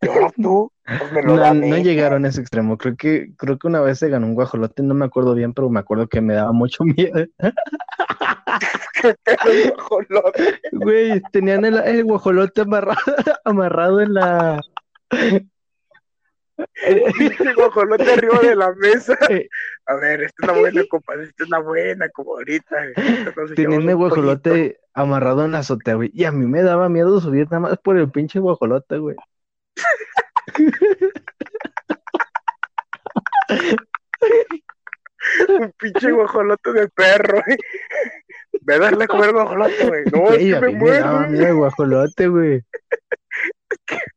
Y 0.01 0.07
ahora 0.07 0.31
tú, 0.31 0.71
pues 0.83 1.11
me 1.11 1.21
lo 1.21 1.35
No, 1.35 1.53
no 1.53 1.77
llegaron 1.77 2.25
a 2.25 2.29
ese 2.29 2.41
extremo. 2.41 2.77
Creo 2.77 2.95
que, 2.95 3.33
creo 3.37 3.57
que 3.57 3.67
una 3.67 3.81
vez 3.81 3.99
se 3.99 4.09
ganó 4.09 4.27
un 4.27 4.35
guajolote, 4.35 4.83
no 4.83 4.93
me 4.93 5.05
acuerdo 5.05 5.33
bien, 5.33 5.53
pero 5.53 5.69
me 5.69 5.79
acuerdo 5.79 6.07
que 6.07 6.21
me 6.21 6.33
daba 6.33 6.51
mucho 6.51 6.83
miedo. 6.97 7.25
Güey, 10.71 11.21
tenían 11.31 11.65
el, 11.65 11.77
el 11.77 12.03
guajolote 12.03 12.61
amarrado, 12.61 12.99
amarrado 13.45 14.01
en 14.01 14.13
la. 14.13 14.61
Pinche 17.17 17.53
guajolote 17.53 18.13
arriba 18.13 18.39
de 18.39 18.55
la 18.55 18.73
mesa. 18.73 19.17
Eh. 19.29 19.47
A 19.87 19.95
ver, 19.95 20.23
esta 20.23 20.45
es 20.45 20.49
una 20.49 20.59
buena, 20.59 20.83
compadre, 20.89 21.23
esta 21.23 21.43
es 21.43 21.49
una 21.49 21.59
buena, 21.59 22.09
como 22.09 22.33
ahorita. 22.33 22.75
Tenían 23.55 23.89
el 23.89 23.95
guajolote 23.95 24.79
amarrado 24.93 25.45
en 25.45 25.51
la 25.51 25.59
azotea, 25.59 25.95
güey. 25.95 26.11
Y 26.13 26.23
a 26.25 26.31
mí 26.31 26.45
me 26.45 26.63
daba 26.63 26.89
miedo 26.89 27.19
subir 27.19 27.45
nada 27.45 27.59
más 27.59 27.77
por 27.77 27.97
el 27.97 28.09
pinche 28.09 28.39
guajolote, 28.39 28.97
güey. 28.97 29.15
Un 35.49 35.71
pinche 35.77 36.11
guajolote 36.11 36.71
de 36.71 36.87
perro, 36.89 37.41
güey. 37.45 37.57
Ve 38.65 38.73
a 38.75 38.79
darle 38.79 39.03
a 39.03 39.07
comer 39.07 39.31
guajolote, 39.31 39.87
güey. 39.87 40.03
No, 40.11 40.29
es 40.31 40.37
que 40.37 40.59
me 40.59 40.69
muero. 40.71 41.19
miedo 41.29 41.47
el 41.47 41.55
guajolote, 41.55 42.27
güey. 42.27 42.61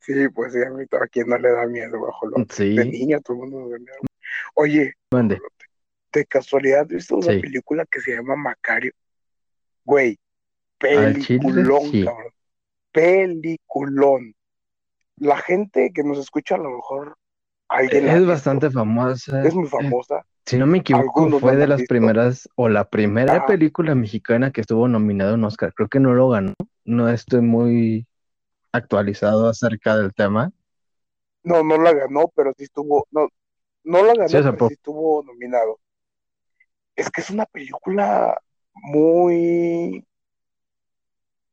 Sí, 0.00 0.28
pues 0.30 0.54
sí, 0.54 0.60
a 0.62 0.70
mí 0.70 0.84
a 0.90 1.06
quien 1.08 1.26
no 1.28 1.36
le 1.36 1.50
da 1.52 1.66
miedo 1.66 1.98
guajolote. 1.98 2.40
De 2.64 2.82
Sí, 2.82 2.90
niño 2.90 3.20
todo 3.20 3.34
el 3.44 3.50
mundo 3.50 3.66
le 3.66 3.72
da 3.72 3.78
miedo. 3.78 3.96
Oye, 4.54 4.94
mande. 5.10 5.38
de 6.12 6.24
casualidad, 6.24 6.86
¿viste 6.86 7.14
una 7.14 7.32
Sí. 7.34 7.40
película 7.40 7.84
que 7.84 8.00
se 8.00 8.12
llama 8.16 8.34
Macario? 8.34 8.92
Güey, 9.84 10.18
peliculón, 10.78 11.90
sí. 11.90 12.04
cabrón. 12.04 12.32
Peliculón. 12.92 14.34
La 15.16 15.36
gente 15.38 15.90
que 15.94 16.02
nos 16.02 16.18
escucha 16.18 16.54
a 16.54 16.58
lo 16.58 16.70
mejor 16.70 17.16
la 17.68 17.76
ha 17.76 18.16
Es 18.16 18.26
bastante 18.26 18.70
famosa. 18.70 19.46
es 19.46 19.54
muy 19.54 19.68
famosa. 19.68 20.24
Si 20.46 20.56
no 20.56 20.66
me 20.66 20.78
equivoco, 20.78 21.22
Algunos 21.22 21.40
fue 21.40 21.56
de 21.56 21.66
las 21.66 21.80
visto. 21.80 21.94
primeras, 21.94 22.48
o 22.56 22.68
la 22.68 22.88
primera 22.88 23.34
Ajá. 23.34 23.46
película 23.46 23.94
mexicana 23.94 24.50
que 24.50 24.62
estuvo 24.62 24.88
nominada 24.88 25.32
a 25.32 25.34
un 25.34 25.44
Oscar. 25.44 25.74
Creo 25.74 25.88
que 25.88 26.00
no 26.00 26.14
lo 26.14 26.30
ganó. 26.30 26.54
No 26.84 27.08
estoy 27.10 27.42
muy 27.42 28.06
actualizado 28.72 29.48
acerca 29.48 29.96
del 29.96 30.14
tema. 30.14 30.50
No, 31.42 31.62
no 31.62 31.78
la 31.78 31.92
ganó, 31.92 32.28
pero 32.34 32.52
sí 32.56 32.64
estuvo, 32.64 33.06
no, 33.10 33.28
no 33.84 34.02
la 34.04 34.14
ganó, 34.14 34.28
Sí, 34.28 34.38
pero 34.50 34.68
sí 34.68 34.74
estuvo 34.74 35.22
nominado. 35.24 35.80
Es 36.96 37.10
que 37.10 37.20
es 37.20 37.30
una 37.30 37.46
película 37.46 38.38
muy 38.74 40.04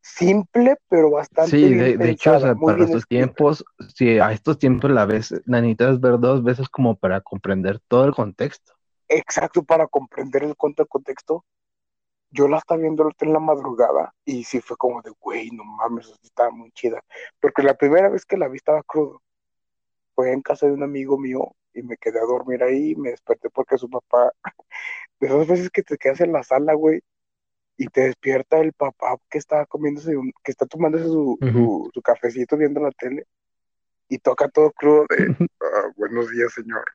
simple, 0.06 0.78
pero 0.88 1.10
bastante 1.10 1.52
Sí, 1.52 1.66
bien 1.66 1.80
de, 1.80 1.98
de 1.98 2.12
hecho, 2.12 2.36
o 2.36 2.40
sea, 2.40 2.56
para 2.56 2.84
estos 2.84 3.08
tiempos, 3.08 3.66
si 3.94 4.20
a 4.20 4.32
estos 4.32 4.60
tiempos 4.60 4.92
la 4.92 5.06
ves, 5.06 5.34
la 5.46 5.62
necesitas 5.62 6.00
ver 6.00 6.20
dos 6.20 6.44
veces 6.44 6.70
como 6.70 6.96
para 6.96 7.22
comprender 7.22 7.80
todo 7.88 8.06
el 8.06 8.14
contexto. 8.14 8.74
Exacto, 9.10 9.64
para 9.64 9.88
comprender 9.88 10.44
el 10.44 10.56
contexto. 10.56 11.44
Yo 12.30 12.48
la 12.48 12.58
estaba 12.58 12.82
viendo 12.82 13.10
en 13.20 13.34
la 13.34 13.40
madrugada 13.40 14.14
y 14.26 14.44
sí 14.44 14.62
fue 14.62 14.78
como 14.78 15.02
de, 15.02 15.12
güey, 15.20 15.50
no 15.52 15.64
mames, 15.64 16.14
estaba 16.22 16.52
muy 16.52 16.72
chida. 16.72 17.02
Porque 17.40 17.64
la 17.64 17.74
primera 17.74 18.10
vez 18.10 18.26
que 18.26 18.38
la 18.38 18.48
vi 18.48 18.58
estaba 18.58 18.84
crudo. 18.84 19.22
Fue 20.14 20.32
en 20.32 20.42
casa 20.42 20.68
de 20.68 20.74
un 20.74 20.84
amigo 20.84 21.18
mío 21.18 21.56
y 21.74 21.82
me 21.82 21.98
quedé 21.98 22.20
a 22.20 22.26
dormir 22.26 22.62
ahí 22.64 22.92
y 22.92 22.96
me 22.96 23.10
desperté 23.10 23.50
porque 23.50 23.78
su 23.78 23.90
papá, 23.90 24.32
de 25.20 25.28
esas 25.28 25.48
veces 25.48 25.70
que 25.72 25.82
te 25.82 25.98
quedas 25.98 26.22
en 26.22 26.32
la 26.32 26.44
sala, 26.44 26.74
güey, 26.74 27.02
y 27.78 27.88
te 27.88 28.02
despierta 28.02 28.60
el 28.60 28.74
papá 28.74 29.18
que 29.30 29.38
está 29.38 29.66
comiéndose, 29.66 30.16
un- 30.16 30.34
que 30.44 30.52
está 30.52 30.66
tomándose 30.66 31.06
su, 31.06 31.38
su, 31.52 31.90
su 31.94 32.02
cafecito 32.02 32.58
viendo 32.58 32.80
la 32.82 32.92
tele 32.92 33.26
y 34.08 34.18
toca 34.20 34.48
todo 34.50 34.72
crudo 34.72 35.06
de, 35.10 35.36
"Ah, 35.62 35.92
buenos 35.96 36.30
días, 36.32 36.54
señor. 36.54 36.86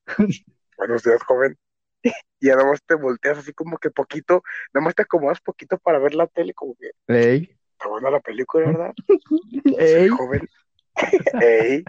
buenos 0.79 1.03
días, 1.03 1.23
joven. 1.25 1.59
Y 2.03 2.47
ya 2.47 2.57
nada 2.57 2.71
más 2.71 2.81
te 2.87 2.95
volteas 2.95 3.39
así 3.39 3.53
como 3.53 3.77
que 3.77 3.91
poquito, 3.91 4.43
nada 4.73 4.85
más 4.85 4.95
te 4.95 5.03
acomodas 5.03 5.41
poquito 5.41 5.77
para 5.79 5.99
ver 5.99 6.15
la 6.15 6.27
tele, 6.27 6.55
como 6.55 6.75
que 6.77 6.91
Ey, 7.09 7.59
está 7.73 7.89
buena 7.89 8.11
la 8.11 8.21
película, 8.21 8.67
¿verdad? 8.67 8.95
Sí, 9.53 9.75
ey, 9.79 10.09
joven. 10.09 10.49
Ey, 11.43 11.85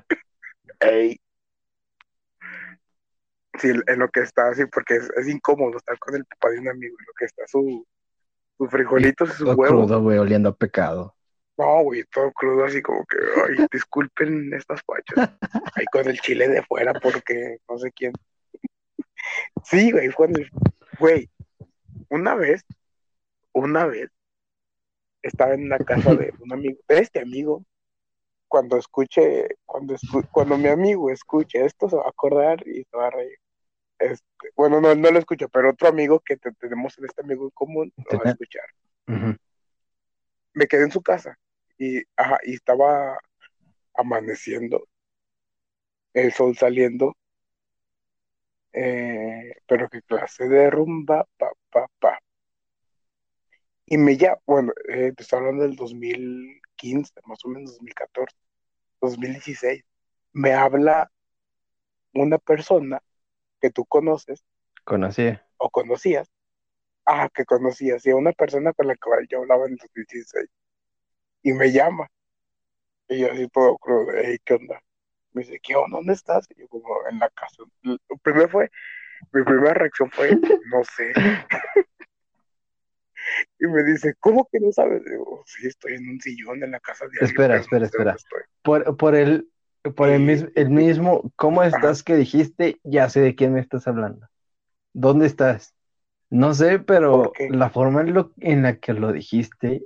ey. 0.82 1.18
Sí, 3.60 3.70
en 3.88 4.00
lo 4.00 4.08
que 4.10 4.22
está 4.22 4.50
así, 4.50 4.66
porque 4.66 4.96
es, 4.96 5.10
es 5.18 5.28
incómodo 5.28 5.78
estar 5.78 5.98
con 6.00 6.16
el 6.16 6.26
papá 6.26 6.50
de 6.52 6.60
un 6.60 6.70
amigo, 6.70 6.96
en 7.00 7.06
lo 7.06 7.14
que 7.18 7.26
está 7.26 7.46
su, 7.48 7.86
sus 8.62 8.70
frijolitos 8.70 9.30
y 9.30 9.32
sus 9.34 9.46
Todo 9.46 9.56
huevos. 9.56 9.86
crudo, 9.88 10.02
güey, 10.04 10.18
oliendo 10.20 10.50
a 10.50 10.56
pecado. 10.56 11.16
No, 11.58 11.82
güey, 11.84 12.04
todo 12.14 12.32
crudo, 12.32 12.66
así 12.66 12.80
como 12.82 13.04
que, 13.06 13.18
ay, 13.18 13.66
disculpen 13.72 14.54
estas 14.54 14.82
fachas. 14.84 15.36
Ahí 15.76 15.86
con 15.92 16.08
el 16.08 16.20
chile 16.20 16.48
de 16.48 16.62
fuera, 16.64 16.94
porque 16.94 17.58
no 17.68 17.78
sé 17.80 17.92
quién. 17.92 18.14
Sí, 19.64 19.92
güey, 19.92 20.12
cuando, 20.12 20.40
güey, 21.00 21.28
una 22.10 22.36
vez, 22.36 22.62
una 23.54 23.86
vez, 23.86 24.10
estaba 25.24 25.54
en 25.56 25.70
la 25.70 25.80
casa 25.80 26.14
de 26.16 26.34
un 26.40 26.54
amigo, 26.54 26.80
de 26.88 27.00
este 27.00 27.20
amigo, 27.20 27.64
cuando 28.48 28.78
escuche, 28.78 29.48
cuando 29.66 29.96
escu- 29.96 30.28
cuando 30.32 30.58
mi 30.58 30.68
amigo 30.68 31.10
escuche 31.10 31.66
esto, 31.66 31.90
se 31.90 31.96
va 31.96 32.04
a 32.04 32.10
acordar 32.10 32.68
y 32.68 32.84
se 32.84 32.98
va 32.98 33.08
a 33.08 33.12
reír. 33.12 33.38
Este, 34.02 34.26
bueno, 34.56 34.82
no, 34.82 34.96
no 34.96 35.12
lo 35.12 35.20
escucho, 35.20 35.48
pero 35.50 35.70
otro 35.72 35.88
amigo 35.88 36.20
que 36.22 36.36
te- 36.38 36.52
tenemos 36.54 36.98
en 36.98 37.06
este 37.06 37.22
amigo 37.22 37.44
en 37.46 37.52
común 37.52 37.94
lo 37.98 38.18
va 38.18 38.24
a 38.26 38.32
escuchar. 38.32 38.64
Me 40.54 40.68
quedé 40.68 40.84
en 40.86 40.92
su 40.92 41.02
casa 41.02 41.38
y, 41.78 42.02
ajá, 42.16 42.40
y 42.44 42.56
estaba 42.56 43.18
amaneciendo, 43.94 44.88
el 46.14 46.32
sol 46.34 46.58
saliendo, 46.58 47.16
eh, 48.74 49.54
pero 49.68 49.88
qué 49.90 50.02
clase 50.02 50.48
de 50.48 50.70
rumba, 50.70 51.28
pa, 51.38 51.52
pa, 51.70 51.88
pa. 52.00 52.20
Y 53.86 53.98
me 53.98 54.18
llama, 54.18 54.38
bueno, 54.46 54.74
eh, 54.90 55.14
te 55.16 55.24
estoy 55.24 55.40
hablando 55.40 55.64
del 55.64 55.76
2015, 55.76 57.14
más 57.26 57.44
o 57.46 57.50
menos 57.50 57.72
2014, 57.74 58.36
2016. 59.02 59.84
Me 60.34 60.54
habla 60.54 61.12
una 62.14 62.38
persona 62.38 63.02
que 63.62 63.70
tú 63.70 63.86
conoces 63.86 64.44
Conocí. 64.84 65.38
o 65.58 65.70
conocías, 65.70 66.30
ah, 67.06 67.30
que 67.34 67.46
conocías, 67.46 68.06
y 68.06 68.12
una 68.12 68.32
persona 68.34 68.74
con 68.74 68.88
la 68.88 68.96
cual 68.96 69.28
yo 69.30 69.40
hablaba 69.40 69.66
en 69.68 69.74
el 69.74 69.78
2016, 69.78 70.50
y 71.44 71.54
me 71.54 71.72
llama, 71.72 72.08
y 73.08 73.20
yo 73.20 73.32
así 73.32 73.48
todo 73.50 73.78
crudo, 73.78 74.12
hey, 74.16 74.38
¿qué 74.44 74.56
onda? 74.56 74.82
Me 75.34 75.44
dice, 75.44 75.60
¿qué 75.64 75.76
onda? 75.76 75.98
¿Dónde 75.98 76.14
estás? 76.14 76.48
Y 76.50 76.60
yo 76.60 76.68
como 76.68 76.88
en 77.10 77.20
la 77.20 77.30
casa. 77.30 77.64
Lo 77.84 77.98
primero 78.22 78.50
fue, 78.50 78.70
mi 79.32 79.44
primera 79.44 79.74
reacción 79.76 80.12
fue, 80.12 80.32
no 80.32 80.84
sé. 80.84 81.14
Y 83.60 83.68
me 83.68 83.84
dice, 83.84 84.16
¿cómo 84.20 84.48
que 84.52 84.60
no 84.60 84.72
sabes? 84.72 85.06
Digo, 85.06 85.44
sí, 85.46 85.68
estoy 85.68 85.94
en 85.94 86.10
un 86.10 86.20
sillón 86.20 86.64
en 86.64 86.72
la 86.72 86.80
casa 86.80 87.06
de 87.06 87.12
alguien, 87.12 87.30
Espera, 87.30 87.56
no 87.56 87.62
espera, 87.62 87.86
sé 87.86 88.18
espera. 88.18 88.46
Por, 88.64 88.98
por 88.98 89.16
el, 89.16 89.51
por 89.96 90.10
el, 90.10 90.22
mis- 90.22 90.48
el 90.56 90.70
mismo, 90.70 91.32
¿cómo 91.36 91.64
estás 91.64 92.04
que 92.04 92.16
dijiste? 92.16 92.80
Ya 92.84 93.10
sé 93.10 93.22
de 93.22 93.36
quién 93.36 93.54
me 93.54 93.60
estás 93.62 93.88
hablando. 93.88 94.28
¿Dónde 94.94 95.28
estás? 95.28 95.76
No 96.30 96.54
sé, 96.56 96.80
pero 96.80 97.42
la 97.48 97.70
forma 97.72 98.02
en, 98.02 98.14
lo, 98.16 98.34
en 98.40 98.64
la 98.64 98.80
que 98.80 98.94
lo 98.94 99.12
dijiste 99.14 99.84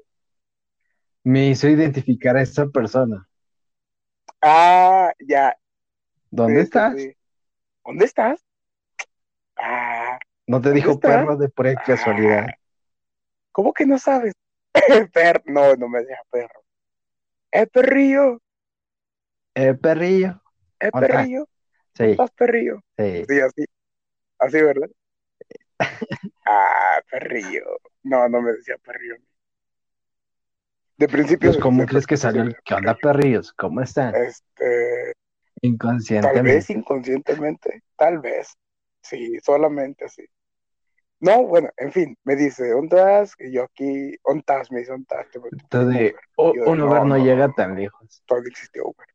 me 1.25 1.49
hizo 1.49 1.67
identificar 1.67 2.37
a 2.37 2.41
esa 2.43 2.67
persona. 2.69 3.27
Ah, 4.41 5.11
ya. 5.19 5.53
¿Dónde 6.29 6.61
sí, 6.61 6.61
estás? 6.61 6.95
sí. 6.95 7.13
¿Dónde 7.85 8.05
estás? 8.05 8.41
Ah, 9.57 10.17
No 10.47 10.59
te 10.59 10.71
¿Dónde 10.71 10.73
dijo 10.73 10.99
perro 11.03 11.37
de 11.37 11.49
pura 11.49 11.77
casualidad. 11.77 12.55
¿cómo 13.51 13.73
que 13.73 13.85
no 13.85 13.97
sabes? 13.99 14.33
Per- 15.13 15.43
no, 15.45 15.75
no 15.75 15.89
me 15.89 16.03
deja 16.03 16.21
perro. 16.31 16.63
¡Eh, 17.51 17.67
perrillo! 17.67 18.39
Eh, 19.55 19.73
perrillo. 19.73 20.41
¡Eh, 20.79 20.91
¿Dónde 20.91 21.07
estás? 21.07 21.21
perrillo! 21.21 21.47
Sí, 21.95 22.03
¿Estás 22.11 22.31
perrillo? 22.31 22.81
sí. 22.97 23.25
Sí, 23.27 23.39
así. 23.39 23.65
Así, 24.39 24.61
¿verdad? 24.61 24.89
Ah, 26.45 26.99
perrillo. 27.09 27.79
No, 28.03 28.27
no 28.29 28.41
me 28.41 28.53
decía 28.53 28.77
perrillo. 28.77 29.15
De 30.97 31.07
principio. 31.07 31.49
Pues, 31.51 31.61
¿cómo 31.61 31.85
crees 31.85 32.07
que 32.07 32.17
salió 32.17 32.43
el 32.43 32.55
qué 32.63 32.73
onda, 32.75 32.95
perrillos? 32.95 33.53
¿Cómo 33.53 33.81
están? 33.81 34.13
Este, 34.15 35.13
tal 35.13 35.15
Inconscientemente. 35.61 36.53
vez 36.53 36.69
inconscientemente, 36.69 37.83
tal 37.97 38.19
vez. 38.19 38.53
Sí, 39.01 39.37
solamente 39.43 40.05
así. 40.05 40.25
No, 41.19 41.43
bueno, 41.45 41.69
en 41.77 41.91
fin, 41.91 42.17
me 42.23 42.35
dice, 42.35 42.69
¿dónde 42.69 42.97
estás? 42.97 43.33
Y 43.39 43.53
yo 43.53 43.63
aquí, 43.63 44.15
¿dónde 44.25 44.39
estás? 44.39 44.71
Me 44.71 44.79
dice, 44.79 44.93
un 44.93 45.05
Entonces, 45.51 46.13
un 46.37 46.81
Uber 46.81 47.05
no, 47.05 47.17
llega 47.17 47.51
tan 47.53 47.75
lejos. 47.75 48.23
todavía 48.25 48.49
existía 48.49 48.83
Uber. 48.83 49.07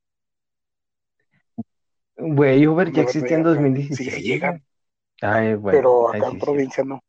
Güey, 2.21 2.67
Uber 2.67 2.89
ya 2.89 3.03
Uber 3.03 3.05
existía 3.05 3.37
en 3.37 3.43
llega 3.45 3.55
tan- 3.55 3.63
2016. 3.63 4.15
Sí, 4.15 4.23
llegan, 4.23 4.51
güey. 4.53 5.33
Ay, 5.33 5.55
bueno, 5.55 5.79
pero 5.79 6.09
acá 6.09 6.27
en 6.27 6.33
sí. 6.33 6.39
provincia 6.39 6.85
no. 6.85 7.01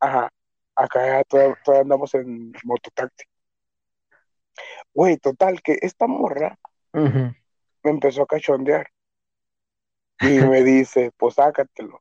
Ajá, 0.00 0.28
acá 0.74 1.24
todavía, 1.24 1.58
todavía 1.64 1.82
andamos 1.82 2.14
en 2.14 2.52
mototaxi. 2.64 3.24
Güey, 4.92 5.16
total, 5.16 5.60
que 5.62 5.78
esta 5.82 6.06
morra 6.06 6.58
me 6.92 7.90
empezó 7.90 8.22
a 8.22 8.26
cachondear 8.26 8.86
y 10.20 10.38
me 10.50 10.62
dice, 10.62 11.10
pues 11.16 11.34
sácatelo. 11.34 12.00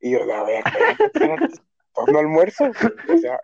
Y 0.00 0.12
yo, 0.12 0.18
a 0.32 0.44
ver, 0.44 0.62
no 2.06 2.18
almuerzo. 2.18 2.64
O 2.66 3.18
sea, 3.18 3.38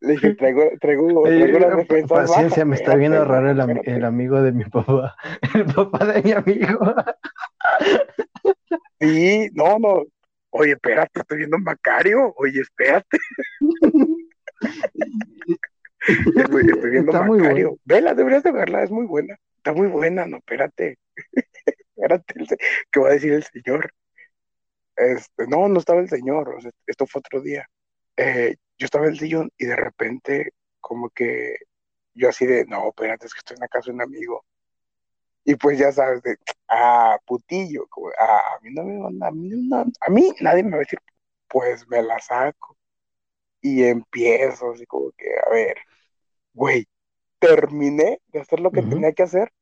le 0.00 0.12
dije, 0.12 0.34
traigo, 0.34 0.70
pa- 1.22 1.76
defensas 1.76 2.08
paciencia, 2.08 2.64
bajas. 2.64 2.66
me 2.66 2.76
está 2.76 2.94
viendo 2.96 3.24
raro 3.24 3.50
el, 3.50 4.04
amigo 4.04 4.40
de 4.42 4.52
mi 4.52 4.64
papá. 4.64 5.16
El 5.54 5.64
papá 5.66 6.06
de 6.06 6.22
mi 6.22 6.32
amigo. 6.32 6.94
Sí, 9.00 9.48
no, 9.54 9.78
no. 9.78 10.04
Oye, 10.50 10.72
espérate, 10.72 11.20
estoy 11.20 11.38
viendo 11.38 11.58
Macario. 11.58 12.32
Oye, 12.38 12.60
espérate, 12.60 13.18
estoy, 16.36 16.66
estoy 16.66 16.90
viendo 16.90 17.12
Está 17.12 17.22
muy 17.24 17.38
Macario. 17.40 17.68
bueno. 17.68 17.80
Vela, 17.84 18.14
deberías 18.14 18.42
de 18.42 18.52
verla, 18.52 18.82
es 18.82 18.90
muy 18.90 19.06
buena. 19.06 19.36
Está 19.56 19.72
muy 19.72 19.88
buena, 19.88 20.26
no, 20.26 20.38
espérate. 20.38 20.98
Espérate, 21.96 22.34
¿qué 22.90 23.00
va 23.00 23.08
a 23.08 23.12
decir 23.12 23.32
el 23.32 23.42
señor? 23.44 23.90
Este, 24.96 25.46
no, 25.46 25.68
no 25.68 25.78
estaba 25.78 26.00
el 26.00 26.08
señor, 26.08 26.54
o 26.56 26.60
sea, 26.60 26.70
esto 26.86 27.06
fue 27.06 27.18
otro 27.18 27.40
día. 27.42 27.68
Eh, 28.16 28.56
yo 28.78 28.84
estaba 28.86 29.06
en 29.06 29.12
el 29.12 29.18
sillón 29.18 29.52
y 29.58 29.66
de 29.66 29.76
repente, 29.76 30.52
como 30.80 31.10
que 31.10 31.56
yo 32.14 32.28
así 32.30 32.46
de, 32.46 32.64
no, 32.66 32.88
espérate, 32.88 33.26
es 33.26 33.34
que 33.34 33.38
estoy 33.40 33.56
en 33.56 33.60
la 33.62 33.68
casa 33.68 33.86
de 33.90 33.94
un 33.94 34.02
amigo. 34.02 34.44
Y 35.44 35.54
pues 35.56 35.78
ya 35.78 35.92
sabes, 35.92 36.22
de, 36.22 36.36
ah, 36.68 37.18
putillo, 37.26 37.86
como, 37.88 38.08
ah, 38.18 38.56
a 38.56 38.60
mí 38.62 38.70
no 38.74 38.82
me 38.84 39.26
a, 39.26 39.30
mí, 39.30 39.48
no- 39.68 39.84
a 40.00 40.10
mí 40.10 40.32
nadie 40.40 40.62
me 40.64 40.70
va 40.72 40.76
a 40.76 40.80
decir, 40.80 40.98
pues 41.48 41.86
me 41.88 42.02
la 42.02 42.18
saco. 42.20 42.76
Y 43.60 43.84
empiezo 43.84 44.72
así 44.72 44.86
como 44.86 45.12
que, 45.12 45.26
a 45.46 45.50
ver, 45.50 45.76
güey, 46.54 46.86
terminé 47.40 48.20
de 48.28 48.40
hacer 48.40 48.60
lo 48.60 48.72
que 48.72 48.82
tenía 48.82 49.12
que 49.12 49.24
hacer 49.24 49.52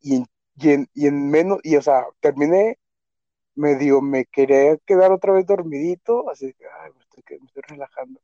y 0.00 0.16
en, 0.16 0.26
y 0.56 0.70
en, 0.72 0.88
y 0.94 1.06
en 1.08 1.30
menos, 1.30 1.60
y 1.64 1.76
o 1.76 1.82
sea, 1.82 2.06
terminé 2.20 2.78
medio, 3.56 4.00
me 4.02 4.26
quería 4.26 4.76
quedar 4.86 5.12
otra 5.12 5.32
vez 5.32 5.46
dormidito, 5.46 6.30
así 6.30 6.52
que, 6.54 6.66
ay, 6.82 6.92
me 6.94 7.00
estoy, 7.02 7.40
me 7.40 7.46
estoy 7.46 7.62
relajando. 7.68 8.20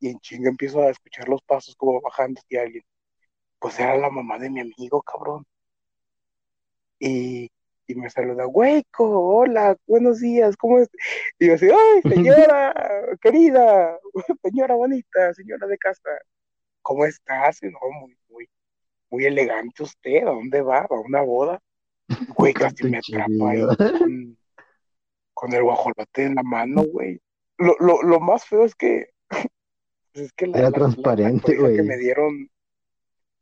Y 0.00 0.08
en 0.10 0.18
chinga 0.20 0.48
empiezo 0.48 0.80
a 0.80 0.90
escuchar 0.90 1.28
los 1.28 1.42
pasos 1.42 1.74
como 1.76 2.00
bajando 2.00 2.40
y 2.48 2.56
alguien, 2.56 2.84
pues 3.58 3.78
era 3.80 3.96
la 3.96 4.10
mamá 4.10 4.38
de 4.38 4.50
mi 4.50 4.60
amigo, 4.60 5.02
cabrón. 5.02 5.44
Y, 7.00 7.50
y 7.86 7.94
me 7.94 8.10
saluda, 8.10 8.46
Hueco, 8.46 9.08
hola, 9.08 9.76
buenos 9.86 10.20
días, 10.20 10.56
¿cómo 10.56 10.78
es? 10.78 10.88
Y 11.38 11.46
yo 11.48 11.54
así, 11.54 11.68
ay, 11.70 12.02
señora, 12.12 12.74
querida, 13.20 13.98
señora 14.42 14.74
bonita, 14.74 15.34
señora 15.34 15.66
de 15.66 15.78
casa, 15.78 16.10
¿cómo 16.82 17.04
estás? 17.04 17.62
Y 17.62 17.66
no, 17.66 17.78
muy, 18.00 18.16
muy, 18.28 18.50
muy 19.10 19.24
elegante 19.24 19.82
usted, 19.82 20.22
¿a 20.22 20.30
dónde 20.30 20.60
va? 20.60 20.80
¿A 20.80 21.00
una 21.00 21.22
boda? 21.22 21.60
Güey, 22.36 22.54
casi 22.54 22.84
me 22.84 22.98
atrapa 22.98 23.50
ahí 23.50 23.62
con, 23.98 24.38
con 25.34 25.52
el 25.52 25.62
guajolote 25.62 26.24
en 26.24 26.34
la 26.34 26.42
mano, 26.42 26.84
güey. 26.84 27.20
Lo, 27.56 27.74
lo, 27.80 28.02
lo 28.02 28.20
más 28.20 28.44
feo 28.44 28.64
es 28.64 28.74
que, 28.74 29.10
pues 30.18 30.26
es 30.26 30.32
que 30.32 30.46
la, 30.46 30.58
Era 30.58 30.70
la- 30.70 30.80
la- 30.96 31.14
la 31.20 31.30
transparente, 31.30 31.42
cobija 31.42 31.70
que 31.70 31.82
me 31.82 31.96
dieron, 31.96 32.48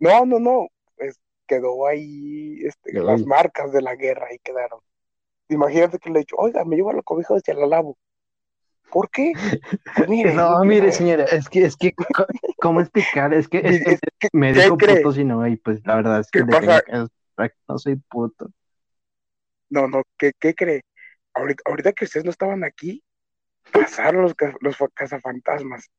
no, 0.00 0.26
no, 0.26 0.38
no, 0.40 0.68
pues 0.96 1.18
quedó 1.46 1.86
ahí, 1.86 2.60
este, 2.66 2.94
las 3.02 3.24
marcas 3.26 3.72
de 3.72 3.82
la 3.82 3.96
guerra 3.96 4.28
ahí 4.30 4.38
quedaron. 4.40 4.80
Imagínate 5.50 5.98
que 5.98 6.10
le 6.10 6.20
he 6.20 6.22
dicho, 6.22 6.36
oiga, 6.38 6.64
me 6.64 6.76
llevo 6.76 6.92
la 6.92 7.02
cobija 7.02 7.34
hacia 7.34 7.54
la 7.54 7.66
lavo. 7.66 7.98
¿Por 8.90 9.10
qué? 9.10 9.36
Pues 9.94 10.08
mire, 10.08 10.32
No, 10.36 10.64
mire, 10.64 10.92
señora, 10.92 11.24
es 11.24 11.48
que, 11.48 11.64
es 11.64 11.76
que, 11.76 11.94
¿cómo 12.60 12.80
explicar? 12.80 13.34
Es 13.34 13.48
que 13.48 13.58
este 13.64 13.94
es 13.94 14.00
que, 14.18 14.28
me 14.32 14.52
¿qué 14.52 14.60
dijo 14.60 14.76
cree? 14.76 15.00
puto 15.00 15.12
si 15.12 15.24
no, 15.24 15.46
y 15.46 15.56
pues 15.56 15.80
la 15.86 15.96
verdad 15.96 16.20
es 16.20 16.30
que 16.30 16.40
¿Qué 16.40 16.44
le 16.44 16.52
pasa? 16.52 16.82
que 16.86 17.52
no 17.68 17.78
soy 17.78 17.96
puto. 17.96 18.50
No, 19.70 19.88
no, 19.88 20.02
¿qué, 20.18 20.32
qué 20.38 20.54
cree? 20.54 20.82
Ahorita, 21.34 21.62
ahorita 21.66 21.92
que 21.92 22.04
ustedes 22.06 22.24
no 22.24 22.30
estaban 22.30 22.64
aquí, 22.64 23.02
pasaron 23.72 24.22
los, 24.22 24.34
los 24.60 24.76
fa- 24.76 24.88
cazafantasmas. 24.94 25.90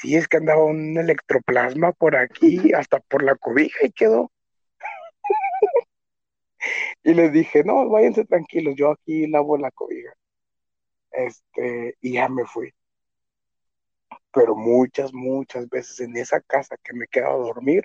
Sí, 0.00 0.14
es 0.16 0.28
que 0.28 0.36
andaba 0.36 0.64
un 0.64 0.96
electroplasma 0.96 1.92
por 1.92 2.14
aquí, 2.16 2.72
hasta 2.72 3.00
por 3.00 3.22
la 3.24 3.34
cobija 3.34 3.84
y 3.86 3.90
quedó. 3.92 4.30
Y 7.02 7.14
les 7.14 7.32
dije, 7.32 7.64
no, 7.64 7.88
váyanse 7.88 8.24
tranquilos, 8.24 8.74
yo 8.76 8.90
aquí 8.90 9.26
lavo 9.26 9.56
la 9.58 9.70
cobija. 9.72 10.12
Este, 11.10 11.96
y 12.00 12.14
ya 12.14 12.28
me 12.28 12.44
fui. 12.46 12.72
Pero 14.32 14.54
muchas, 14.54 15.12
muchas 15.12 15.68
veces 15.68 16.00
en 16.00 16.16
esa 16.16 16.40
casa 16.40 16.76
que 16.82 16.92
me 16.94 17.06
quedaba 17.08 17.34
a 17.34 17.38
dormir, 17.38 17.84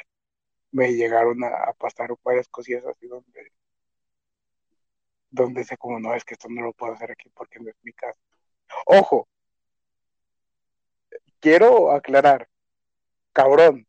me 0.71 0.93
llegaron 0.93 1.43
a, 1.43 1.73
pasar 1.79 2.09
varias 2.23 2.47
cosillas 2.49 2.85
así 2.85 3.07
donde, 3.07 3.51
donde 5.31 5.63
sé 5.63 5.77
como, 5.77 5.99
no, 5.99 6.13
es 6.15 6.25
que 6.25 6.35
esto 6.35 6.47
no 6.49 6.61
lo 6.61 6.73
puedo 6.73 6.93
hacer 6.93 7.11
aquí 7.11 7.29
porque 7.35 7.59
no 7.59 7.69
es 7.69 7.77
mi 7.83 7.93
casa. 7.93 8.19
Ojo, 8.87 9.27
quiero 11.43 11.91
aclarar, 11.91 12.47
cabrón, 13.33 13.85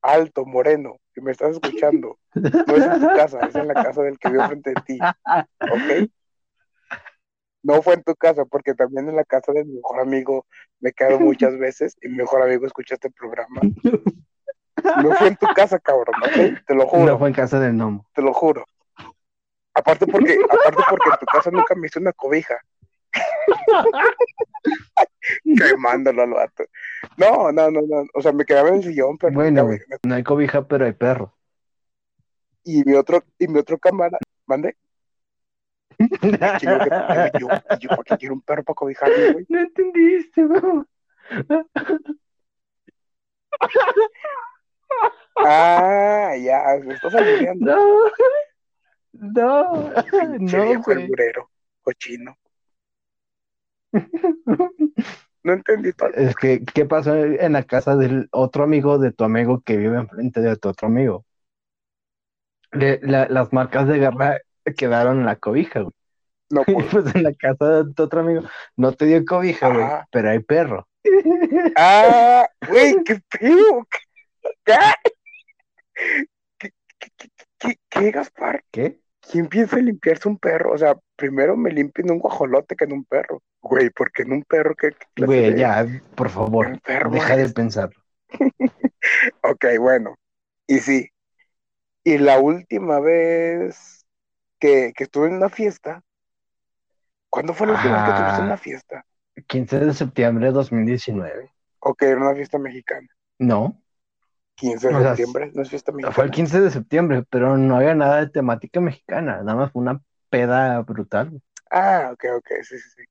alto, 0.00 0.46
moreno, 0.46 0.96
que 1.12 1.20
me 1.20 1.30
estás 1.30 1.52
escuchando, 1.52 2.18
no 2.34 2.74
es 2.74 2.84
en 2.84 3.00
tu 3.00 3.06
casa, 3.08 3.40
es 3.40 3.54
en 3.54 3.68
la 3.68 3.74
casa 3.74 4.02
del 4.02 4.18
que 4.18 4.30
vive 4.30 4.46
frente 4.48 4.70
de 4.70 4.80
ti, 4.86 4.98
¿ok? 5.60 6.10
No 7.62 7.82
fue 7.82 7.94
en 7.94 8.02
tu 8.02 8.14
casa, 8.16 8.46
porque 8.46 8.74
también 8.74 9.08
en 9.08 9.16
la 9.16 9.24
casa 9.24 9.52
de 9.52 9.64
mi 9.64 9.74
mejor 9.74 10.00
amigo 10.00 10.46
me 10.80 10.90
he 10.90 10.92
quedado 10.94 11.20
muchas 11.20 11.56
veces 11.58 11.94
y 12.00 12.08
mi 12.08 12.16
mejor 12.16 12.42
amigo 12.42 12.66
escucha 12.66 12.94
este 12.94 13.10
programa. 13.10 13.60
No 15.00 15.12
fue 15.12 15.28
en 15.28 15.36
tu 15.36 15.46
casa, 15.54 15.78
cabrón, 15.78 16.16
¿ok? 16.24 16.66
Te 16.66 16.74
lo 16.74 16.88
juro. 16.88 17.12
No 17.12 17.18
fue 17.18 17.28
en 17.28 17.34
casa 17.34 17.60
del 17.60 17.74
gnomo. 17.74 18.04
Te 18.14 18.22
lo 18.22 18.32
juro. 18.32 18.64
Aparte 19.74 20.06
porque, 20.06 20.38
aparte 20.42 20.82
porque 20.88 21.10
en 21.10 21.18
tu 21.20 21.26
casa 21.26 21.50
nunca 21.50 21.74
me 21.76 21.86
hizo 21.86 22.00
una 22.00 22.12
cobija. 22.12 22.58
Quemándolo 25.56 26.22
al 26.22 26.30
vato. 26.30 26.64
No, 27.16 27.52
no, 27.52 27.70
no, 27.70 27.80
no. 27.82 28.04
O 28.14 28.22
sea, 28.22 28.32
me 28.32 28.44
quedaba 28.44 28.70
en 28.70 28.76
el 28.76 28.82
sillón, 28.82 29.18
pero. 29.18 29.34
Bueno, 29.34 29.68
no 30.02 30.14
hay 30.14 30.22
cobija, 30.22 30.66
pero 30.66 30.84
hay 30.84 30.92
perro. 30.92 31.34
Y 32.64 32.84
mi 32.84 32.94
otro, 32.94 33.24
y 33.38 33.48
mi 33.48 33.58
otro 33.58 33.78
cámara, 33.78 34.18
mande. 34.46 34.76
yo, 36.00 36.70
yo, 37.38 37.48
yo, 37.80 37.88
¿por 37.90 38.04
qué 38.04 38.16
quiero 38.16 38.34
un 38.34 38.42
perro 38.42 38.64
para 38.64 38.74
cobijarme, 38.74 39.32
güey? 39.32 39.46
No 39.48 39.60
entendiste, 39.60 40.44
güey. 40.44 40.84
Ah, 45.36 46.34
ya, 46.36 46.62
me 46.84 46.94
estás 46.94 47.14
aliviando. 47.14 47.76
No, 49.12 49.12
no, 49.12 49.92
no, 50.38 50.64
viejo 50.64 50.92
cochino. 51.82 52.36
No 55.44 55.54
entendí 55.54 55.92
todo. 55.92 56.10
Es 56.10 56.36
que, 56.36 56.64
¿qué 56.64 56.84
pasó 56.84 57.16
en 57.16 57.52
la 57.52 57.64
casa 57.64 57.96
del 57.96 58.28
otro 58.30 58.62
amigo 58.64 58.98
de 58.98 59.12
tu 59.12 59.24
amigo 59.24 59.60
que 59.60 59.76
vive 59.76 59.98
enfrente 59.98 60.40
de 60.40 60.56
tu 60.56 60.68
otro 60.68 60.86
amigo? 60.88 61.24
las 62.72 63.52
marcas 63.52 63.86
de 63.88 63.98
guerra 63.98 64.38
quedaron 64.76 65.18
en 65.20 65.26
la 65.26 65.36
cobija, 65.36 65.80
güey. 65.80 65.92
No, 66.48 66.62
pues. 66.64 66.86
pues 66.90 67.14
en 67.14 67.22
la 67.22 67.34
casa 67.34 67.82
de 67.82 67.94
tu 67.94 68.02
otro 68.04 68.20
amigo 68.20 68.42
no 68.76 68.92
te 68.92 69.06
dio 69.06 69.24
cobija, 69.24 69.72
güey, 69.72 69.86
pero 70.10 70.30
hay 70.30 70.38
perro. 70.38 70.86
Ah, 71.76 72.46
güey, 72.68 72.94
qué 73.04 73.20
feo. 73.28 73.86
¿Qué? 74.64 74.74
¿Qué, 76.58 76.70
qué, 77.58 77.76
qué, 77.88 78.10
Gaspar? 78.10 78.62
¿Qué? 78.70 79.01
¿Quién 79.30 79.48
piensa 79.48 79.78
en 79.78 79.86
limpiarse 79.86 80.28
un 80.28 80.36
perro? 80.36 80.72
O 80.72 80.78
sea, 80.78 80.96
primero 81.16 81.56
me 81.56 81.70
limpio 81.70 82.04
en 82.04 82.10
un 82.10 82.18
guajolote 82.18 82.74
que 82.74 82.84
en 82.84 82.92
un 82.92 83.04
perro. 83.04 83.40
Güey, 83.60 83.90
porque 83.90 84.22
en 84.22 84.32
un 84.32 84.42
perro 84.42 84.74
que... 84.74 84.90
Güey, 85.16 85.56
ya, 85.56 85.86
por 86.16 86.28
favor, 86.28 86.80
deja 87.10 87.36
de 87.36 87.48
pensarlo. 87.50 88.02
ok, 89.42 89.64
bueno. 89.78 90.16
Y 90.66 90.80
sí. 90.80 91.08
Y 92.04 92.18
la 92.18 92.40
última 92.40 92.98
vez 92.98 94.04
que, 94.58 94.92
que 94.96 95.04
estuve 95.04 95.28
en 95.28 95.34
una 95.34 95.48
fiesta, 95.48 96.02
¿cuándo 97.30 97.54
fue 97.54 97.68
la 97.68 97.74
última 97.74 97.94
vez 97.94 98.04
que 98.04 98.10
estuviste 98.10 98.40
en 98.40 98.46
una 98.46 98.56
fiesta? 98.56 99.06
15 99.46 99.78
de 99.78 99.94
septiembre 99.94 100.46
de 100.46 100.52
2019. 100.52 101.50
Ok, 101.78 102.02
era 102.02 102.20
una 102.20 102.34
fiesta 102.34 102.58
mexicana. 102.58 103.08
No. 103.38 103.81
15 104.54 104.88
de 104.88 105.02
septiembre, 105.02 105.50
no 105.54 105.62
es 105.62 105.70
fiesta 105.70 105.92
mexicana. 105.92 106.14
Fue 106.14 106.24
el 106.24 106.30
15 106.30 106.60
de 106.60 106.70
septiembre, 106.70 107.24
pero 107.28 107.56
no 107.56 107.76
había 107.76 107.94
nada 107.94 108.20
de 108.20 108.30
temática 108.30 108.80
mexicana, 108.80 109.42
nada 109.42 109.56
más 109.56 109.72
fue 109.72 109.82
una 109.82 110.00
peda 110.30 110.80
brutal. 110.80 111.40
Ah, 111.70 112.10
ok, 112.12 112.24
ok, 112.36 112.48
sí, 112.62 112.78
sí, 112.78 112.90
sí. 112.96 113.02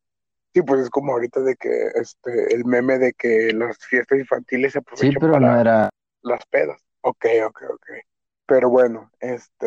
Sí, 0.54 0.62
pues 0.64 0.82
es 0.82 0.90
como 0.90 1.14
ahorita 1.14 1.40
de 1.42 1.56
que 1.56 1.88
este 1.96 2.54
el 2.54 2.66
meme 2.66 2.98
de 2.98 3.14
que 3.14 3.54
las 3.54 3.78
fiestas 3.86 4.20
infantiles 4.20 4.74
se 4.74 4.80
aprovechan 4.80 5.12
sí, 5.12 5.18
pero 5.20 5.40
no 5.40 5.60
era... 5.60 5.90
las 6.24 6.46
pedas. 6.48 6.82
Ok, 7.02 7.26
ok, 7.46 7.62
ok. 7.74 7.88
Pero 8.46 8.70
bueno, 8.70 9.10
este 9.22 9.66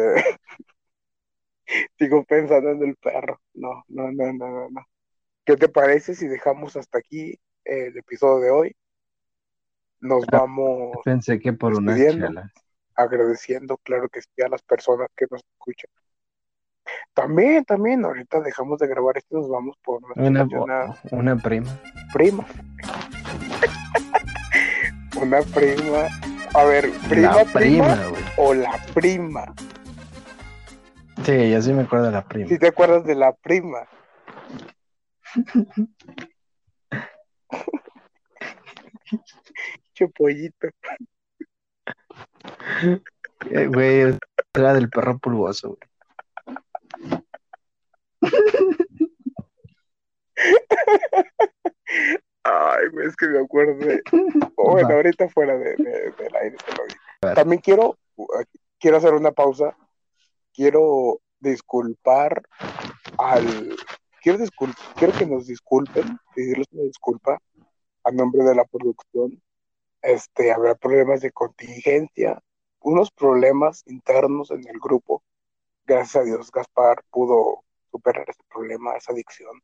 sigo 1.98 2.22
pensando 2.24 2.70
en 2.70 2.82
el 2.82 2.96
perro. 2.96 3.40
No, 3.54 3.82
no, 3.88 4.12
no, 4.12 4.32
no, 4.32 4.68
no. 4.70 4.86
¿Qué 5.46 5.56
te 5.56 5.68
parece 5.68 6.14
si 6.14 6.26
dejamos 6.28 6.76
hasta 6.76 6.98
aquí 6.98 7.38
el 7.64 7.96
episodio 7.96 8.40
de 8.40 8.50
hoy? 8.50 8.76
Nos 10.04 10.22
ah, 10.24 10.40
vamos. 10.40 10.98
Pensé 11.02 11.40
que 11.40 11.54
por 11.54 11.74
una 11.74 11.96
chelas. 11.96 12.52
Agradeciendo, 12.94 13.78
claro 13.78 14.10
que 14.10 14.20
sí, 14.20 14.28
a 14.44 14.48
las 14.48 14.60
personas 14.62 15.08
que 15.16 15.24
nos 15.30 15.42
escuchan. 15.42 15.90
También, 17.14 17.64
también, 17.64 18.04
ahorita 18.04 18.40
dejamos 18.40 18.78
de 18.80 18.86
grabar 18.86 19.16
esto 19.16 19.38
y 19.38 19.40
nos 19.40 19.48
vamos 19.48 19.78
por 19.82 20.02
una, 20.04 20.46
una, 21.10 21.36
prima. 21.36 21.80
Prima. 22.12 22.42
una 25.22 25.40
prima. 25.40 26.08
A 26.52 26.64
ver, 26.64 26.90
prima, 27.08 27.36
la 27.36 27.44
prima, 27.46 27.98
o 28.36 28.52
la 28.52 28.78
prima. 28.92 29.54
Sí, 31.24 31.50
yo 31.50 31.62
sí 31.62 31.72
me 31.72 31.84
acuerdo 31.84 32.04
de 32.06 32.12
la 32.12 32.28
prima. 32.28 32.50
Si 32.50 32.58
te 32.58 32.68
acuerdas 32.68 33.06
de 33.06 33.14
la 33.14 33.32
prima. 33.32 33.88
Chopollito. 39.94 40.68
Eh, 43.50 43.66
güey, 43.66 44.18
era 44.54 44.74
del 44.74 44.88
perro 44.88 45.18
pulgoso, 45.18 45.76
güey. 45.76 45.80
Ay, 52.44 52.84
es 53.06 53.16
que 53.16 53.26
me 53.28 53.38
acuerdo 53.40 53.74
de. 53.76 54.02
bueno, 54.56 54.94
ahorita 54.94 55.28
fuera 55.30 55.56
de, 55.56 55.76
del 55.76 56.36
aire 56.40 56.56
También 57.34 57.60
quiero, 57.60 57.98
quiero 58.78 58.96
hacer 58.98 59.14
una 59.14 59.32
pausa. 59.32 59.76
Quiero 60.52 61.20
disculpar 61.40 62.42
al. 63.18 63.76
Quiero, 64.22 64.44
quiero 64.96 65.12
que 65.12 65.26
nos 65.26 65.46
disculpen, 65.46 66.18
pedirles 66.34 66.66
una 66.72 66.84
disculpa 66.84 67.38
a 68.04 68.10
nombre 68.10 68.42
de 68.44 68.54
la 68.54 68.64
producción. 68.64 69.42
Este, 70.04 70.52
habrá 70.52 70.74
problemas 70.74 71.22
de 71.22 71.32
contingencia, 71.32 72.38
unos 72.80 73.10
problemas 73.10 73.82
internos 73.86 74.50
en 74.50 74.68
el 74.68 74.78
grupo. 74.78 75.22
Gracias 75.86 76.16
a 76.16 76.24
Dios, 76.24 76.52
Gaspar 76.52 77.02
pudo 77.10 77.64
superar 77.90 78.28
ese 78.28 78.42
problema, 78.52 78.96
esa 78.96 79.12
adicción. 79.12 79.62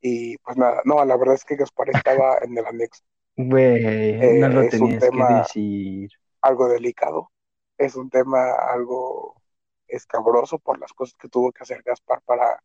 Y 0.00 0.38
pues 0.38 0.56
nada, 0.56 0.80
no, 0.84 1.04
la 1.04 1.16
verdad 1.16 1.34
es 1.34 1.44
que 1.44 1.56
Gaspar 1.56 1.88
estaba 2.04 2.38
en 2.38 2.56
el 2.56 2.66
anexo. 2.66 3.02
Güey, 3.36 4.38
no 4.38 4.48
lo 4.48 4.62
eh, 4.62 4.68
tenías 4.68 5.04
que 5.10 5.34
decir. 5.34 6.10
Algo 6.42 6.68
delicado, 6.68 7.30
es 7.76 7.96
un 7.96 8.10
tema 8.10 8.52
algo 8.72 9.42
escabroso 9.88 10.58
por 10.58 10.78
las 10.78 10.92
cosas 10.92 11.16
que 11.18 11.28
tuvo 11.28 11.50
que 11.50 11.64
hacer 11.64 11.82
Gaspar 11.84 12.22
para 12.24 12.62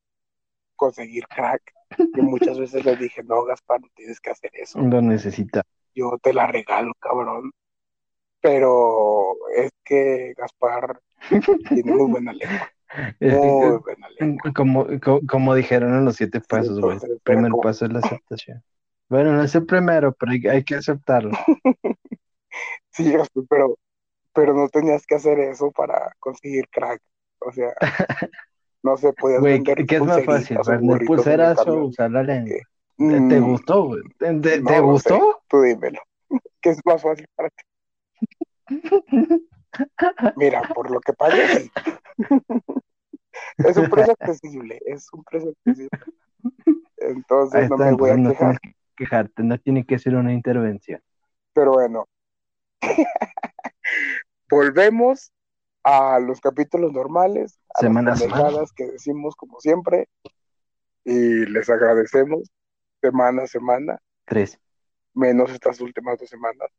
conseguir 0.75 1.27
crack. 1.27 1.73
Y 1.97 2.21
muchas 2.21 2.59
veces 2.59 2.85
le 2.85 2.95
dije, 2.95 3.23
no, 3.23 3.43
Gaspar, 3.45 3.81
no 3.81 3.87
tienes 3.95 4.19
que 4.19 4.29
hacer 4.29 4.51
eso. 4.53 4.79
Lo 4.79 5.01
necesita. 5.01 5.63
Yo 5.95 6.17
te 6.21 6.33
la 6.33 6.47
regalo, 6.47 6.93
cabrón. 6.99 7.51
Pero 8.41 9.35
es 9.55 9.71
que 9.83 10.33
Gaspar 10.37 10.99
tiene 11.69 11.95
muy 11.95 12.11
buena 12.11 12.33
lengua. 12.33 12.69
Como, 14.55 14.87
como, 15.27 15.55
dijeron 15.55 15.95
en 15.95 16.05
los 16.05 16.15
siete 16.15 16.39
pasos, 16.39 16.77
El 17.03 17.19
primer 17.23 17.51
paso 17.61 17.85
es 17.85 17.91
la 17.91 17.99
aceptación. 17.99 18.63
Bueno, 19.09 19.33
no 19.33 19.43
es 19.43 19.53
el 19.55 19.65
primero, 19.65 20.13
pero 20.13 20.31
hay, 20.31 20.63
que 20.63 20.75
aceptarlo. 20.75 21.31
sí, 22.91 23.13
pero, 23.49 23.77
pero 24.33 24.53
no 24.53 24.69
tenías 24.69 25.05
que 25.05 25.15
hacer 25.15 25.39
eso 25.39 25.71
para 25.71 26.15
conseguir 26.19 26.69
crack. 26.69 27.01
O 27.39 27.51
sea, 27.51 27.73
no 28.81 28.97
se 28.97 29.13
podía 29.13 29.39
Güey, 29.39 29.63
¿qué, 29.63 29.95
es 29.95 30.01
más 30.01 30.23
fácil? 30.23 30.57
¿Vender 30.65 31.05
pulseras 31.05 31.67
o 31.67 31.85
usar 31.85 32.11
la 32.11 32.23
lengua? 32.23 32.55
¿Te, 32.97 33.03
mm, 33.03 33.43
gustó, 33.43 33.85
güey? 33.87 34.01
¿Te, 34.17 34.79
gustó? 34.79 35.34
Tú 35.47 35.61
dímelo. 35.61 35.99
¿Qué 36.61 36.71
es 36.71 36.79
más 36.85 37.01
fácil 37.01 37.27
para 37.35 37.49
ti? 37.49 37.63
Mira, 40.35 40.61
por 40.73 40.89
lo 40.89 40.99
que 40.99 41.13
pagué, 41.13 41.69
es 43.57 43.77
un 43.77 43.89
precio 43.89 44.15
accesible, 44.19 44.79
es 44.85 45.11
un 45.13 45.23
precio 45.23 45.51
accesible. 45.51 45.89
Entonces 46.97 47.69
no 47.69 47.77
me 47.77 47.91
voy 47.93 48.09
a 48.11 48.15
quejar. 48.15 48.53
No 48.53 48.59
quejarte, 48.95 49.43
no 49.43 49.59
tiene 49.59 49.85
que 49.85 49.99
ser 49.99 50.15
una 50.15 50.33
intervención. 50.33 51.01
Pero 51.53 51.73
bueno, 51.73 52.07
volvemos 54.49 55.31
a 55.83 56.19
los 56.19 56.39
capítulos 56.39 56.93
normales, 56.93 57.59
a 57.75 57.83
las 57.83 58.19
semana. 58.19 58.49
que 58.75 58.85
decimos 58.85 59.35
como 59.35 59.59
siempre, 59.59 60.07
y 61.03 61.45
les 61.45 61.69
agradecemos 61.69 62.49
semana 63.01 63.43
a 63.43 63.47
semana, 63.47 63.99
Tres. 64.25 64.59
Menos 65.15 65.51
estas 65.51 65.81
últimas 65.81 66.19
dos 66.19 66.29
semanas. 66.29 66.69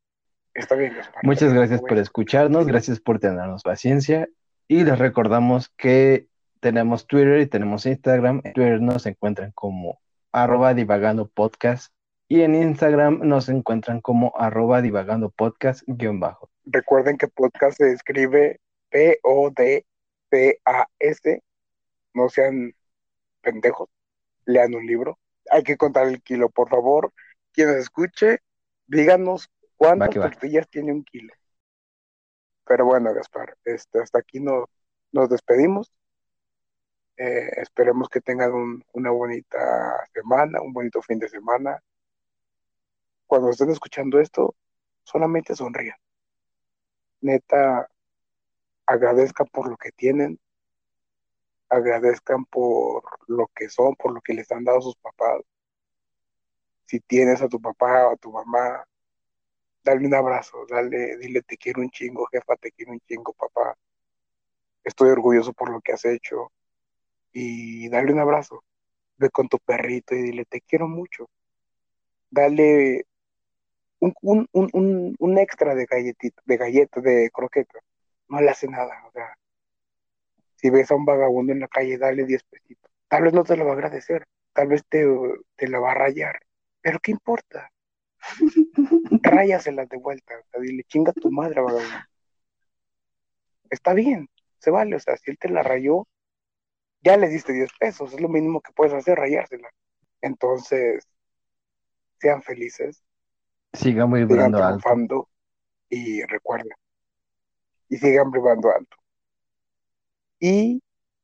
Está 0.55 0.74
bien. 0.74 0.97
Muchas 1.22 1.53
gracias 1.53 1.80
por 1.80 1.99
escucharnos, 1.99 2.66
gracias 2.66 3.01
por 3.01 3.18
tenernos 3.18 3.62
paciencia 3.62 4.28
y 4.68 4.84
les 4.84 4.99
recordamos 4.99 5.68
que 5.76 6.28
tenemos 6.61 7.07
Twitter 7.07 7.41
y 7.41 7.47
tenemos 7.47 7.87
Instagram. 7.87 8.41
En 8.45 8.53
Twitter 8.53 8.80
nos 8.80 9.07
encuentran 9.07 9.53
como 9.53 10.01
arroba 10.32 10.74
divagando 10.74 11.28
podcast 11.28 11.93
y 12.28 12.43
en 12.43 12.55
Instagram 12.55 13.20
nos 13.22 13.49
encuentran 13.49 14.01
como 14.01 14.32
arroba 14.37 14.82
divagando 14.82 15.30
podcast 15.30 15.82
guion 15.87 16.20
bajo. 16.20 16.51
Recuerden 16.64 17.16
que 17.18 17.28
podcast 17.28 17.78
se 17.78 17.93
escribe 17.93 18.61
P-O-D-C-A-S. 18.91 19.84
No 22.14 22.28
sean 22.28 22.74
pendejos. 23.43 23.89
Lean 24.47 24.74
un 24.74 24.87
libro. 24.87 25.18
Hay 25.51 25.62
que 25.62 25.76
contar 25.76 26.09
el 26.09 26.22
kilo, 26.22 26.49
por 26.49 26.68
favor. 26.68 27.12
Quien 27.57 27.68
nos 27.68 27.78
escuche, 27.78 28.40
díganos 28.86 29.50
cuántas 29.76 30.14
va. 30.14 30.30
tortillas 30.30 30.68
tiene 30.68 30.92
un 30.92 31.02
kilo. 31.02 31.32
Pero 32.66 32.84
bueno, 32.84 33.14
Gaspar, 33.14 33.57
este, 33.64 33.98
hasta 34.02 34.18
aquí 34.18 34.40
no, 34.40 34.66
nos 35.11 35.30
despedimos. 35.30 35.90
Eh, 37.16 37.48
esperemos 37.62 38.11
que 38.11 38.20
tengan 38.20 38.52
un- 38.52 38.84
una 38.92 39.11
bonita 39.11 40.07
semana, 40.12 40.61
un 40.61 40.74
bonito 40.74 41.00
fin 41.00 41.18
de 41.18 41.30
semana. 41.30 41.82
Cuando 43.26 43.48
estén 43.48 43.70
escuchando 43.70 44.20
esto, 44.20 44.54
solamente 45.02 45.57
sonrían. 45.57 45.96
Neta, 47.22 47.88
agradezcan 48.84 49.46
por 49.46 49.70
lo 49.70 49.78
que 49.78 49.92
tienen, 49.92 50.38
agradezcan 51.70 52.44
por 52.44 53.02
lo 53.28 53.46
que 53.54 53.70
son, 53.70 53.94
por 53.96 54.12
lo 54.12 54.20
que 54.20 54.34
les 54.34 54.52
han 54.52 54.64
dado 54.64 54.82
sus 54.82 54.96
papás. 54.96 55.40
Si 56.87 57.01
tienes 57.01 57.43
a 57.43 57.49
tu 57.49 57.61
papá 57.61 58.09
o 58.09 58.12
a 58.12 58.16
tu 58.16 58.32
mamá, 58.32 58.84
dale 59.84 60.07
un 60.07 60.14
abrazo, 60.14 60.66
dale, 60.68 61.16
dile 61.18 61.43
te 61.43 61.57
quiero 61.57 61.80
un 61.82 61.91
chingo, 61.91 62.26
jefa, 62.32 62.57
te 62.57 62.72
quiero 62.72 62.93
un 62.93 63.01
chingo, 63.01 63.32
papá. 63.34 63.76
Estoy 64.84 65.11
orgulloso 65.11 65.53
por 65.53 65.70
lo 65.70 65.80
que 65.80 65.93
has 65.93 66.05
hecho. 66.05 66.53
Y 67.32 67.89
dale 67.91 68.12
un 68.12 68.20
abrazo. 68.20 68.64
Ve 69.18 69.30
con 69.30 69.49
tu 69.49 69.59
perrito 69.59 70.14
y 70.14 70.22
dile 70.22 70.45
te 70.47 70.61
quiero 70.62 70.89
mucho. 70.89 71.28
Dale 72.30 73.05
un, 74.01 74.14
un, 74.22 74.49
un, 74.53 75.16
un, 75.18 75.39
extra 75.39 75.74
de 75.74 75.87
galletita, 75.87 76.43
de 76.47 76.57
galleta, 76.57 77.01
de 77.01 77.30
croqueta. 77.32 77.80
No 78.28 78.41
le 78.41 78.51
hace 78.51 78.68
nada, 78.68 79.05
o 79.07 79.12
sea. 79.12 79.37
Si 80.57 80.70
ves 80.70 80.91
a 80.91 80.95
un 80.95 81.05
vagabundo 81.05 81.53
en 81.53 81.61
la 81.61 81.68
calle, 81.68 81.99
dale 81.99 82.24
10 82.24 82.43
pesitos. 82.45 82.91
Tal 83.09 83.22
vez 83.24 83.32
no 83.32 83.45
te 83.45 83.57
lo 83.57 83.64
va 83.64 83.72
a 83.72 83.74
agradecer, 83.74 84.26
tal 84.53 84.68
vez 84.68 84.84
te, 84.89 85.05
te 85.57 85.68
la 85.68 85.78
va 85.80 85.93
a 85.93 85.95
rayar. 85.95 86.41
Pero 86.87 87.01
¿qué 87.01 87.11
importa? 87.11 87.72
Ráyaselas 89.20 89.89
de 89.89 89.97
vuelta, 89.97 90.34
o 90.39 90.45
sea, 90.49 90.61
dile, 90.61 90.84
chinga 90.84 91.12
tu 91.12 91.32
madre, 91.32 91.61
vagabundo. 91.61 91.99
Está 93.68 93.93
bien, 93.93 94.28
se 94.61 94.70
vale, 94.70 94.95
o 94.95 95.01
sea, 95.01 95.16
si 95.16 95.32
él 95.32 95.37
te 95.37 95.49
la 95.49 95.64
rayó, 95.64 96.07
ya 97.01 97.16
le 97.16 97.28
diste 97.28 97.53
10 97.53 97.72
pesos, 97.76 98.14
es 98.14 98.20
lo 98.20 98.28
mínimo 98.28 98.61
que 98.61 98.70
puedes 98.72 98.95
hacer, 98.95 99.18
rayársela. 99.18 99.68
Entonces, 100.20 101.03
sean 102.20 102.41
felices, 102.41 103.03
Sigan 103.72 104.09
sigan 104.09 104.12
vibrando 104.12 104.59
alto. 104.59 104.78
triunfando 104.78 105.28
y 105.89 106.22
recuerden, 106.22 106.76
y 107.89 107.97
sigan 107.97 108.30
vibrando 108.30 108.70
alto. 108.70 108.97
Y 110.39 110.80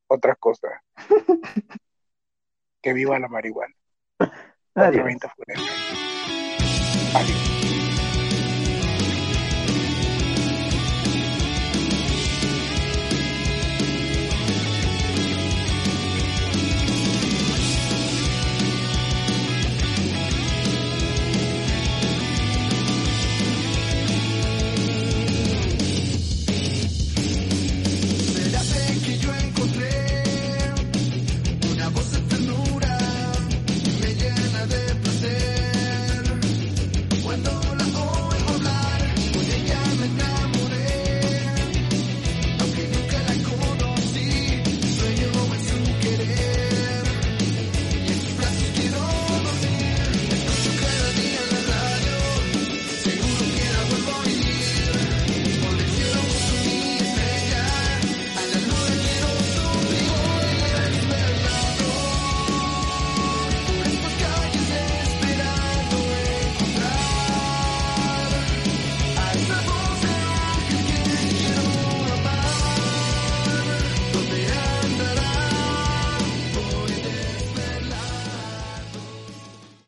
otra 0.07 0.35
cosa, 0.35 0.83
que 2.81 2.91
viva 2.91 3.17
la 3.17 3.29
marihuana. 3.29 3.73
Otra 4.75 4.87
Adiós. 4.87 5.05
venta 5.05 5.29
funeraria. 5.29 5.71
Adiós. 7.15 7.52